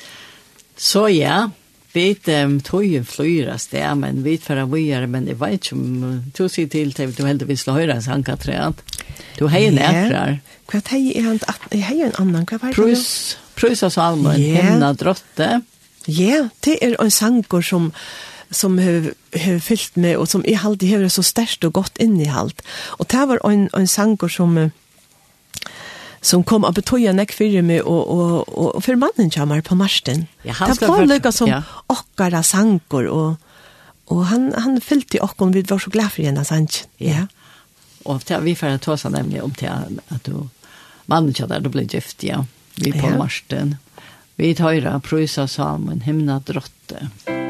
Så 0.76 1.08
ja 1.08 1.50
vet 1.94 2.28
um, 2.28 2.58
tøyen 2.64 3.06
flyras 3.06 3.54
av 3.54 3.62
sted, 3.62 4.00
men 4.00 4.22
vet 4.24 4.42
for 4.42 4.60
vi 4.72 4.88
gjøre, 4.88 5.08
men 5.10 5.28
jeg 5.30 5.38
vet 5.40 5.60
ikke 5.60 5.78
om 5.78 6.20
du 6.34 6.42
sier 6.48 6.68
til 6.72 6.92
til 6.96 7.14
du 7.14 7.24
heldigvis 7.26 7.66
vil 7.68 7.78
høre 7.78 7.96
en 7.96 8.04
sangkatræt. 8.04 8.82
Du 9.38 9.46
har 9.48 9.58
en 9.58 9.78
ekrar. 9.78 10.36
Hva 10.70 10.80
er 10.80 11.22
han? 11.22 11.40
Jeg 11.72 11.84
har 11.84 12.04
en 12.10 12.20
annan. 12.20 12.46
Hva 12.48 12.58
var 12.60 12.72
det? 12.72 12.76
Prus, 12.76 13.38
prus 13.56 13.82
av 13.82 13.94
salmen, 13.94 14.38
yeah. 14.40 14.70
hemna 14.70 14.92
drotte. 14.92 15.62
Ja, 16.06 16.48
det 16.64 16.78
er 16.82 16.96
en 17.00 17.10
sanger 17.10 17.62
som 17.62 17.92
som 18.54 18.78
har 18.78 19.12
har 19.34 19.58
fyllt 19.58 19.96
med 19.96 20.16
och 20.16 20.28
som 20.28 20.44
i 20.44 20.54
allt 20.54 20.80
det 20.80 20.86
har 20.86 21.08
så 21.08 21.22
starkt 21.22 21.64
och 21.64 21.72
gott 21.72 21.98
innehåll. 21.98 22.52
Och 22.98 23.06
det 23.06 23.26
var 23.26 23.50
en 23.50 23.68
en 23.72 23.88
sanger 23.88 24.28
som 24.28 24.70
som 26.24 26.44
kom 26.44 26.64
att 26.64 26.92
nek 27.14 27.32
fyrir 27.32 27.62
meg 27.62 27.82
og, 27.84 28.08
og, 28.08 28.48
og, 28.48 28.76
og 28.76 28.82
for 28.82 28.96
mannen 28.96 29.30
kommer 29.30 29.60
på 29.60 29.74
marsten. 29.74 30.26
Ja, 30.42 30.52
han 30.52 30.74
ska 30.74 30.86
vara 30.86 31.04
lika 31.04 31.32
som 31.32 31.48
ja. 31.48 31.62
okkara 31.86 32.42
sankor 32.42 33.06
og, 33.06 33.36
og 34.06 34.26
han 34.26 34.52
han 34.56 34.80
fyllte 34.80 35.18
och 35.18 35.54
vi 35.54 35.62
var 35.62 35.78
så 35.78 35.90
glad 35.90 36.12
for 36.12 36.22
henne 36.22 36.44
sant. 36.44 36.88
Ja. 36.96 37.08
ja. 37.08 37.26
Och 38.04 38.22
det 38.26 38.38
vi 38.40 38.54
får 38.54 38.78
ta 38.78 38.96
seg 38.96 39.12
nemlig 39.12 39.42
om 39.42 39.54
til 39.54 39.68
at 39.68 40.24
du 40.24 40.48
mannen 41.06 41.34
körde 41.34 41.60
då 41.60 41.70
blev 41.70 41.94
gift 41.94 42.22
ja. 42.22 42.44
Vi 42.74 42.92
på 42.92 43.06
ja. 43.06 43.18
marsten. 43.18 43.76
Vi 44.36 44.54
tar 44.54 44.72
ju 44.72 45.00
prösa 45.00 45.48
sammen 45.48 46.00
himna 46.00 46.40
drotte. 46.40 47.08
Ja. 47.26 47.43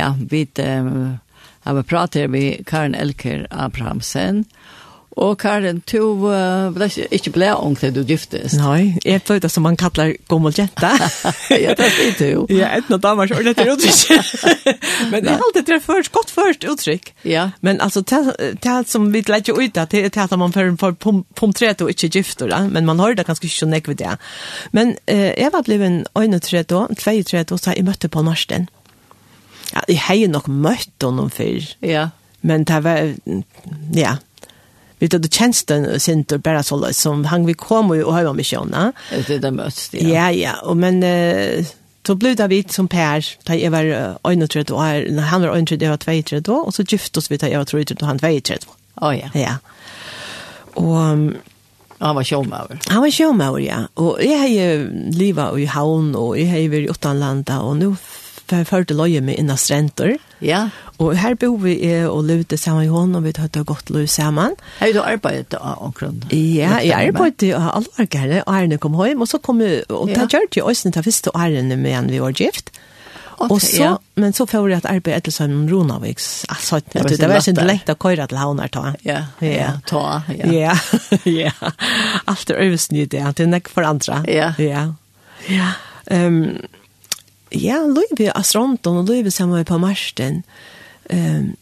ja, 0.00 0.14
vi 0.30 0.46
um, 0.64 1.18
har 1.64 1.82
pratet 1.82 2.30
med 2.32 2.66
Karen 2.66 2.94
Elker 2.98 3.46
Abrahamsen, 3.50 4.44
Og 5.18 5.38
Karen, 5.38 5.80
du 5.90 5.98
uh, 6.22 6.70
ble 6.70 6.86
ikke, 6.86 7.06
ikke 7.16 7.32
ble 7.34 7.48
ung 7.58 7.74
til 7.78 7.90
du 7.92 8.00
giftes. 8.06 8.54
Nei, 8.60 8.94
jeg 9.04 9.20
ble 9.26 9.40
det 9.42 9.50
som 9.50 9.64
man 9.66 9.76
kallar 9.78 10.12
gommel 10.30 10.54
jenta. 10.54 10.92
ja, 11.64 11.74
det 11.74 11.88
er 12.06 12.14
det 12.18 12.30
jo. 12.30 12.46
Ja, 12.52 12.70
et 12.78 12.88
noe 12.92 13.02
damer 13.02 13.28
som 13.28 13.40
ordentlig 13.40 13.66
er 13.66 13.74
uttrykk. 13.74 14.78
Men 15.10 15.26
det 15.26 15.34
er 15.34 15.44
alltid 15.48 15.68
det 15.68 15.80
først, 15.84 16.12
godt 16.14 16.30
først 16.32 16.64
uttrykk. 16.64 17.12
Ja. 17.26 17.50
Men 17.60 17.82
altså, 17.82 18.04
det 18.06 18.70
er 18.70 18.86
som 18.88 19.10
vi 19.12 19.24
leit 19.26 19.50
jo 19.50 19.58
ut, 19.58 19.76
av, 19.76 19.90
det 19.90 20.06
er 20.06 20.22
at 20.24 20.36
man 20.38 20.54
får 20.54 20.72
for 20.80 20.96
pomtret 21.36 21.82
og 21.82 21.90
ikke 21.90 22.12
gifter, 22.20 22.54
men 22.70 22.86
man 22.86 23.02
har 23.02 23.18
det 23.18 23.26
ganske 23.26 23.50
ikke 23.50 23.68
nekk 23.68 23.90
ved 23.90 24.00
det. 24.04 24.16
Men 24.72 24.94
uh, 25.10 25.30
jeg 25.34 25.50
var 25.52 25.66
blevet 25.66 25.90
en 25.90 26.04
31, 26.14 26.94
32, 26.94 27.58
så 27.58 27.74
jeg 27.74 27.84
møtte 27.84 28.08
på 28.08 28.22
Marsten. 28.22 28.70
Ja, 29.74 29.84
jeg 29.88 30.00
har 30.06 30.14
jo 30.14 30.30
nok 30.30 30.48
møtt 30.48 31.02
honom 31.02 31.30
før. 31.30 31.68
Ja. 31.84 32.08
Men 32.40 32.64
det 32.64 32.82
var, 32.84 33.14
ja, 33.94 34.16
vi 35.00 35.08
tog 35.08 35.20
det 35.20 35.32
tjänsten 35.32 36.00
sent 36.00 36.32
och 36.32 36.40
bara 36.40 36.62
så 36.62 36.92
som 36.92 37.24
han 37.24 37.46
vi 37.46 37.54
kom 37.54 37.90
och 37.90 38.14
höra 38.14 38.32
med 38.32 38.46
sjönna. 38.46 38.92
Det 39.10 39.30
är 39.30 39.38
det 39.38 39.50
mest. 39.50 39.94
Ja, 39.94 40.08
ja, 40.08 40.30
ja. 40.30 40.52
och 40.62 40.76
men 40.76 41.04
så 42.06 42.14
blev 42.14 42.36
det 42.36 42.46
vi 42.46 42.64
som 42.68 42.88
Per, 42.88 43.26
ta 43.44 43.54
jag 43.54 43.70
var 43.70 44.16
en 44.32 44.42
och 44.42 44.50
tre 44.50 44.62
då, 44.62 44.76
när 44.76 45.20
han 45.20 45.42
var 45.42 45.56
en 45.56 45.66
tre 45.66 45.76
då, 45.76 45.96
två 45.96 46.22
tre 46.22 46.40
då 46.40 46.54
och 46.54 46.74
så 46.74 46.82
gifte 46.82 47.18
oss 47.18 47.30
vi 47.30 47.38
ta 47.38 47.48
jag 47.48 47.58
var 47.58 47.64
32, 47.64 48.02
og 48.02 48.06
han 48.06 48.18
två 48.18 48.40
tre 48.40 48.56
då. 48.60 48.72
oh, 49.06 49.18
ja. 49.18 49.30
Ja. 49.34 49.54
Og 50.74 51.32
han 51.98 52.16
var 52.16 52.24
sjåmauer. 52.24 52.78
Han 52.86 53.02
var 53.02 53.10
sjåmauer, 53.10 53.60
ja. 53.60 53.88
Och 53.94 54.24
jag 54.24 54.38
har 54.38 54.48
ju 54.48 54.90
livat 55.10 55.58
i 55.58 55.64
havn, 55.64 56.14
och 56.14 56.38
jag 56.38 56.46
har 56.46 56.58
ju 56.58 56.68
varit 56.68 56.90
utanlanda 56.90 57.60
och 57.60 57.76
nu 57.76 57.96
för 58.50 58.64
førte 58.64 58.94
loje 58.94 59.20
med 59.20 59.38
inna 59.38 59.56
stränder. 59.56 60.18
Ja. 60.38 60.68
Och 60.96 61.16
här 61.16 61.34
bor 61.34 61.58
vi 61.58 61.92
är 61.92 62.08
och 62.08 62.24
lute 62.24 62.58
samman 62.58 62.84
i 62.84 62.86
hon 62.86 63.14
och 63.14 63.26
vi 63.26 63.32
har 63.38 63.48
tar 63.48 63.64
gott 63.64 63.90
løy 63.90 64.06
samman. 64.06 64.56
Har 64.78 64.92
du 64.92 65.00
arbetat 65.00 65.60
av 65.60 65.82
omkron? 65.82 66.24
Ja, 66.30 66.80
jeg 66.82 66.92
arbetat 66.92 67.54
av 67.54 67.70
alvargere, 67.76 68.42
och 68.42 68.54
ærene 68.54 68.78
kom 68.78 68.94
hem 68.94 69.22
och 69.22 69.28
så 69.28 69.38
kom 69.38 69.58
vi, 69.58 69.82
og 69.88 70.08
da 70.08 70.26
gjør 70.26 70.48
jeg 70.54 70.64
også 70.64 70.90
den 70.90 71.02
første 71.02 71.30
ærene 71.34 71.76
med 71.76 71.98
en 71.98 72.10
vi 72.10 72.18
var 72.18 72.30
gift. 72.30 72.70
Och 73.48 73.62
så, 73.62 73.82
ja. 73.82 73.98
men 74.14 74.32
så 74.32 74.46
får 74.46 74.62
vi 74.62 74.74
att 74.74 74.84
arbeta 74.84 75.16
etter 75.16 75.32
sånn 75.32 75.68
Ronaviks, 75.68 76.44
Alltså, 76.48 76.80
det, 76.92 77.16
det 77.16 77.28
var 77.28 77.48
inte 77.48 77.64
lätt 77.64 77.88
att 77.88 78.02
köra 78.02 78.26
till 78.26 78.36
havner, 78.36 78.68
ta. 78.68 78.94
Ja, 79.02 79.24
ja, 79.38 79.80
ta, 79.86 80.22
ja. 80.28 80.52
Ja, 80.52 80.74
ja. 81.24 81.52
Alt 82.24 82.50
er 82.50 82.54
øvelsnydig, 82.54 83.24
det 83.36 83.40
är 83.40 83.46
nek 83.46 83.68
för 83.68 83.82
andra. 83.82 84.24
Ja. 84.28 84.52
Ja. 84.58 84.94
Ja. 85.48 85.72
Ehm... 86.06 86.42
Um, 86.42 86.58
ja, 87.50 87.80
løyve 87.86 88.28
i 88.28 88.32
Astronton 88.34 89.02
og 89.02 89.10
løyve 89.10 89.32
sammen 89.34 89.64
på 89.66 89.78
Marsten. 89.82 90.42
Um, 91.10 91.54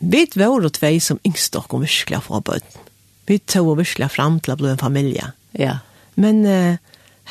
vi 0.00 0.24
var 0.36 0.60
det 0.64 0.74
tvei 0.76 0.96
som 1.00 1.20
yngst 1.26 1.56
og 1.56 1.70
virkelig 1.72 2.22
få 2.26 2.40
bøten. 2.40 2.82
Vi 3.26 3.38
tog 3.38 3.76
virkelig 3.78 4.10
fram 4.14 4.38
til 4.40 4.54
å 4.54 4.58
bli 4.60 4.70
en 4.70 4.82
familie. 4.82 5.32
Ja. 5.58 5.80
Men 6.14 6.44
uh, 6.46 6.76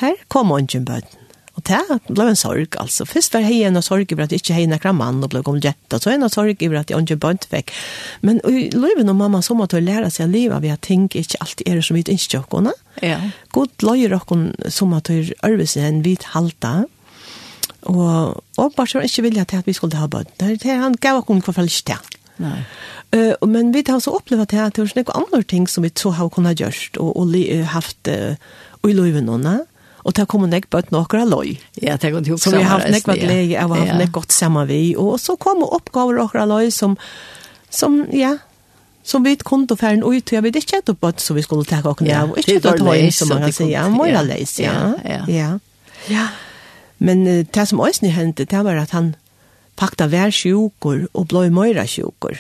her 0.02 0.18
kom 0.28 0.52
han 0.52 0.68
ikke 0.68 0.86
bøten. 0.90 1.22
Og 1.56 1.64
det 1.70 2.00
ble 2.10 2.26
en 2.28 2.36
sorg, 2.36 2.76
altså. 2.82 3.06
Først 3.08 3.36
var 3.36 3.46
jeg 3.48 3.70
en 3.70 3.80
sorg 3.84 4.12
over 4.12 4.26
at 4.26 4.34
jeg 4.34 4.44
ikke 4.44 4.58
hadde 4.58 4.76
noen 4.76 4.98
mann 5.00 5.24
og 5.24 5.32
ble 5.32 5.42
kommet 5.46 5.64
gjett. 5.64 5.86
Og 5.96 6.04
så 6.04 6.12
en 6.12 6.28
sorg 6.32 6.60
over 6.68 6.82
at 6.82 6.92
jeg 6.92 7.06
ikke 7.06 7.20
bønt 7.24 7.48
fikk. 7.48 7.72
Men 8.28 8.42
i 8.44 8.68
livet 8.76 9.08
og 9.08 9.16
mamma 9.16 9.40
så 9.46 9.56
måtte 9.56 9.80
jeg 9.80 9.88
lære 9.88 10.10
seg 10.12 10.34
livet 10.34 10.66
ved 10.66 10.76
at 10.76 10.84
ting 10.84 11.08
ikke 11.08 11.40
alltid 11.46 11.72
er 11.72 11.80
som 11.80 11.96
vi 11.96 12.04
ikke 12.04 12.18
ønsker 12.18 12.44
Ja. 13.04 13.22
God 13.56 13.72
løyer 13.88 14.12
dere 14.12 14.72
som 14.72 14.94
at 14.94 15.10
jeg 15.10 15.32
øver 15.48 15.66
seg 15.68 15.88
en 15.88 16.04
hvit 16.04 16.28
halta, 16.36 16.74
Og 17.86 18.42
åpenbart 18.58 18.90
så 18.90 19.00
var 19.00 19.08
ikke 19.08 19.26
vilja 19.28 19.46
til 19.50 19.62
at 19.62 19.68
vi 19.68 19.76
skulle 19.78 20.00
ha 20.00 20.08
bøtt. 20.08 20.32
Det 20.40 20.66
er 20.66 20.82
Han 20.82 20.98
gav 21.02 21.22
oss 21.22 21.30
om 21.30 21.42
hva 21.42 21.54
fall 21.54 21.70
ikke 21.70 21.94
til. 21.94 22.18
Nei. 22.44 22.58
Uh, 23.16 23.48
men 23.48 23.72
vi 23.72 23.84
har 23.88 23.96
også 23.96 24.16
opplevd 24.18 24.42
at 24.44 24.52
det 24.52 24.82
er 24.82 24.96
noen 24.98 25.14
andre 25.16 25.44
ting 25.44 25.70
som 25.70 25.86
vi 25.86 25.92
så 25.96 26.12
har 26.18 26.30
kunnet 26.34 26.60
gjøre, 26.60 26.98
og, 27.00 27.14
og 27.16 27.30
li, 27.32 27.46
uh, 27.54 27.64
haft 27.72 28.10
uh, 28.12 28.36
i 28.84 28.96
løyvnene. 28.96 29.62
Og 30.06 30.14
det 30.14 30.28
kommer 30.30 30.50
nek 30.50 30.68
bøtt 30.70 30.92
noen 30.94 31.22
av 31.22 31.30
løy. 31.32 31.56
Ja, 31.82 31.96
det 31.98 32.12
går 32.14 32.26
til 32.26 32.36
å 32.36 32.42
Så 32.42 32.52
vi 32.54 32.62
har 32.62 32.78
haft 32.78 32.92
nek 32.94 33.08
bøtt 33.08 33.24
glede, 33.24 33.62
og 33.64 33.78
har 33.78 33.86
haft 33.86 34.02
nek 34.02 34.12
godt 34.14 34.36
sammen 34.36 34.68
vi. 34.70 34.82
Og 34.98 35.16
så 35.22 35.38
kom 35.38 35.64
oppgaver 35.66 36.20
noen 36.20 36.44
av 36.44 36.52
løy 36.52 36.70
som, 36.74 36.98
som, 37.74 38.04
ja, 38.14 38.36
som 39.06 39.24
vi 39.24 39.36
kunde 39.36 39.78
färden 39.78 40.04
ut 40.04 40.32
jeg 40.32 40.44
vet 40.44 40.56
ikke 40.56 40.78
att 40.78 41.00
bøtt 41.02 41.20
som 41.20 41.36
vi 41.36 41.44
skulle 41.44 41.64
ta 41.64 41.90
och 41.90 42.02
av, 42.02 42.32
og 42.32 42.38
ikke 42.38 42.60
ta 42.60 42.96
in 42.96 43.12
som 43.12 43.30
man 43.30 43.42
kan 43.42 43.54
si, 43.54 43.64
säga 43.64 43.90
mera 43.90 44.22
läs 44.22 44.60
ja 44.60 44.94
ja 45.06 45.60
ja 46.08 46.28
Men 47.00 47.28
uh, 47.28 47.44
det 47.44 47.68
som 47.68 47.82
også 47.84 48.12
hendte, 48.12 48.46
det 48.46 48.64
var 48.66 48.80
at 48.82 48.96
han 48.96 49.16
pakta 49.76 50.08
vær 50.08 50.32
sjukur 50.32 51.08
og 51.14 51.28
blå 51.28 51.48
møyra 51.52 51.86
sjukur. 51.90 52.40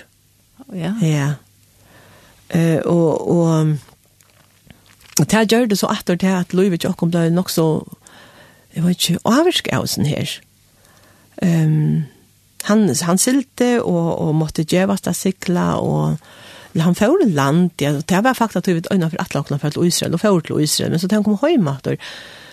Ja. 0.73 0.93
Ja. 1.01 1.29
Uh, 2.53 2.79
og, 2.85 3.29
og, 3.31 3.77
og 5.19 5.29
det 5.31 5.45
gjør 5.51 5.69
det 5.69 5.79
så 5.79 5.91
at 5.91 6.07
det 6.07 6.23
at 6.29 6.53
Løyve 6.53 6.77
Tjokkom 6.77 7.11
ble 7.11 7.29
nok 7.33 7.49
så, 7.49 7.83
jeg 8.75 8.85
vet 8.85 8.99
ikke, 8.99 9.23
avvirsk 9.25 9.71
av 9.73 9.87
sånn 9.89 10.09
her. 10.09 10.39
Um, 11.41 12.05
han, 12.65 12.87
han 12.89 13.19
silte 13.21 13.75
og, 13.83 14.09
og 14.21 14.35
måtte 14.39 14.65
gjøvast 14.65 15.09
av 15.11 15.17
sikla 15.17 15.75
og 15.83 16.17
han 16.81 16.95
får 16.95 17.27
land, 17.31 17.71
ja, 17.79 17.93
det 17.93 18.23
var 18.23 18.33
faktisk 18.35 18.57
at 18.57 18.67
vi 18.67 18.73
vet 18.75 18.87
øyne 18.91 19.09
for 19.09 19.21
atle 19.21 19.39
åkna 19.39 19.57
for 19.57 19.85
Israel, 19.85 20.13
og 20.13 20.19
får 20.19 20.39
til 20.39 20.63
Israel, 20.63 20.91
men 20.91 20.99
så 20.99 21.07
tenk 21.07 21.27
om 21.27 21.37
hjemme. 21.39 21.71
og 21.71 21.97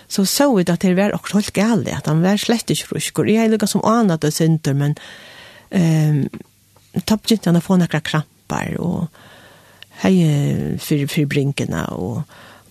så 0.07 0.25
så 0.25 0.55
vi 0.55 0.71
att 0.71 0.79
det 0.79 0.93
var 0.93 1.13
også 1.13 1.37
helt 1.37 1.53
galet 1.53 1.97
att 1.97 2.07
han 2.07 2.21
var 2.21 2.37
slett 2.37 2.69
inte 2.69 2.87
frisk 2.87 3.19
och 3.19 3.29
er 3.29 3.49
lukket 3.49 3.69
som 3.69 3.85
anet 3.85 4.21
det 4.21 4.31
synder 4.31 4.73
men 4.73 4.95
ehm 5.71 6.29
tappade 7.05 7.33
inte 7.33 7.49
han 7.49 7.57
å 7.57 7.61
få 7.61 7.75
några 7.75 7.99
krampar 7.99 8.77
och 8.77 9.07
hej 9.89 10.77
för 10.79 11.07
for 11.07 11.25
brinkene, 11.25 11.85
og 11.91 12.21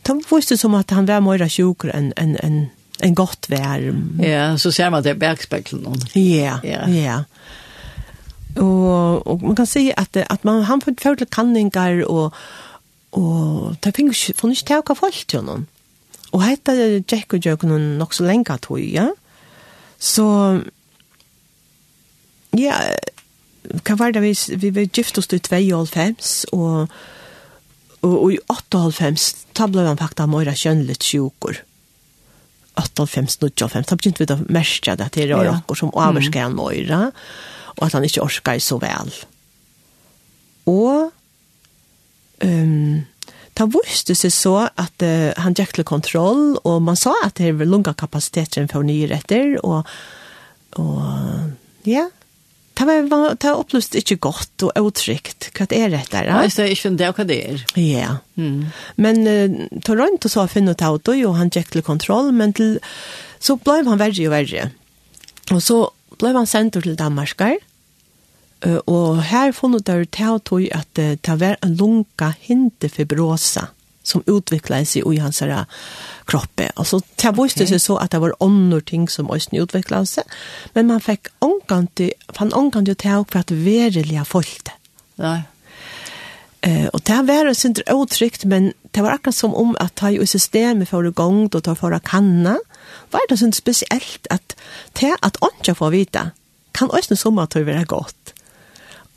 de 0.03 0.23
visste 0.31 0.57
som 0.57 0.75
att 0.75 0.91
han 0.91 1.07
var 1.07 1.21
mer 1.21 1.49
sjukker 1.49 1.91
enn 1.95 2.13
en 2.17 2.37
en 2.43 2.71
en 3.03 3.15
gott 3.15 3.47
vær. 3.51 3.95
Ja, 4.23 4.59
så 4.59 4.71
ser 4.71 4.91
man 4.91 5.03
det 5.03 5.11
i 5.11 5.19
backspegeln. 5.19 6.03
Ja, 6.15 6.61
ja. 6.63 6.89
Ja. 6.89 7.25
Och 8.63 9.43
man 9.43 9.57
kan 9.57 9.67
se 9.67 9.95
att 9.97 10.17
att 10.17 10.45
man 10.45 10.63
han 10.63 10.81
får 10.81 10.95
fördelar 11.01 11.27
kanningar 11.31 12.05
och 12.05 12.35
och 13.11 13.77
det 13.81 13.99
ikke 13.99 14.35
får 14.35 14.49
til 14.49 14.67
ta 14.67 14.81
kaffe. 14.81 15.67
Og 16.33 16.45
hetta 16.45 16.75
Jack 16.77 17.35
og 17.37 17.45
Jack 17.45 17.65
noen 17.69 17.97
nok 18.01 18.15
så 18.17 18.25
lenge 18.27 18.57
tog, 18.65 18.81
ja. 18.81 19.11
Så, 20.03 20.27
ja, 22.59 22.79
hva 23.63 23.97
var 24.01 24.15
det 24.15 24.23
vi, 24.25 24.33
vi 24.59 24.73
var 24.75 24.89
gift 24.89 25.21
oss 25.21 25.31
til 25.31 25.43
92, 25.45 26.31
og, 26.57 26.89
og, 28.01 28.15
og 28.17 28.33
i 28.35 28.41
98, 28.51 29.29
da 29.59 29.69
ble 29.71 29.85
han 29.87 30.01
faktisk 30.01 30.33
mer 30.33 30.51
kjønnelig 30.65 30.99
sjukker. 31.05 31.63
98, 32.81 33.37
95, 33.37 33.87
da 33.91 33.97
begynte 34.01 34.25
vi 34.25 34.33
å 34.33 34.41
merke 34.49 34.97
det 34.97 35.11
til 35.15 35.35
å 35.37 35.43
råkke 35.45 35.77
som 35.77 35.93
overskjer 35.93 36.49
han 36.49 36.57
mer, 36.57 37.13
og 37.77 37.87
at 37.87 37.97
han 37.99 38.09
ikke 38.09 38.25
orsker 38.25 38.63
så 38.65 38.81
vel. 38.81 39.13
Og, 40.73 41.13
um, 42.41 43.03
Da 43.59 43.67
visste 43.69 44.17
seg 44.17 44.33
så 44.33 44.55
at 44.67 45.05
uh, 45.05 45.31
han 45.43 45.57
gikk 45.59 45.77
til 45.77 45.87
kontroll, 45.89 46.57
og 46.65 46.81
man 46.87 46.99
sa 46.99 47.13
at 47.27 47.37
det 47.41 47.53
var 47.59 47.69
lunga 47.69 47.93
kapasiteten 47.99 48.71
for 48.73 48.87
nye 48.87 49.11
retter, 49.11 49.59
og, 49.61 49.89
og 50.81 51.89
ja, 51.89 52.09
det 52.79 52.87
var, 52.89 53.35
det 53.37 53.53
oppløst 53.53 53.97
ikke 53.99 54.17
godt 54.25 54.65
og 54.65 54.89
utrygt. 54.89 55.51
Hva 55.53 55.67
er 55.77 55.91
rett 55.93 56.13
der? 56.15 56.31
Ja, 56.31 56.45
så 56.49 56.65
jeg 56.65 56.79
skjønner 56.81 57.03
det 57.03 57.11
hva 57.19 57.27
det 57.29 57.41
er. 57.45 57.65
Ja. 57.77 58.15
Mm. 58.41 58.71
Men 58.97 59.27
uh, 59.29 59.59
Toronto 59.85 60.33
så 60.33 60.47
finne 60.51 60.73
ut 60.73 60.87
av 60.87 61.03
det, 61.05 61.19
og 61.29 61.37
han 61.37 61.53
gikk 61.53 61.75
til 61.75 61.85
kontroll, 61.85 62.33
men 62.33 62.57
til, 62.57 62.79
så 63.43 63.59
ble 63.61 63.83
han 63.85 64.01
verre 64.01 64.29
og 64.29 64.33
verre. 64.33 64.71
Og 65.53 65.61
så 65.61 65.83
ble 66.23 66.33
han 66.39 66.49
sendt 66.49 66.81
til 66.81 66.97
Danmark, 66.97 67.37
og 68.87 69.23
her 69.27 69.53
funnet 69.53 69.87
der 69.87 70.05
til 70.05 70.41
tog 70.45 70.69
at 70.71 70.97
det 70.97 71.41
var 71.41 71.57
en 71.63 71.77
lunga 71.77 72.33
hintefibrosa 72.41 73.67
som 74.03 74.23
utviklet 74.27 74.89
seg 74.89 75.07
i 75.07 75.21
hans 75.23 75.41
här 75.41 75.65
kroppe. 76.27 76.71
Alltså, 76.77 77.01
det 77.17 77.33
visste 77.39 77.67
seg 77.67 77.81
så 77.81 77.97
att 77.97 78.11
det 78.11 78.19
var 78.19 78.35
andre 78.41 78.81
ting 78.81 79.09
som 79.09 79.31
også 79.31 79.63
utviklet 79.63 80.09
seg. 80.09 80.25
Men 80.75 80.87
man 80.87 81.01
fick 81.01 81.29
ångkant, 81.39 82.01
fann 82.33 82.53
ångkant 82.53 82.89
ju 82.89 82.95
for 82.95 83.39
at 83.39 83.51
att 83.51 83.51
har 83.51 84.25
folk 84.25 84.65
det. 84.65 84.73
Ja. 85.17 85.43
Eh, 86.61 86.87
och 86.87 87.01
det 87.01 87.23
var 87.23 87.45
det 87.45 87.65
inte 87.65 87.83
utrygt, 87.91 88.45
men 88.45 88.73
det 88.91 89.03
var 89.03 89.11
akkurat 89.11 89.35
som 89.35 89.55
om 89.55 89.77
att 89.81 89.95
ta 89.95 90.11
i 90.11 90.27
systemet 90.27 90.89
för 90.89 91.07
igång 91.07 91.49
och 91.55 91.65
ta 91.65 91.75
for 91.75 91.95
å 91.95 91.99
kanna. 91.99 92.59
Var 93.11 93.21
det 93.29 93.37
sånn 93.37 93.53
spesielt 93.53 94.27
att 94.31 94.57
det 94.93 95.17
att 95.21 95.37
ånka 95.37 95.75
får 95.75 95.91
vita 95.91 96.31
kan 96.73 96.91
östen 96.91 97.17
som 97.17 97.39
at 97.39 97.51
det 97.51 97.65
var 97.65 97.85
godt. 97.85 98.32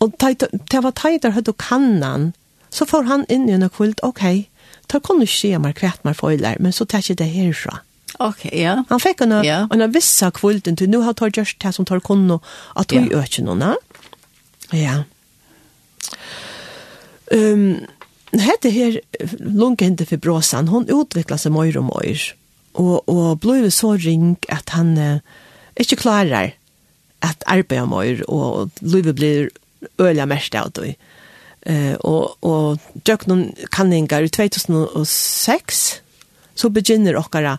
Og 0.05 0.13
det 0.19 0.81
var 0.83 0.93
tajtar 0.93 1.33
høyde 1.35 1.55
kannan, 1.57 2.33
så 2.69 2.85
får 2.85 3.07
han 3.09 3.25
inn 3.31 3.47
i 3.49 3.55
en 3.57 3.65
kvult, 3.71 4.01
ok, 4.03 4.45
da 4.91 4.99
kan 5.01 5.17
du 5.17 5.25
ikke 5.25 5.39
skje 5.39 5.59
meg 5.63 5.77
kvett 5.79 6.03
meg 6.05 6.17
foiler, 6.19 6.59
men 6.61 6.75
så 6.75 6.85
tar 6.85 7.01
ikke 7.01 7.21
det 7.23 7.31
herfra. 7.33 7.79
Ok, 8.23 8.45
ja. 8.55 8.77
Han 8.89 9.01
fikk 9.01 9.25
en, 9.25 9.39
ja. 9.43 9.65
en 9.73 9.83
vissa 9.91 10.29
kvulten 10.35 10.77
til, 10.79 10.91
nu 10.91 11.01
har 11.03 11.17
tar 11.17 11.33
gjørst 11.33 11.59
det 11.63 11.73
som 11.75 11.87
tar 11.87 12.03
kon 12.05 12.29
at 12.31 12.91
du 12.91 12.99
ja. 12.99 13.21
øker 13.21 13.43
noen. 13.47 13.65
Ja. 14.71 14.77
ja. 14.79 14.95
Um, 17.33 17.81
hette 18.35 18.69
her 18.69 18.99
lungehente 19.39 20.05
for 20.07 20.21
bråsan, 20.21 20.69
hon 20.71 20.87
utvikla 20.91 21.39
seg 21.41 21.55
mer 21.55 21.75
og 21.79 21.89
mer, 21.89 22.27
og, 22.75 23.09
og 23.09 23.39
ble 23.43 23.71
så 23.71 23.95
ring 23.97 24.35
at 24.51 24.75
han 24.75 24.95
eh, 24.99 25.19
ikke 25.79 26.01
klarer 26.03 26.53
at 27.25 27.45
arbeide 27.49 27.87
mer, 27.89 28.23
og 28.27 28.75
livet 28.83 29.15
blir 29.17 29.47
øyla 29.99 30.25
mest 30.25 30.55
av 30.55 30.71
det. 30.75 30.95
Eh, 31.65 31.95
og, 31.99 32.37
og 32.45 32.79
døk 33.07 33.27
noen 33.27 33.49
kanninger 33.73 34.27
i 34.27 34.29
2006, 34.29 35.83
så 36.55 36.69
begynner 36.69 37.17
dere 37.33 37.57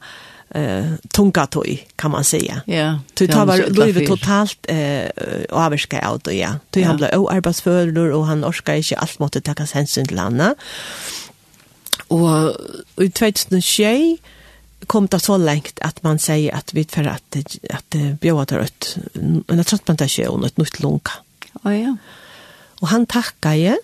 eh 0.55 0.95
tunga 1.13 1.47
tog, 1.47 1.87
kan 1.97 2.11
man 2.11 2.25
säga. 2.25 2.61
Ja. 2.67 3.01
Du 3.15 3.27
tar 3.27 3.47
var 3.47 3.57
livet 3.57 4.07
totalt 4.07 4.67
eh 4.69 5.09
av 5.51 6.21
det, 6.25 6.35
ja. 6.35 6.59
Du 6.71 6.85
har 6.85 6.95
blivit 6.95 7.17
oarbetsförlor 7.17 8.11
och 8.11 8.27
han 8.27 8.45
orskar 8.45 8.75
inte 8.75 8.97
allt 8.97 9.19
måste 9.19 9.41
ta 9.41 9.55
hänsyn 9.73 10.07
till 10.07 10.19
andra. 10.19 10.55
Och 12.09 12.57
i 12.97 13.11
2006 13.11 14.23
kom 14.87 15.07
det 15.07 15.21
så 15.21 15.37
långt 15.37 15.79
att 15.81 16.03
man 16.03 16.19
säger 16.19 16.55
att 16.55 16.75
vi 16.75 16.85
för 16.85 17.05
att 17.05 17.37
att 17.71 18.21
bjöda 18.21 18.61
ut 18.61 18.97
en 19.49 19.65
transplantation 19.65 20.45
ett 20.45 20.57
nytt 20.57 20.81
lunga. 20.81 21.11
Ja, 21.67 21.75
ja. 21.75 21.97
Og 22.83 22.91
han 22.93 23.07
takket 23.09 23.59
jeg, 23.59 23.83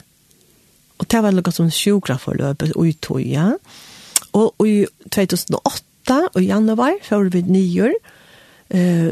og 1.01 1.09
det 1.11 1.23
var 1.25 1.35
noe 1.35 1.55
som 1.55 1.71
sjukra 1.73 2.19
forløpet 2.21 2.77
og 2.77 2.87
i 2.87 2.95
tog, 3.03 3.23
ja. 3.25 3.53
Og 4.37 4.67
i 4.69 4.85
2008, 5.11 6.19
og 6.33 6.39
i 6.41 6.49
januar, 6.49 6.99
før 7.05 7.31
vi 7.33 7.43
nyer, 7.47 7.95
eh, 8.71 9.11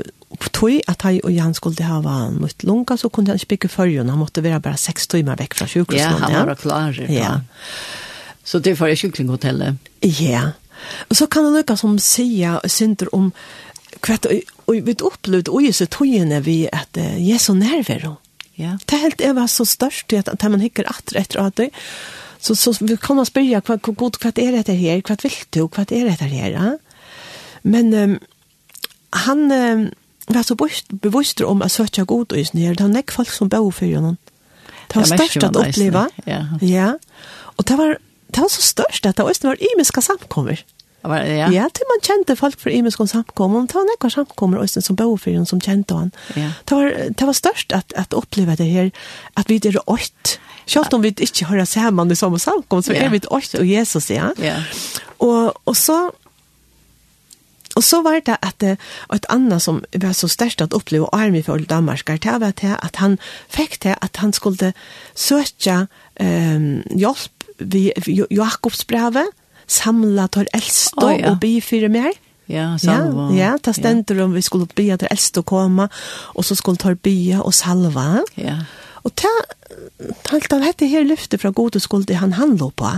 tog 0.55 0.77
at 0.89 1.03
han 1.03 1.19
og 1.25 1.33
Jan 1.35 1.57
skulle 1.57 1.85
ha 1.85 2.29
nytt 2.31 2.65
lunga, 2.65 2.97
så 2.97 3.09
kunne 3.09 3.33
han 3.33 3.41
ikke 3.41 3.57
bygge 3.57 3.73
førjen, 3.73 4.09
han 4.09 4.21
måtte 4.21 4.45
være 4.45 4.61
bare 4.61 4.79
seks 4.79 5.09
timer 5.11 5.41
vekk 5.41 5.59
fra 5.59 5.67
sjukhuset. 5.67 6.05
Ja, 6.05 6.29
han 6.29 6.47
var 6.47 6.61
klar. 6.61 6.95
Ja. 6.95 7.11
ja. 7.11 7.33
Så 8.45 8.61
det 8.63 8.79
var 8.81 8.95
sjukringhotellet. 8.95 9.91
Ja. 10.03 10.53
Og 11.11 11.17
så 11.17 11.27
kan 11.27 11.45
det 11.45 11.67
noe 11.67 11.77
som 11.77 11.99
sier, 12.01 12.61
synder 12.69 13.11
om, 13.17 13.33
kvart, 14.01 14.31
og 14.31 14.57
og 14.71 14.87
vi 14.87 14.95
opplevde, 15.03 15.51
og 15.51 15.75
så 15.75 15.87
togene 15.91 16.39
vi 16.47 16.69
at 16.71 16.95
uh, 16.99 17.17
jeg 17.19 17.35
er 17.35 17.43
så 17.43 17.55
nærvær, 17.59 18.07
Ja. 18.61 18.79
Det 18.85 18.97
helt 18.97 19.21
är 19.21 19.33
var 19.33 19.47
så 19.47 19.67
störst 19.67 20.13
att 20.13 20.29
att 20.29 20.43
man 20.43 20.61
hikker 20.61 20.91
atter 20.91 21.17
etter 21.17 21.39
at 21.39 21.61
att 21.61 21.71
så 22.41 22.57
så 22.57 22.75
vi 22.81 22.97
kommer 22.97 23.25
spørre, 23.25 23.61
hva, 23.61 23.77
hva, 23.77 23.93
god 23.93 24.17
vad 24.23 24.39
är 24.39 24.63
det 24.63 24.73
här? 24.73 25.03
Hva 25.03 25.17
vill 25.23 25.33
du? 25.51 25.61
Hva 25.61 25.83
är 25.83 26.05
det 26.05 26.25
här? 26.25 26.51
Ja? 26.51 26.79
Men 27.63 27.95
um, 27.95 28.19
han 29.11 29.53
um, 29.53 29.91
var 30.27 30.43
så 30.43 30.57
bevisst 30.89 31.41
om 31.41 31.63
att 31.63 31.73
söka 31.73 32.05
god 32.05 32.33
og 32.33 32.39
just 32.39 32.55
ner. 32.55 32.75
Det 32.75 32.83
var 32.83 32.91
näck 32.91 33.11
folk 33.11 33.31
som 33.31 33.49
bor 33.49 33.71
for 33.71 33.95
honom. 33.95 34.17
Det 34.89 34.97
var 34.97 35.05
störst 35.05 35.43
att 35.43 35.57
uppleva. 35.57 36.11
Ja. 36.25 36.47
ja. 36.61 36.99
Och 37.57 37.65
det 37.65 37.77
var 37.77 37.99
det 38.27 38.41
var 38.41 38.49
så 38.49 38.63
störst 38.63 39.07
at 39.07 39.17
det 39.17 39.45
var 39.45 39.57
ymiska 39.75 40.01
samkommer. 40.01 40.65
Ja. 41.03 41.49
ja, 41.49 41.69
til 41.75 41.87
man 41.89 42.03
kjente 42.03 42.37
folk 42.37 42.61
för 42.61 42.71
Emil 42.71 42.93
samkommer, 42.93 43.09
samkom. 43.09 43.55
Om 43.55 43.67
tar 43.67 43.81
några 43.81 44.11
samkommer 44.11 44.59
och 44.59 44.71
som 44.71 44.97
bor 44.97 45.17
för 45.17 45.37
hon 45.37 45.47
som 45.47 45.61
kände 45.61 45.95
han. 45.95 46.11
Ja. 46.35 46.51
Det 46.65 46.75
var 46.75 47.11
det 47.19 47.25
var 47.27 47.33
störst 47.33 47.73
att 47.73 47.93
att 47.93 48.13
uppleva 48.13 48.57
det 48.57 48.65
här 48.65 48.91
att 49.35 49.51
vi 49.51 49.59
det 49.59 49.69
är 49.69 50.01
Selv 50.67 50.87
om 50.93 51.03
vi 51.03 51.09
inte 51.09 51.45
hører 51.45 51.65
sammen 51.65 52.11
i 52.11 52.17
samma 52.17 52.39
samkommer, 52.39 52.83
så 52.83 52.93
er 52.93 53.09
vi 53.09 53.21
åt 53.31 53.55
och 53.55 53.67
Jesus 53.67 54.11
ja. 54.11 54.35
Ja. 54.39 54.63
Och 55.19 55.69
och 55.69 55.77
så 55.77 56.13
Och 57.77 57.85
så 57.85 58.03
var 58.03 58.21
det 58.27 58.37
att 58.43 58.63
et 58.63 59.25
annet 59.29 59.63
som 59.63 59.85
var 59.93 60.13
så 60.13 60.29
störst 60.29 60.61
att 60.61 60.73
uppleva 60.73 61.09
army 61.13 61.43
for 61.43 61.59
Danmark 61.59 62.07
det 62.07 62.39
var 62.39 62.53
det 62.61 62.77
att 62.83 62.97
han 62.97 63.19
fikk 63.49 63.83
det 63.83 63.95
att 64.01 64.17
han 64.17 64.33
skulle 64.33 64.73
søke 65.15 65.87
ehm 66.17 66.57
um, 66.57 66.83
hjelp 66.99 67.31
ved 67.59 67.93
Jakobs 68.31 68.87
brevet 68.87 69.27
samla 69.71 70.27
tar 70.35 70.51
eldste 70.57 71.07
oh, 71.07 71.15
ja. 71.15 71.31
og 71.31 71.41
by 71.43 71.55
fyrir 71.65 71.93
mer. 71.93 72.17
Ja, 72.51 72.75
salva. 72.83 73.29
Ja, 73.31 73.37
ja 73.39 73.51
ta 73.63 73.73
stendur 73.77 74.19
ja. 74.19 74.27
om 74.27 74.35
vi 74.35 74.43
skulle 74.43 74.67
be 74.75 74.89
at 74.95 75.07
eldste 75.07 75.45
å 75.45 75.47
komme, 75.47 75.87
og 76.35 76.47
så 76.47 76.59
skulle 76.59 76.81
ta 76.83 76.95
bya 76.95 77.45
og 77.45 77.55
salva. 77.55 78.25
Ja. 78.41 78.59
Og 79.07 79.15
ta, 79.17 79.31
talt 80.27 80.53
av 80.53 80.67
dette 80.67 80.89
her 80.91 81.07
lyftet 81.07 81.41
fra 81.43 81.55
gode 81.55 81.81
skulde 81.81 82.19
han 82.19 82.35
handla 82.37 82.73
på. 82.75 82.91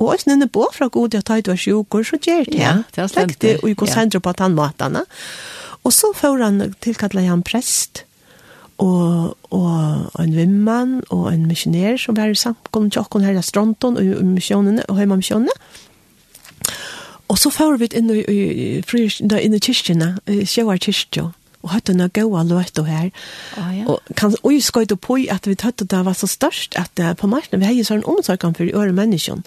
Og 0.00 0.14
også 0.14 0.30
nynne 0.30 0.48
på 0.48 0.64
fra 0.72 0.88
gode 0.88 1.20
at 1.20 1.28
det 1.28 1.52
var 1.52 1.60
sjukker, 1.60 2.04
så 2.08 2.16
gjør 2.16 2.46
det. 2.48 2.60
Ja, 2.62 2.78
det 2.96 3.04
er 3.04 3.10
stendt. 3.12 3.44
Og 3.60 3.68
vi 3.68 3.76
konsentrer 3.78 4.22
på 4.24 4.32
at 4.32 4.40
han 4.40 4.56
matene. 4.56 5.04
Og 5.84 5.92
så 5.92 6.14
får 6.16 6.40
han 6.44 6.62
tilkallet 6.80 7.28
han 7.28 7.44
prest, 7.44 8.06
og, 8.80 9.36
og, 9.52 10.08
en 10.20 10.32
vimmann, 10.32 11.00
og 11.12 11.28
en 11.34 11.44
missionær 11.48 11.98
som 12.00 12.16
var 12.16 12.32
samkommet 12.32 12.94
til 12.94 13.02
åkken 13.02 13.24
her 13.26 13.36
i 13.36 13.44
Stronton, 13.44 13.98
og, 14.00 14.04
i 14.04 14.24
missionene, 14.24 14.86
og 14.88 15.00
hjemme 15.00 15.20
misjonene. 15.20 15.52
Og 17.30 17.38
så 17.38 17.50
får 17.54 17.76
vi 17.78 17.90
inn 17.94 18.10
i, 18.10 18.22
i, 18.26 18.38
i, 18.80 19.04
inn 19.44 19.54
i 19.54 19.62
kyrkjene, 19.62 20.08
sjøver 20.50 20.80
kyrkjene, 20.82 21.30
og 21.60 21.74
hatt 21.74 21.90
noen 21.92 22.10
gode 22.16 22.42
løter 22.48 22.86
her. 22.88 23.10
Oh, 23.60 23.70
ja. 23.76 23.84
Og 23.92 24.14
kan 24.16 24.32
vi 24.40 24.60
skøyde 24.64 24.96
på 24.96 25.18
at 25.30 25.46
vi 25.46 25.54
tatt 25.60 25.84
det 25.84 26.02
var 26.06 26.16
så 26.16 26.26
størst, 26.30 26.76
at 26.80 27.02
uh, 27.02 27.12
på 27.12 27.28
marknaden 27.28 27.60
vi 27.60 27.68
har 27.68 27.76
jo 27.76 27.84
sånn 27.84 28.06
omsorgen 28.08 28.56
for 28.56 28.64
øre 28.72 28.96
mennesken. 28.96 29.44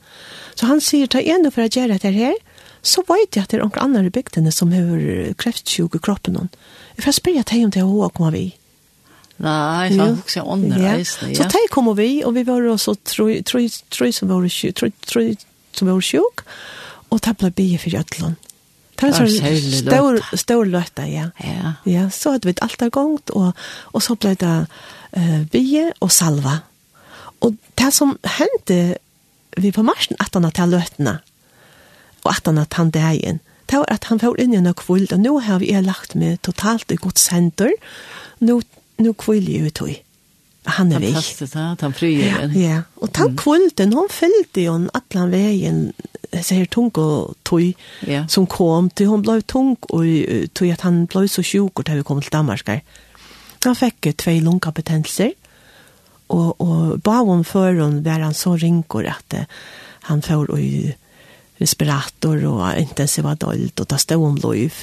Så 0.54 0.70
han 0.70 0.84
sier, 0.84 1.10
ta 1.10 1.24
igjen 1.24 1.50
for 1.50 1.66
å 1.66 1.72
gjøre 1.72 1.98
dette 1.98 2.14
her, 2.14 2.38
så 2.86 3.02
vet 3.08 3.34
jeg 3.34 3.48
at 3.48 3.52
det 3.52 3.58
er 3.58 3.64
noen 3.64 3.82
andre 3.82 4.12
i 4.12 4.14
bygdene 4.14 4.52
som 4.54 4.72
har 4.76 5.34
kreftsjuk 5.40 5.96
i 5.98 6.04
kroppen. 6.04 6.52
Jeg 6.98 7.08
får 7.08 7.18
spørre 7.18 7.48
deg 7.50 7.66
om 7.66 7.74
det 7.74 7.82
er 7.82 7.90
hva 7.90 8.12
kommer 8.14 8.36
vi. 8.36 8.52
Nei, 9.42 9.90
så 9.90 10.04
han 10.04 10.20
også 10.22 10.44
underreis. 10.46 11.16
Ja. 11.24 11.34
Så 11.40 11.50
de 11.56 11.64
kommer 11.74 11.98
vi, 11.98 12.22
og 12.24 12.36
vi 12.36 12.46
var 12.48 12.64
også, 12.70 12.96
tror 13.08 13.34
Tre 13.48 14.12
som 14.14 14.30
var 14.30 16.04
sjuk, 16.04 16.44
og 17.14 17.22
det 17.22 17.38
ble 17.38 17.52
bygget 17.54 17.84
for 17.84 17.94
Jøtlund. 17.94 18.50
Det 19.00 19.10
var 19.10 19.26
en 19.26 19.62
stor, 19.74 20.20
stor 20.38 20.68
løte, 20.70 21.06
ja. 21.10 21.30
ja. 21.44 21.74
Ja, 21.90 22.10
så 22.14 22.36
hadde 22.36 22.50
vi 22.50 22.56
alt 22.62 22.80
det 22.80 22.92
gongt, 22.94 23.34
og, 23.34 23.58
og 23.92 24.04
så 24.06 24.16
ble 24.16 24.36
det 24.40 24.54
uh, 25.18 25.42
bygget 25.52 25.98
og 26.00 26.12
salva. 26.14 26.60
Og 27.44 27.58
det 27.80 27.90
som 27.94 28.16
hendte 28.38 28.98
vi 29.58 29.74
på 29.74 29.84
marsjen 29.86 30.18
at 30.24 30.34
han 30.34 30.48
hadde 30.48 30.70
løtene, 30.72 31.18
og 32.24 32.30
at 32.32 32.48
han 32.48 32.62
hadde 32.62 32.80
han 32.80 32.94
dagen, 32.94 33.42
det 33.70 33.82
var 33.82 33.90
at 33.92 34.08
han 34.10 34.22
var 34.22 34.40
inn 34.40 34.54
i 34.54 34.62
en 34.62 34.72
kvild, 34.78 35.12
og 35.14 35.20
nå 35.20 35.38
har 35.48 35.62
vi 35.64 35.74
lagt 35.82 36.16
med 36.16 36.42
totalt 36.46 36.92
i 36.94 37.00
godt 37.02 37.20
senter, 37.20 37.74
nå, 38.40 38.62
nå 39.02 39.14
kvild 39.20 39.50
jeg 39.50 39.70
ut 39.70 39.84
i 39.90 39.98
han 40.66 40.92
er 40.92 41.00
väg. 41.00 41.14
Fantastiskt 41.14 41.56
att 41.56 41.82
han 41.82 41.94
frier. 41.94 42.52
Ja, 42.56 42.82
og 42.96 43.14
tack 43.14 43.28
mm. 43.28 43.38
kvällen 43.38 43.94
hon 43.94 44.08
följde 44.10 44.70
atlan 44.70 44.90
allan 44.94 45.32
vägen 45.32 45.94
säger 46.42 46.66
tung 46.66 46.92
og 46.98 47.36
tøy, 47.44 47.74
ja. 48.08 48.26
som 48.28 48.48
kom 48.48 48.90
til, 48.90 49.08
hun 49.08 49.22
ble 49.22 49.42
tung 49.42 49.78
och 49.90 50.04
tøy 50.54 50.72
at 50.72 50.82
han 50.82 51.06
ble 51.06 51.28
så 51.28 51.44
sjuk 51.44 51.80
och 51.80 51.90
vi 51.90 52.04
kom 52.04 52.22
til 52.22 52.32
Danmark. 52.32 52.70
Han 53.64 53.76
fikk 53.76 54.18
två 54.18 54.32
lungkompetenser 54.32 55.32
och 56.28 56.62
og, 56.62 57.08
og 57.08 57.26
hon 57.26 57.44
før 57.44 57.84
hun 57.84 58.06
var 58.06 58.20
han 58.20 58.34
så 58.34 58.56
rinkor 58.56 59.06
att 59.06 59.34
han 60.02 60.22
får 60.22 60.52
och 60.52 60.60
respirator 61.58 62.46
og 62.46 62.80
intensiva 62.80 63.36
dolt 63.36 63.80
og 63.80 63.88
ta 63.88 63.98
stå 63.98 64.18
om 64.26 64.36
liv. 64.36 64.74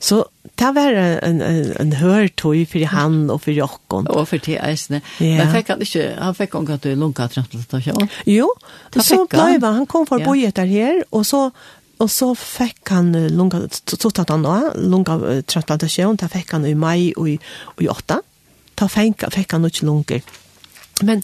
Så 0.00 0.24
det 0.58 0.68
var 0.74 0.94
en, 0.94 1.40
en, 1.42 1.72
en 1.80 1.92
hørtøy 1.98 2.64
for 2.70 2.84
han 2.92 3.16
og 3.30 3.40
for 3.44 3.54
jokken. 3.54 4.06
Og 4.10 4.28
for 4.30 4.42
til 4.42 4.58
eisene. 4.62 5.00
Ja. 5.18 5.40
Men 5.42 5.50
fikk 5.54 5.72
han 5.74 5.82
ikke, 5.82 6.04
han 6.18 6.36
fikk 6.38 6.54
han 6.58 6.68
gatt 6.68 6.86
du 6.86 6.94
lunka 6.98 7.26
transplantasjon? 7.32 8.08
Jo, 8.26 8.52
det 8.94 9.04
så 9.06 9.24
ble 9.26 9.50
han. 9.58 9.82
Han 9.82 9.90
kom 9.90 10.06
for 10.06 10.18
å 10.18 10.30
bo 10.30 10.34
etter 10.38 10.70
her, 10.70 11.02
og 11.10 11.26
så 11.26 11.48
Og 11.98 12.06
så 12.06 12.28
fikk 12.38 12.92
han 12.94 13.08
lunga, 13.34 13.64
så 13.74 14.10
tatt 14.14 14.30
han 14.30 14.44
også, 14.46 14.68
lunga 14.86 15.16
transplantasjon, 15.50 16.14
da 16.20 16.28
fikk 16.30 16.52
han 16.54 16.66
i 16.68 16.76
mai 16.78 17.10
og 17.16 17.26
i, 17.32 17.32
og 17.74 17.82
i 17.82 17.88
åtta. 17.90 18.20
Da 18.78 18.86
fikk, 18.86 19.24
fikk 19.34 19.56
han 19.56 19.66
ikke 19.66 19.88
lunger. 19.88 20.22
Men 21.06 21.22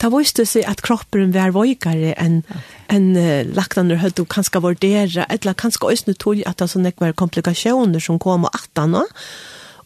ta 0.00 0.10
viste 0.12 0.46
seg 0.48 0.68
at 0.68 0.82
kroppen 0.86 1.32
var 1.34 1.54
vøykare 1.56 2.14
enn 2.16 2.40
okay. 2.44 2.62
en, 2.90 3.10
uh, 3.16 3.42
lagtaner 3.56 4.00
høyde 4.02 4.24
og 4.24 4.30
kanskje 4.32 4.62
vurdere, 4.64 5.26
eller 5.28 5.58
kanskje 5.58 5.90
også 5.90 6.16
tog 6.18 6.42
at 6.46 6.62
det 6.62 6.70
sånn 6.72 6.88
var 6.98 7.16
komplikasjoner 7.18 8.02
som 8.02 8.18
kom 8.22 8.48
og 8.48 8.56
at 8.56 8.80
han 8.80 8.96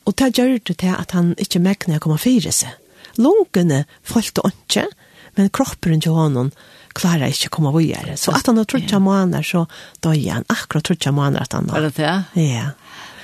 og 0.05 0.13
det 0.21 0.35
gjør 0.37 0.59
det 0.69 0.77
til 0.83 0.93
at 0.93 1.15
han 1.17 1.33
ikke 1.41 1.63
mekne 1.65 1.99
å 1.99 2.03
komme 2.05 2.21
fire 2.21 2.53
seg. 2.53 2.77
Lungene 3.17 3.85
følte 4.05 4.45
ikke, 4.51 4.87
men 5.39 5.51
kroppen 5.55 6.03
til 6.03 6.17
honom 6.17 6.51
klarar 6.95 7.33
ikkje 7.33 7.51
koma 7.55 7.73
vøyere. 7.75 8.17
Så 8.21 8.35
at 8.35 8.47
han 8.47 8.61
har 8.61 8.69
trutja 8.71 9.01
måneder, 9.03 9.43
så 9.43 9.65
døg 10.05 10.29
han 10.31 10.47
akkurat 10.53 10.87
trutja 10.87 11.13
måneder 11.15 11.43
at 11.43 11.53
han 11.53 11.71
Är 11.71 11.81
det 11.81 11.97
det? 11.97 12.25
Ja. 12.35 12.71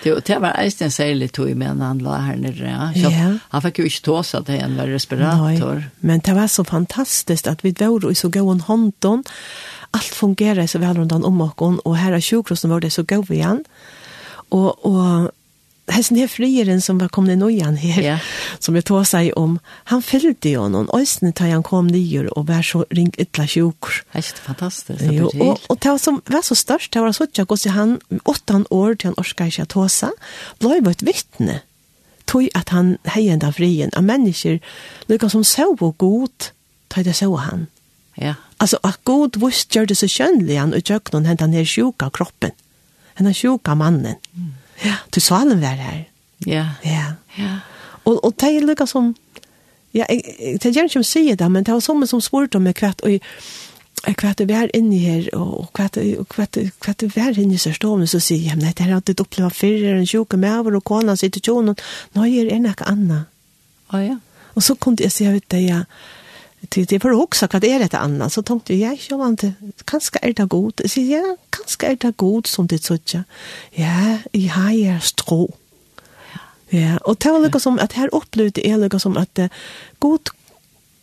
Det, 0.02 0.14
det 0.26 0.38
var 0.40 0.56
eisen 0.60 0.88
en 0.88 0.94
særlig 0.94 1.30
tog 1.36 1.50
men 1.60 1.82
han 1.84 2.00
la 2.04 2.20
her 2.24 2.38
nere. 2.40 2.70
Ja. 2.70 2.86
Så, 2.94 3.10
ja. 3.12 3.30
Han 3.52 3.64
fikk 3.66 3.82
jo 3.82 3.88
ikke 3.90 4.04
tåse 4.08 4.40
at 4.40 4.52
en 4.54 4.78
var 4.78 4.88
respirator. 4.88 5.82
Nei, 5.82 5.90
men 6.00 6.22
det 6.24 6.36
var 6.36 6.48
så 6.48 6.64
fantastiskt 6.64 7.50
at 7.50 7.64
vi 7.64 7.74
var 7.76 8.08
i 8.10 8.16
så 8.18 8.30
gåen 8.32 8.62
hånden. 8.64 9.26
Allt 9.90 10.14
fungerer 10.14 10.66
så 10.70 10.78
vel 10.80 10.96
rundt 10.96 11.12
om 11.12 11.42
oss, 11.42 11.80
og 11.84 11.98
her 11.98 12.14
er 12.14 12.24
sjukrosen 12.24 12.70
vår 12.70 12.86
det 12.86 12.92
så 12.94 13.04
gåen 13.04 13.34
igjen. 13.34 13.64
Og, 14.50 14.86
og 14.86 15.30
hessen 15.94 16.18
her 16.20 16.28
frieren 16.30 16.82
som 16.84 17.00
var 17.00 17.10
kommet 17.14 17.38
nøyan 17.40 17.78
her, 17.80 18.02
yeah. 18.02 18.26
som 18.62 18.76
jeg 18.78 18.86
tog 18.88 19.06
seg 19.08 19.30
om, 19.38 19.58
han 19.90 20.04
fyllde 20.04 20.52
jo 20.52 20.66
noen 20.72 20.90
øsene 20.96 21.32
til 21.36 21.52
han 21.54 21.64
kom 21.66 21.88
nyer 21.90 22.30
og 22.34 22.48
var 22.50 22.64
så 22.66 22.84
ring 22.94 23.10
ytla 23.20 23.46
sjukker. 23.50 24.02
Det 24.12 24.20
er 24.20 24.28
ikke 24.28 24.46
fantastisk. 24.46 25.00
Det 25.00 25.16
jo, 25.16 25.32
og, 25.40 25.64
og 25.70 25.80
det 25.82 25.96
som 26.02 26.20
var 26.30 26.46
så 26.46 26.58
størst, 26.58 26.92
det 26.94 27.02
var 27.04 27.16
så 27.16 27.26
ikke 27.28 27.48
gått 27.50 27.66
han 27.74 27.98
åttan 28.24 28.66
år 28.70 28.96
til 28.96 29.12
han 29.12 29.20
orska 29.20 29.48
ikke 29.50 29.68
ta 29.74 29.88
seg, 29.90 30.30
ble 30.62 30.80
jo 30.80 30.94
et 30.94 31.04
vittne 31.06 31.60
tog 32.30 32.46
at 32.54 32.70
han 32.70 32.94
heien 33.10 33.42
av 33.42 33.56
frien, 33.58 33.90
av 33.98 34.06
mennesker, 34.06 34.60
noe 35.10 35.30
som 35.32 35.42
så 35.46 35.66
god, 35.74 36.50
tog 36.92 37.06
det 37.06 37.16
så 37.18 37.30
han. 37.42 37.66
Ja. 38.20 38.36
Altså, 38.62 38.78
at 38.86 39.00
god 39.08 39.40
vust 39.42 39.74
gjør 39.74 39.88
det 39.90 39.96
så 39.98 40.06
kjønnelig 40.10 40.58
han, 40.60 40.74
og 40.76 40.86
gjør 40.86 41.02
noen 41.14 41.26
hentan 41.26 41.56
her 41.56 41.66
sjuka 41.66 42.10
kroppen, 42.14 42.54
hentan 43.18 43.34
sjuka 43.34 43.74
mannen. 43.74 44.20
Mm 44.36 44.59
Ja, 44.84 44.96
Du 45.14 45.20
sa 45.20 45.40
salen 45.40 45.60
var 45.60 45.76
her. 45.76 46.04
Ja. 46.46 46.66
Ja. 46.84 47.14
Ja. 47.36 47.60
Og, 48.04 48.24
og 48.24 48.34
det 48.40 48.56
er 48.56 48.64
lukket 48.64 48.88
som, 48.88 49.14
ja, 49.92 50.04
jeg, 50.08 50.22
jeg, 50.38 50.74
jeg, 50.74 50.90
jeg, 50.94 51.04
si 51.04 51.34
det, 51.34 51.50
men 51.50 51.64
det 51.64 51.74
var 51.74 51.80
som 51.80 52.06
som 52.06 52.20
spurte 52.20 52.56
om 52.56 52.62
meg 52.62 52.82
og 53.02 53.10
jeg, 53.10 53.20
kvart 54.16 54.38
det 54.38 54.48
var 54.48 54.70
inne 54.74 54.96
her 54.96 55.28
og 55.36 55.68
kvart 55.74 55.98
kvart 56.28 56.56
kvart 56.80 57.00
det 57.00 57.16
var 57.16 57.38
inne 57.38 57.58
så 57.58 57.72
stormen 57.72 58.06
så 58.06 58.20
sier 58.20 58.48
jeg 58.48 58.56
nei 58.56 58.72
det 58.72 58.86
er 58.86 58.94
alltid 58.94 59.18
det 59.18 59.26
opplevd 59.26 59.52
før 59.54 59.98
en 59.98 60.06
sjuk 60.06 60.34
med 60.34 60.58
over 60.58 60.76
og 60.76 60.84
kona 60.84 61.16
sitter 61.16 61.40
jo 61.44 61.60
nå 61.60 61.74
gjør 62.24 62.52
er 62.54 62.62
noe 62.64 62.86
annet. 62.86 63.28
Å 63.92 64.00
ja. 64.00 64.16
Og 64.54 64.62
så 64.62 64.74
kunne 64.74 65.04
jeg 65.04 65.12
si, 65.12 65.24
jeg 65.24 65.34
vet 65.34 65.50
det 65.52 65.62
ja 65.66 65.82
til 66.70 66.84
det 66.84 66.96
är 66.96 67.00
för 67.00 67.12
också 67.12 67.48
vad 67.52 67.64
er 67.64 67.78
dette 67.78 67.98
annet, 67.98 68.32
så 68.32 68.42
tänkte 68.42 68.74
jag 68.74 68.98
jag 69.10 69.18
var 69.18 69.36
det, 69.36 69.54
kanskje 69.86 70.18
er 70.22 70.32
det 70.32 70.48
godt. 70.48 70.80
Jeg 70.80 70.90
sier, 70.90 71.16
ja 71.16 71.36
kanskje 71.50 71.86
er 71.86 71.94
det 71.94 72.16
gott 72.16 72.48
som 72.48 72.66
det 72.66 72.84
sådär 72.84 73.24
ja 73.76 74.18
jeg 74.34 74.50
har 74.50 74.70
jeg 74.70 75.02
strå 75.02 75.54
ja 76.70 76.98
og 77.04 77.16
det 77.22 77.32
var 77.32 77.40
liksom 77.40 77.78
at 77.78 77.92
her 77.92 78.08
opplevde 78.12 78.60
jeg 78.64 78.78
liksom 78.78 79.00
som 79.00 79.16
uh, 79.16 79.48
god 80.00 80.30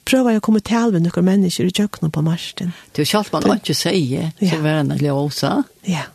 prøver 0.06 0.32
jeg 0.32 0.42
å 0.42 0.46
komme 0.46 0.60
til 0.60 0.94
med 0.94 1.04
noen 1.04 1.26
mennesker 1.26 1.68
i 1.68 1.74
kjøkkenet 1.74 2.14
på 2.16 2.22
marsten. 2.24 2.74
Det 2.94 3.02
er 3.02 3.06
jo 3.06 3.12
kjalt 3.18 3.34
man 3.34 3.58
ikke 3.58 3.76
sier, 3.76 4.32
så 4.40 4.60
var 4.64 4.84
det 4.84 5.02
litt 5.02 5.12
også. 5.12 5.64
Ja. 5.88 6.06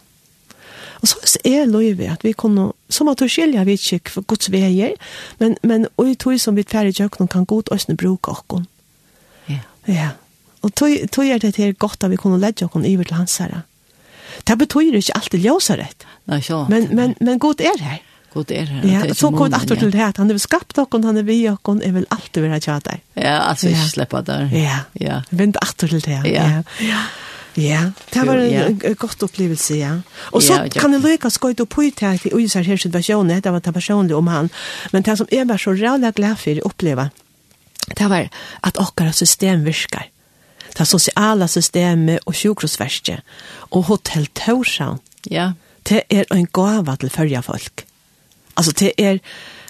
Og 1.03 1.11
så 1.11 1.41
er 1.45 1.67
løyve 1.67 2.09
at 2.13 2.25
vi 2.25 2.33
kunne, 2.33 2.71
som 2.89 3.11
at 3.11 3.21
du 3.21 3.29
skiljer 3.29 3.67
vi 3.67 3.77
ikke 3.77 4.15
for 4.15 4.27
gods 4.31 4.53
veier, 4.55 4.95
men, 5.43 5.57
men 5.63 5.89
og 5.97 6.13
i 6.13 6.15
tog 6.15 6.39
som 6.41 6.57
vi 6.57 6.65
ferdig 6.65 6.95
i 6.95 7.03
kjøkkenet 7.03 7.33
kan 7.35 7.45
godt 7.45 7.73
også 7.75 7.97
bruke 7.99 8.33
oss. 8.33 8.69
Ja. 9.89 10.13
Og 10.63 10.75
tog 10.79 11.27
er 11.27 11.43
det 11.43 11.57
her 11.57 11.73
godt 11.73 12.05
at 12.05 12.11
vi 12.13 12.21
kunne 12.21 12.39
ledge 12.41 12.67
oss 12.67 12.87
iver 12.87 13.05
til 13.05 13.19
hans 13.19 13.37
herre. 13.43 13.65
Det 14.47 14.57
betyr 14.59 14.97
ikke 14.97 15.17
alltid 15.19 15.45
ljøsarett. 15.45 16.07
Nei, 16.31 16.41
så. 16.41 16.65
Men, 16.71 16.89
men, 16.97 17.15
men 17.21 17.39
god 17.43 17.61
er 17.61 17.79
her. 17.83 17.99
God 18.33 18.51
er 18.51 18.71
her. 18.71 18.87
Ja, 18.89 19.15
så 19.15 19.31
kom 19.35 19.51
det 19.53 19.61
etter 19.61 19.81
til 19.81 19.91
det 19.93 20.01
her. 20.01 20.15
Han 20.17 20.31
er 20.31 20.39
skapt 20.41 20.79
oss, 20.79 20.95
han 20.95 21.19
er 21.21 21.27
vi 21.27 21.43
oss, 21.51 21.83
jeg 21.83 21.95
vil 21.95 22.07
alltid 22.11 22.47
være 22.47 22.61
tja 22.65 22.79
der. 22.87 23.03
Ja, 23.17 23.35
altså 23.49 23.73
ikke 23.73 23.91
slippe 23.91 24.23
der. 24.27 24.49
Ja, 24.57 24.79
ja. 25.01 25.21
vent 25.31 25.61
alltid 25.61 25.97
til 25.97 26.07
det 26.07 26.17
her. 26.17 26.31
Ja, 26.31 26.63
ja. 26.81 27.03
Ja, 27.57 27.91
det 28.15 28.23
var 28.25 28.41
en 28.41 28.79
godt 28.97 29.23
opplevelse, 29.23 29.75
ja. 29.77 29.91
Og 30.33 30.43
så 30.43 30.57
kan 30.73 30.95
jeg 30.97 31.03
lykke 31.05 31.31
skøyte 31.31 31.67
og 31.67 31.69
på 31.69 31.83
til 31.93 32.07
at 32.09 32.25
vi 32.25 32.47
her 32.49 32.77
situasjonen, 32.77 33.43
det 33.45 33.53
var 33.53 33.61
det 33.61 33.75
personlige 33.75 34.17
om 34.17 34.27
han. 34.27 34.49
Men 34.93 35.03
det 35.03 35.19
som 35.19 35.29
jeg 35.33 35.49
var 35.49 35.61
så 35.61 35.71
rævlig 35.77 36.15
glad 36.15 36.37
for 36.41 36.63
å 36.63 36.71
oppleve, 36.71 37.11
det 37.89 38.09
var 38.09 38.29
at 38.63 38.79
okkara 38.81 39.13
system 39.13 39.65
virkar. 39.65 40.09
Det 40.73 40.87
sosiala 40.89 41.49
systemet 41.51 42.23
og 42.27 42.35
sjukhusverket 42.35 43.21
og 43.71 43.89
hotell 43.91 44.29
Torshavn. 44.35 45.03
Ja. 45.31 45.53
Det 45.89 46.05
er 46.11 46.25
en 46.33 46.47
gava 46.47 46.97
til 46.97 47.11
fyrja 47.13 47.43
folk. 47.45 47.85
Altså 48.57 48.73
det 48.79 48.93
er, 48.99 49.19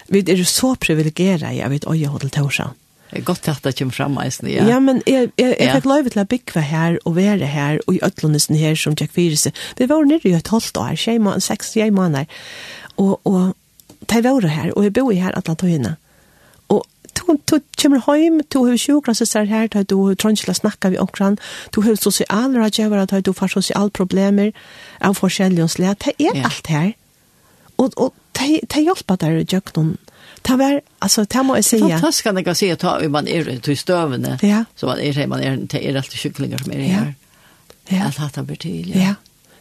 vi 0.09 0.23
er 0.23 0.45
så 0.45 0.75
privilegera 0.79 1.51
i 1.53 1.63
av 1.65 1.73
et 1.73 1.89
øye 1.89 2.13
hotell 2.13 2.31
Torshavn. 2.31 2.79
Det 3.13 3.21
er 3.21 3.25
godt 3.29 3.49
at 3.49 3.61
det 3.61 3.75
kommer 3.77 3.93
frem, 3.93 4.15
eisen, 4.23 4.49
ja. 4.49 4.65
Ja, 4.65 4.79
men 4.81 5.03
jeg, 5.05 5.29
jeg, 5.37 5.57
jeg 5.61 5.73
fikk 5.75 5.89
lov 5.91 6.07
til 6.09 6.23
å 6.23 6.29
bygge 6.31 6.63
her 6.65 6.95
og 7.05 7.17
være 7.19 7.45
her, 7.45 7.81
og 7.85 7.99
i 7.99 8.01
Øtlandesen 8.07 8.57
her 8.57 8.79
som 8.79 8.95
Jack 8.97 9.13
Fyrese. 9.13 9.53
Vi 9.77 9.89
var 9.91 10.07
nere 10.09 10.31
i 10.31 10.33
et 10.33 10.49
halvt 10.49 10.81
år, 10.81 10.97
seks-jeg 11.45 11.93
måneder, 11.93 12.25
og, 12.97 13.21
og 13.29 13.53
de 14.09 14.23
var 14.25 14.49
her, 14.49 14.73
og 14.73 14.89
jeg 14.89 14.95
bor 14.97 15.13
her 15.13 15.37
alle 15.37 15.57
togene 15.61 15.93
du, 17.27 17.39
du 17.51 17.61
kommer 17.83 18.03
hem, 18.07 18.41
du 18.53 18.59
har 18.67 18.77
sjukgrasser 18.77 19.47
her, 19.51 19.69
du 19.69 19.97
har 20.05 20.17
ikke 20.17 20.53
å 20.53 20.55
vi 20.63 20.91
med 20.91 20.99
omkran, 21.01 21.39
du 21.75 21.81
har 21.83 21.97
sosialrådgjøver, 21.97 23.21
du 23.21 23.33
har 23.39 23.49
sosialproblemer 23.49 24.53
av 25.01 25.19
forskjellige 25.19 25.69
slag. 25.69 25.99
Det 26.05 26.15
er 26.19 26.35
yeah. 26.37 26.47
alt 26.47 26.67
her. 26.67 26.93
Og, 27.79 27.93
og 27.97 28.15
det, 28.39 28.61
det 28.71 28.85
hjelper 28.85 29.17
der 29.17 29.41
i 29.41 29.47
jøkken. 29.47 29.97
Det 30.43 30.59
var, 30.59 30.81
altså, 31.01 31.25
det 31.25 31.43
må 31.47 31.55
jeg 31.55 31.65
si. 31.65 31.81
Fantastisk 31.81 32.27
kan 32.27 32.37
jeg 32.37 32.45
kan 32.45 32.59
si 32.59 32.71
at 32.75 32.85
man 33.11 33.29
er 33.29 33.59
til 33.63 33.77
støvende, 33.79 34.39
ja. 34.43 34.65
så 34.77 34.87
man 34.87 34.99
er, 34.99 35.27
man 35.27 35.43
er, 35.43 35.57
det 35.57 35.83
er 35.83 35.97
alltid 35.97 36.19
kyklinger 36.19 36.59
som 36.65 36.73
er 36.73 36.83
her. 36.83 37.13
Ja. 37.91 38.07
Alt 38.07 38.19
hatt 38.23 38.37
han 38.37 38.47
blir 38.47 38.57
til, 38.57 38.91
ja. 38.91 39.13
ja. 39.13 39.15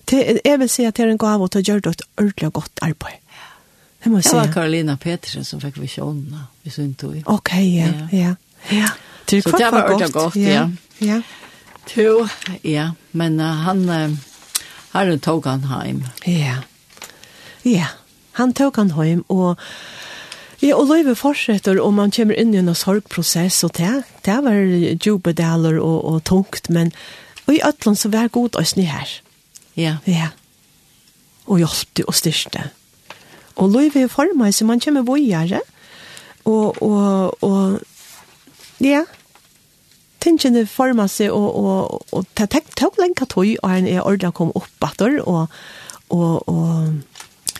Det, 0.10 0.42
jeg 0.46 0.60
vil 0.60 0.70
si 0.70 0.86
at 0.86 0.98
det 0.98 1.06
er 1.06 1.12
en 1.14 1.22
gave 1.22 1.48
til 1.48 1.62
å 1.62 1.68
gjøre 1.70 1.84
det 1.86 1.92
et 1.96 2.08
ordentlig 2.18 2.52
godt 2.58 2.82
arbeid. 2.82 3.21
Det 4.04 4.10
måste 4.10 4.36
jag. 4.36 4.44
Det 4.44 4.48
var 4.48 4.54
Karolina 4.54 4.98
Petersen 4.98 5.46
som 5.46 5.62
fick 5.62 5.78
visionerna 5.78 6.48
i 6.64 6.70
sin 6.70 6.94
tur. 6.94 7.24
Okej, 7.26 7.78
ja, 7.78 7.88
ja. 8.12 8.36
Ja. 8.70 8.90
Det 9.26 9.42
så 9.42 9.58
det 9.58 9.72
var 9.72 9.84
ordentlig 9.84 10.14
godt, 10.14 10.36
ja. 10.36 10.70
Ja. 10.98 11.22
Jo, 11.96 12.28
ja, 12.62 12.92
men 13.12 13.40
uh, 13.40 13.46
han 13.46 13.90
uh, 13.90 14.18
han 14.92 15.20
tog 15.20 15.46
han 15.46 15.64
hem. 15.64 16.04
Ja. 16.26 16.56
Ja. 17.62 17.86
Han 18.32 18.54
tog 18.54 18.78
han 18.78 19.06
hjem, 19.06 19.24
och 19.28 19.60
Ja, 20.62 20.76
og 20.76 20.88
løyve 20.88 21.16
fortsetter, 21.16 21.80
og 21.82 21.94
man 21.94 22.12
kommer 22.12 22.38
inn 22.38 22.54
i 22.54 22.58
en 22.58 22.76
sorgprosess, 22.76 23.64
og 23.64 23.72
det, 23.78 24.04
det 24.26 24.36
var 24.44 24.54
jubbedaler 25.06 25.80
og, 25.80 26.06
og 26.06 26.24
tungt, 26.24 26.70
men 26.70 26.92
og 27.48 27.54
i 27.54 27.62
Øtland 27.66 27.98
så 27.98 28.10
var 28.10 28.28
god 28.28 28.56
oss 28.56 28.76
ny 28.76 28.84
her. 28.84 29.10
Ja. 29.76 29.96
Ja. 30.06 30.28
Og 31.48 31.58
hjelpte 31.58 32.06
og 32.06 32.14
styrte. 32.14 32.60
Ja. 32.60 32.81
Og 33.56 33.70
lov 33.70 33.96
er 33.98 34.08
formet, 34.08 34.56
så 34.56 34.66
man 34.66 34.80
kommer 34.80 35.02
vågjere. 35.02 35.62
Og, 36.46 36.82
og, 36.82 37.44
og, 37.44 37.80
ja, 38.82 39.04
tingene 40.22 40.66
formet 40.70 41.12
seg, 41.12 41.32
og, 41.32 41.56
og, 41.56 42.06
og 42.12 42.26
det 42.38 42.50
tok 42.78 42.98
lenge 43.02 43.28
tog, 43.30 43.46
og 43.62 43.70
han 43.70 43.88
er 43.90 44.06
ordet 44.06 44.34
kom 44.38 44.54
opp 44.58 44.88
etter, 44.90 45.20
og, 45.22 45.48
og, 46.10 46.50
og, 46.50 46.94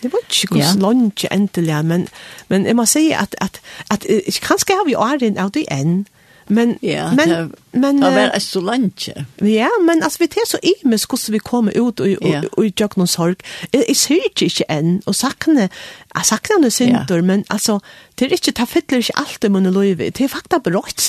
Det 0.02 0.10
var 0.10 0.24
ikke 0.26 0.48
hvordan 0.50 0.68
yeah. 0.68 0.82
lunge 0.82 1.28
endelig, 1.32 1.86
men, 1.86 2.08
men 2.50 2.66
jeg 2.66 2.76
må 2.76 2.86
si 2.90 3.12
at, 3.12 3.36
at, 3.42 3.62
at, 3.92 4.06
at 4.10 4.40
kanskje 4.42 4.74
har 4.74 4.88
vi 4.88 4.96
åren 4.98 5.38
av 5.38 5.52
det 5.54 5.68
enn, 5.70 6.08
Men 6.52 6.78
ja, 6.82 7.12
men 7.16 7.30
det, 7.30 7.50
men 7.72 8.02
det 8.02 8.12
var 8.12 8.40
så 8.40 8.62
langt. 8.62 9.10
Ja, 9.42 9.70
men 9.82 10.04
as 10.04 10.22
vi 10.22 10.28
tar 10.28 10.46
så 10.48 10.58
i 10.64 10.74
men 10.84 11.00
skulle 11.00 11.32
vi 11.32 11.40
komme 11.40 11.72
ut 11.72 12.00
og 12.00 12.18
og, 12.22 12.46
og 12.58 12.66
jag 12.80 12.98
någon 12.98 13.08
sorg. 13.08 13.36
Jag 13.72 13.96
ser 13.96 14.44
inte 14.44 14.64
än 14.64 15.02
och 15.06 15.16
saknar 15.16 15.70
jag 16.14 16.26
saknar 16.26 16.60
nu 16.60 16.72
synder 16.72 17.22
men 17.22 17.44
alltså 17.48 17.80
det 18.22 18.36
er 18.36 18.38
ikke, 18.38 18.54
det 18.60 18.68
fyller 18.70 19.02
ikke 19.02 19.18
alt 19.18 19.46
i 19.48 19.50
min 19.50 19.70
løyve, 19.74 20.10
Det 20.14 20.26
er 20.26 20.30
faktisk 20.30 20.64
brått. 20.64 21.08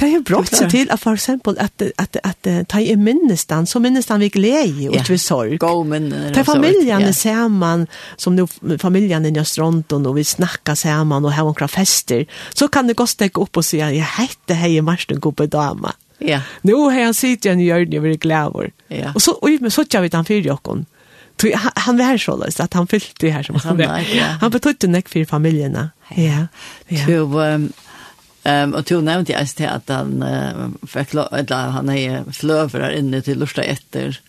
Det 0.00 0.06
er 0.08 0.22
brått 0.24 0.54
til 0.70 0.88
at 0.90 1.00
for 1.00 1.12
eksempel 1.12 1.58
at, 1.60 1.82
at, 2.00 2.16
at, 2.24 2.46
at 2.46 2.68
ta 2.68 2.80
i 2.80 2.94
minnestan, 2.96 3.66
så 3.66 3.78
minnestan 3.78 4.20
vi 4.24 4.30
glede 4.32 4.88
og 4.88 4.96
ikke 4.96 5.12
vi 5.12 5.18
sorg. 5.20 5.58
Gå 5.60 5.72
minner. 5.84 6.30
Det 6.32 6.40
er 6.40 6.48
familiene 6.48 7.12
sammen, 7.12 7.86
som 8.16 8.32
nu 8.32 8.46
familiene 8.80 9.28
i 9.28 9.40
Østronton, 9.40 10.06
og 10.06 10.16
vi 10.16 10.24
snakker 10.24 10.74
sammen 10.74 11.24
og 11.24 11.36
har 11.36 11.44
noen 11.44 11.68
fester, 11.68 12.24
så 12.54 12.68
kan 12.72 12.88
det 12.88 12.96
gå 12.96 13.06
stekke 13.06 13.44
opp 13.44 13.60
og 13.60 13.66
si 13.66 13.82
at 13.84 13.92
jeg 13.92 14.08
heter 14.16 14.58
hei 14.58 14.80
Marsten 14.80 15.20
Gubbe 15.20 15.46
Dama. 15.46 15.92
Ja. 16.24 16.40
Nu 16.62 16.88
har 16.88 17.10
han 17.10 17.14
sitt 17.14 17.44
igjen 17.44 17.60
i 17.60 17.68
hjørnet 17.68 17.98
og 17.98 18.06
vært 18.06 18.24
glæver. 18.24 18.72
Ja. 18.88 19.12
Og 19.12 19.20
så, 19.20 19.36
og, 19.36 19.70
så 19.74 19.84
tja 19.84 20.00
vi 20.00 20.12
den 20.12 20.24
fyrir 20.24 20.54
jokken 20.54 20.86
han 21.42 21.72
han 21.76 21.98
var 21.98 22.18
så 22.18 22.36
løs 22.40 22.60
at 22.60 22.74
han 22.74 22.86
fyllde 22.88 23.30
her 23.32 23.42
som 23.42 23.58
han 23.60 23.78
var. 23.78 24.04
Han 24.40 24.52
betydde 24.54 24.90
nekk 24.92 25.10
for 25.12 25.26
familjerna. 25.28 25.90
Ja. 26.16 26.46
ja. 26.88 27.06
Du, 27.08 27.24
um, 27.26 27.72
um, 28.44 28.74
og 28.74 28.84
du 28.88 29.00
nevnte 29.04 29.34
jeg 29.34 29.50
til 29.58 29.68
at 29.70 29.90
han, 29.92 30.22
uh, 30.22 30.68
fikk, 30.88 31.16
eller, 31.32 31.74
han 31.74 31.90
er 31.92 32.22
fløver 32.32 32.94
inne 32.94 33.22
til 33.24 33.42
lørsta 33.42 33.66
etter 33.66 34.20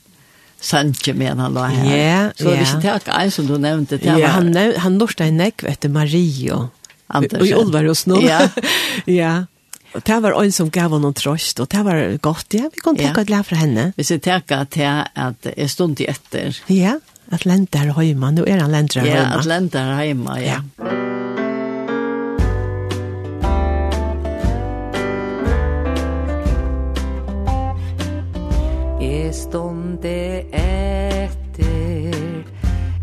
Sanche 0.65 1.13
men 1.13 1.39
han 1.39 1.53
la 1.53 1.67
her. 1.69 1.89
Ja, 1.91 2.21
så 2.33 2.49
det 2.49 2.61
visste 2.63 2.87
jag 2.87 3.09
en 3.11 3.31
som 3.31 3.47
du 3.47 3.57
nämnde 3.57 3.97
det 3.97 4.17
ja. 4.17 4.27
han 4.33 4.55
han 4.55 4.97
norsta 4.97 5.25
en 5.25 5.37
näck 5.37 5.63
vet 5.63 5.83
Mario. 5.91 6.69
Anders. 7.07 7.51
Och 7.51 7.59
Olvar 7.59 7.83
och 7.83 7.97
Snor. 7.97 8.23
Ja. 8.23 8.49
ja. 9.05 9.45
Og 9.95 10.03
det 10.03 10.15
var 10.23 10.35
en 10.35 10.51
som 10.51 10.69
gav 10.69 10.91
honom 10.91 11.13
trøst, 11.15 11.59
og 11.63 11.69
det 11.71 11.85
var 11.87 12.17
godt, 12.21 12.53
ja. 12.57 12.67
Vi 12.73 12.81
kunne 12.83 12.99
takke 12.99 13.21
ja. 13.21 13.23
et 13.23 13.29
lær 13.31 13.43
fra 13.47 13.55
henne. 13.61 13.93
Hvis 13.95 14.11
jeg 14.11 14.21
takker 14.27 14.67
til 14.67 14.83
at 15.15 15.47
jeg 15.55 15.69
stod 15.71 16.01
etter. 16.03 16.59
Ja, 16.67 16.97
at 17.31 17.45
lente 17.45 17.79
her 17.79 18.01
hjemme. 18.01 18.31
Nå 18.35 18.43
er 18.43 18.59
han 18.59 18.71
lente 18.71 18.99
her 18.99 19.07
hjemme. 19.07 19.31
Ja, 19.31 19.39
at 19.39 19.45
lente 19.45 19.79
her 19.79 20.03
hjemme, 20.03 20.35
ja. 20.43 20.45
ja. 20.45 20.59
Jeg 28.99 29.35
stod 29.35 30.05
etter 30.05 30.55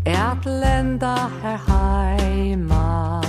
at 0.05 0.45
lenda 0.45 1.15
her 1.41 1.59
heima 1.67 3.21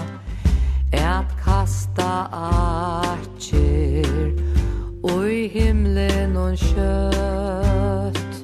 at 0.92 1.30
kasta 1.44 2.28
av 2.32 3.03
oj 5.04 5.48
himlen 5.48 6.36
och 6.36 6.58
kött 6.58 8.34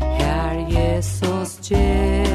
Herr 0.00 0.70
Jesus 0.70 1.58
Jesus 1.58 2.25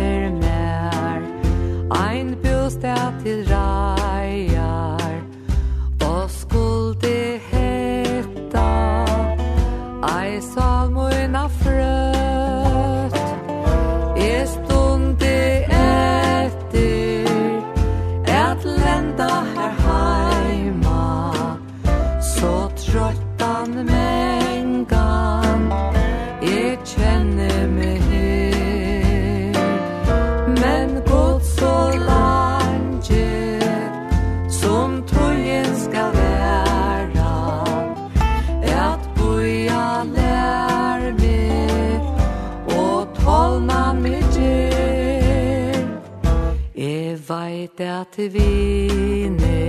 at 48.02 48.34
vi 48.34 49.61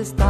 this 0.00 0.29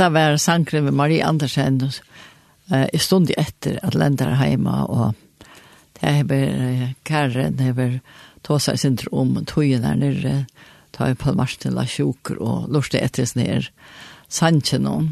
Hetta 0.00 0.10
var 0.10 0.36
sankre 0.36 0.80
med 0.80 0.92
Marie 0.92 1.24
Andersen 1.24 1.90
eh, 2.70 2.86
i 2.92 2.98
stund 2.98 3.30
efter 3.36 3.80
att 3.82 3.94
lendar 3.94 4.30
hemma 4.30 4.84
och 4.84 5.14
det 6.00 6.06
hever 6.06 6.94
Karen 7.02 7.58
hever 7.58 8.00
tåsa 8.42 8.76
sin 8.76 8.98
om 9.12 9.44
tøyen 9.44 9.84
her 9.84 9.94
när 9.94 10.44
ta 10.90 11.10
i 11.10 11.14
Palmarsten 11.14 11.74
la 11.74 11.84
sjuker 11.86 12.40
og 12.40 12.72
lorste 12.72 12.98
etter 12.98 13.26
snir 13.26 13.68
sanchen 14.28 14.86
og 14.86 15.08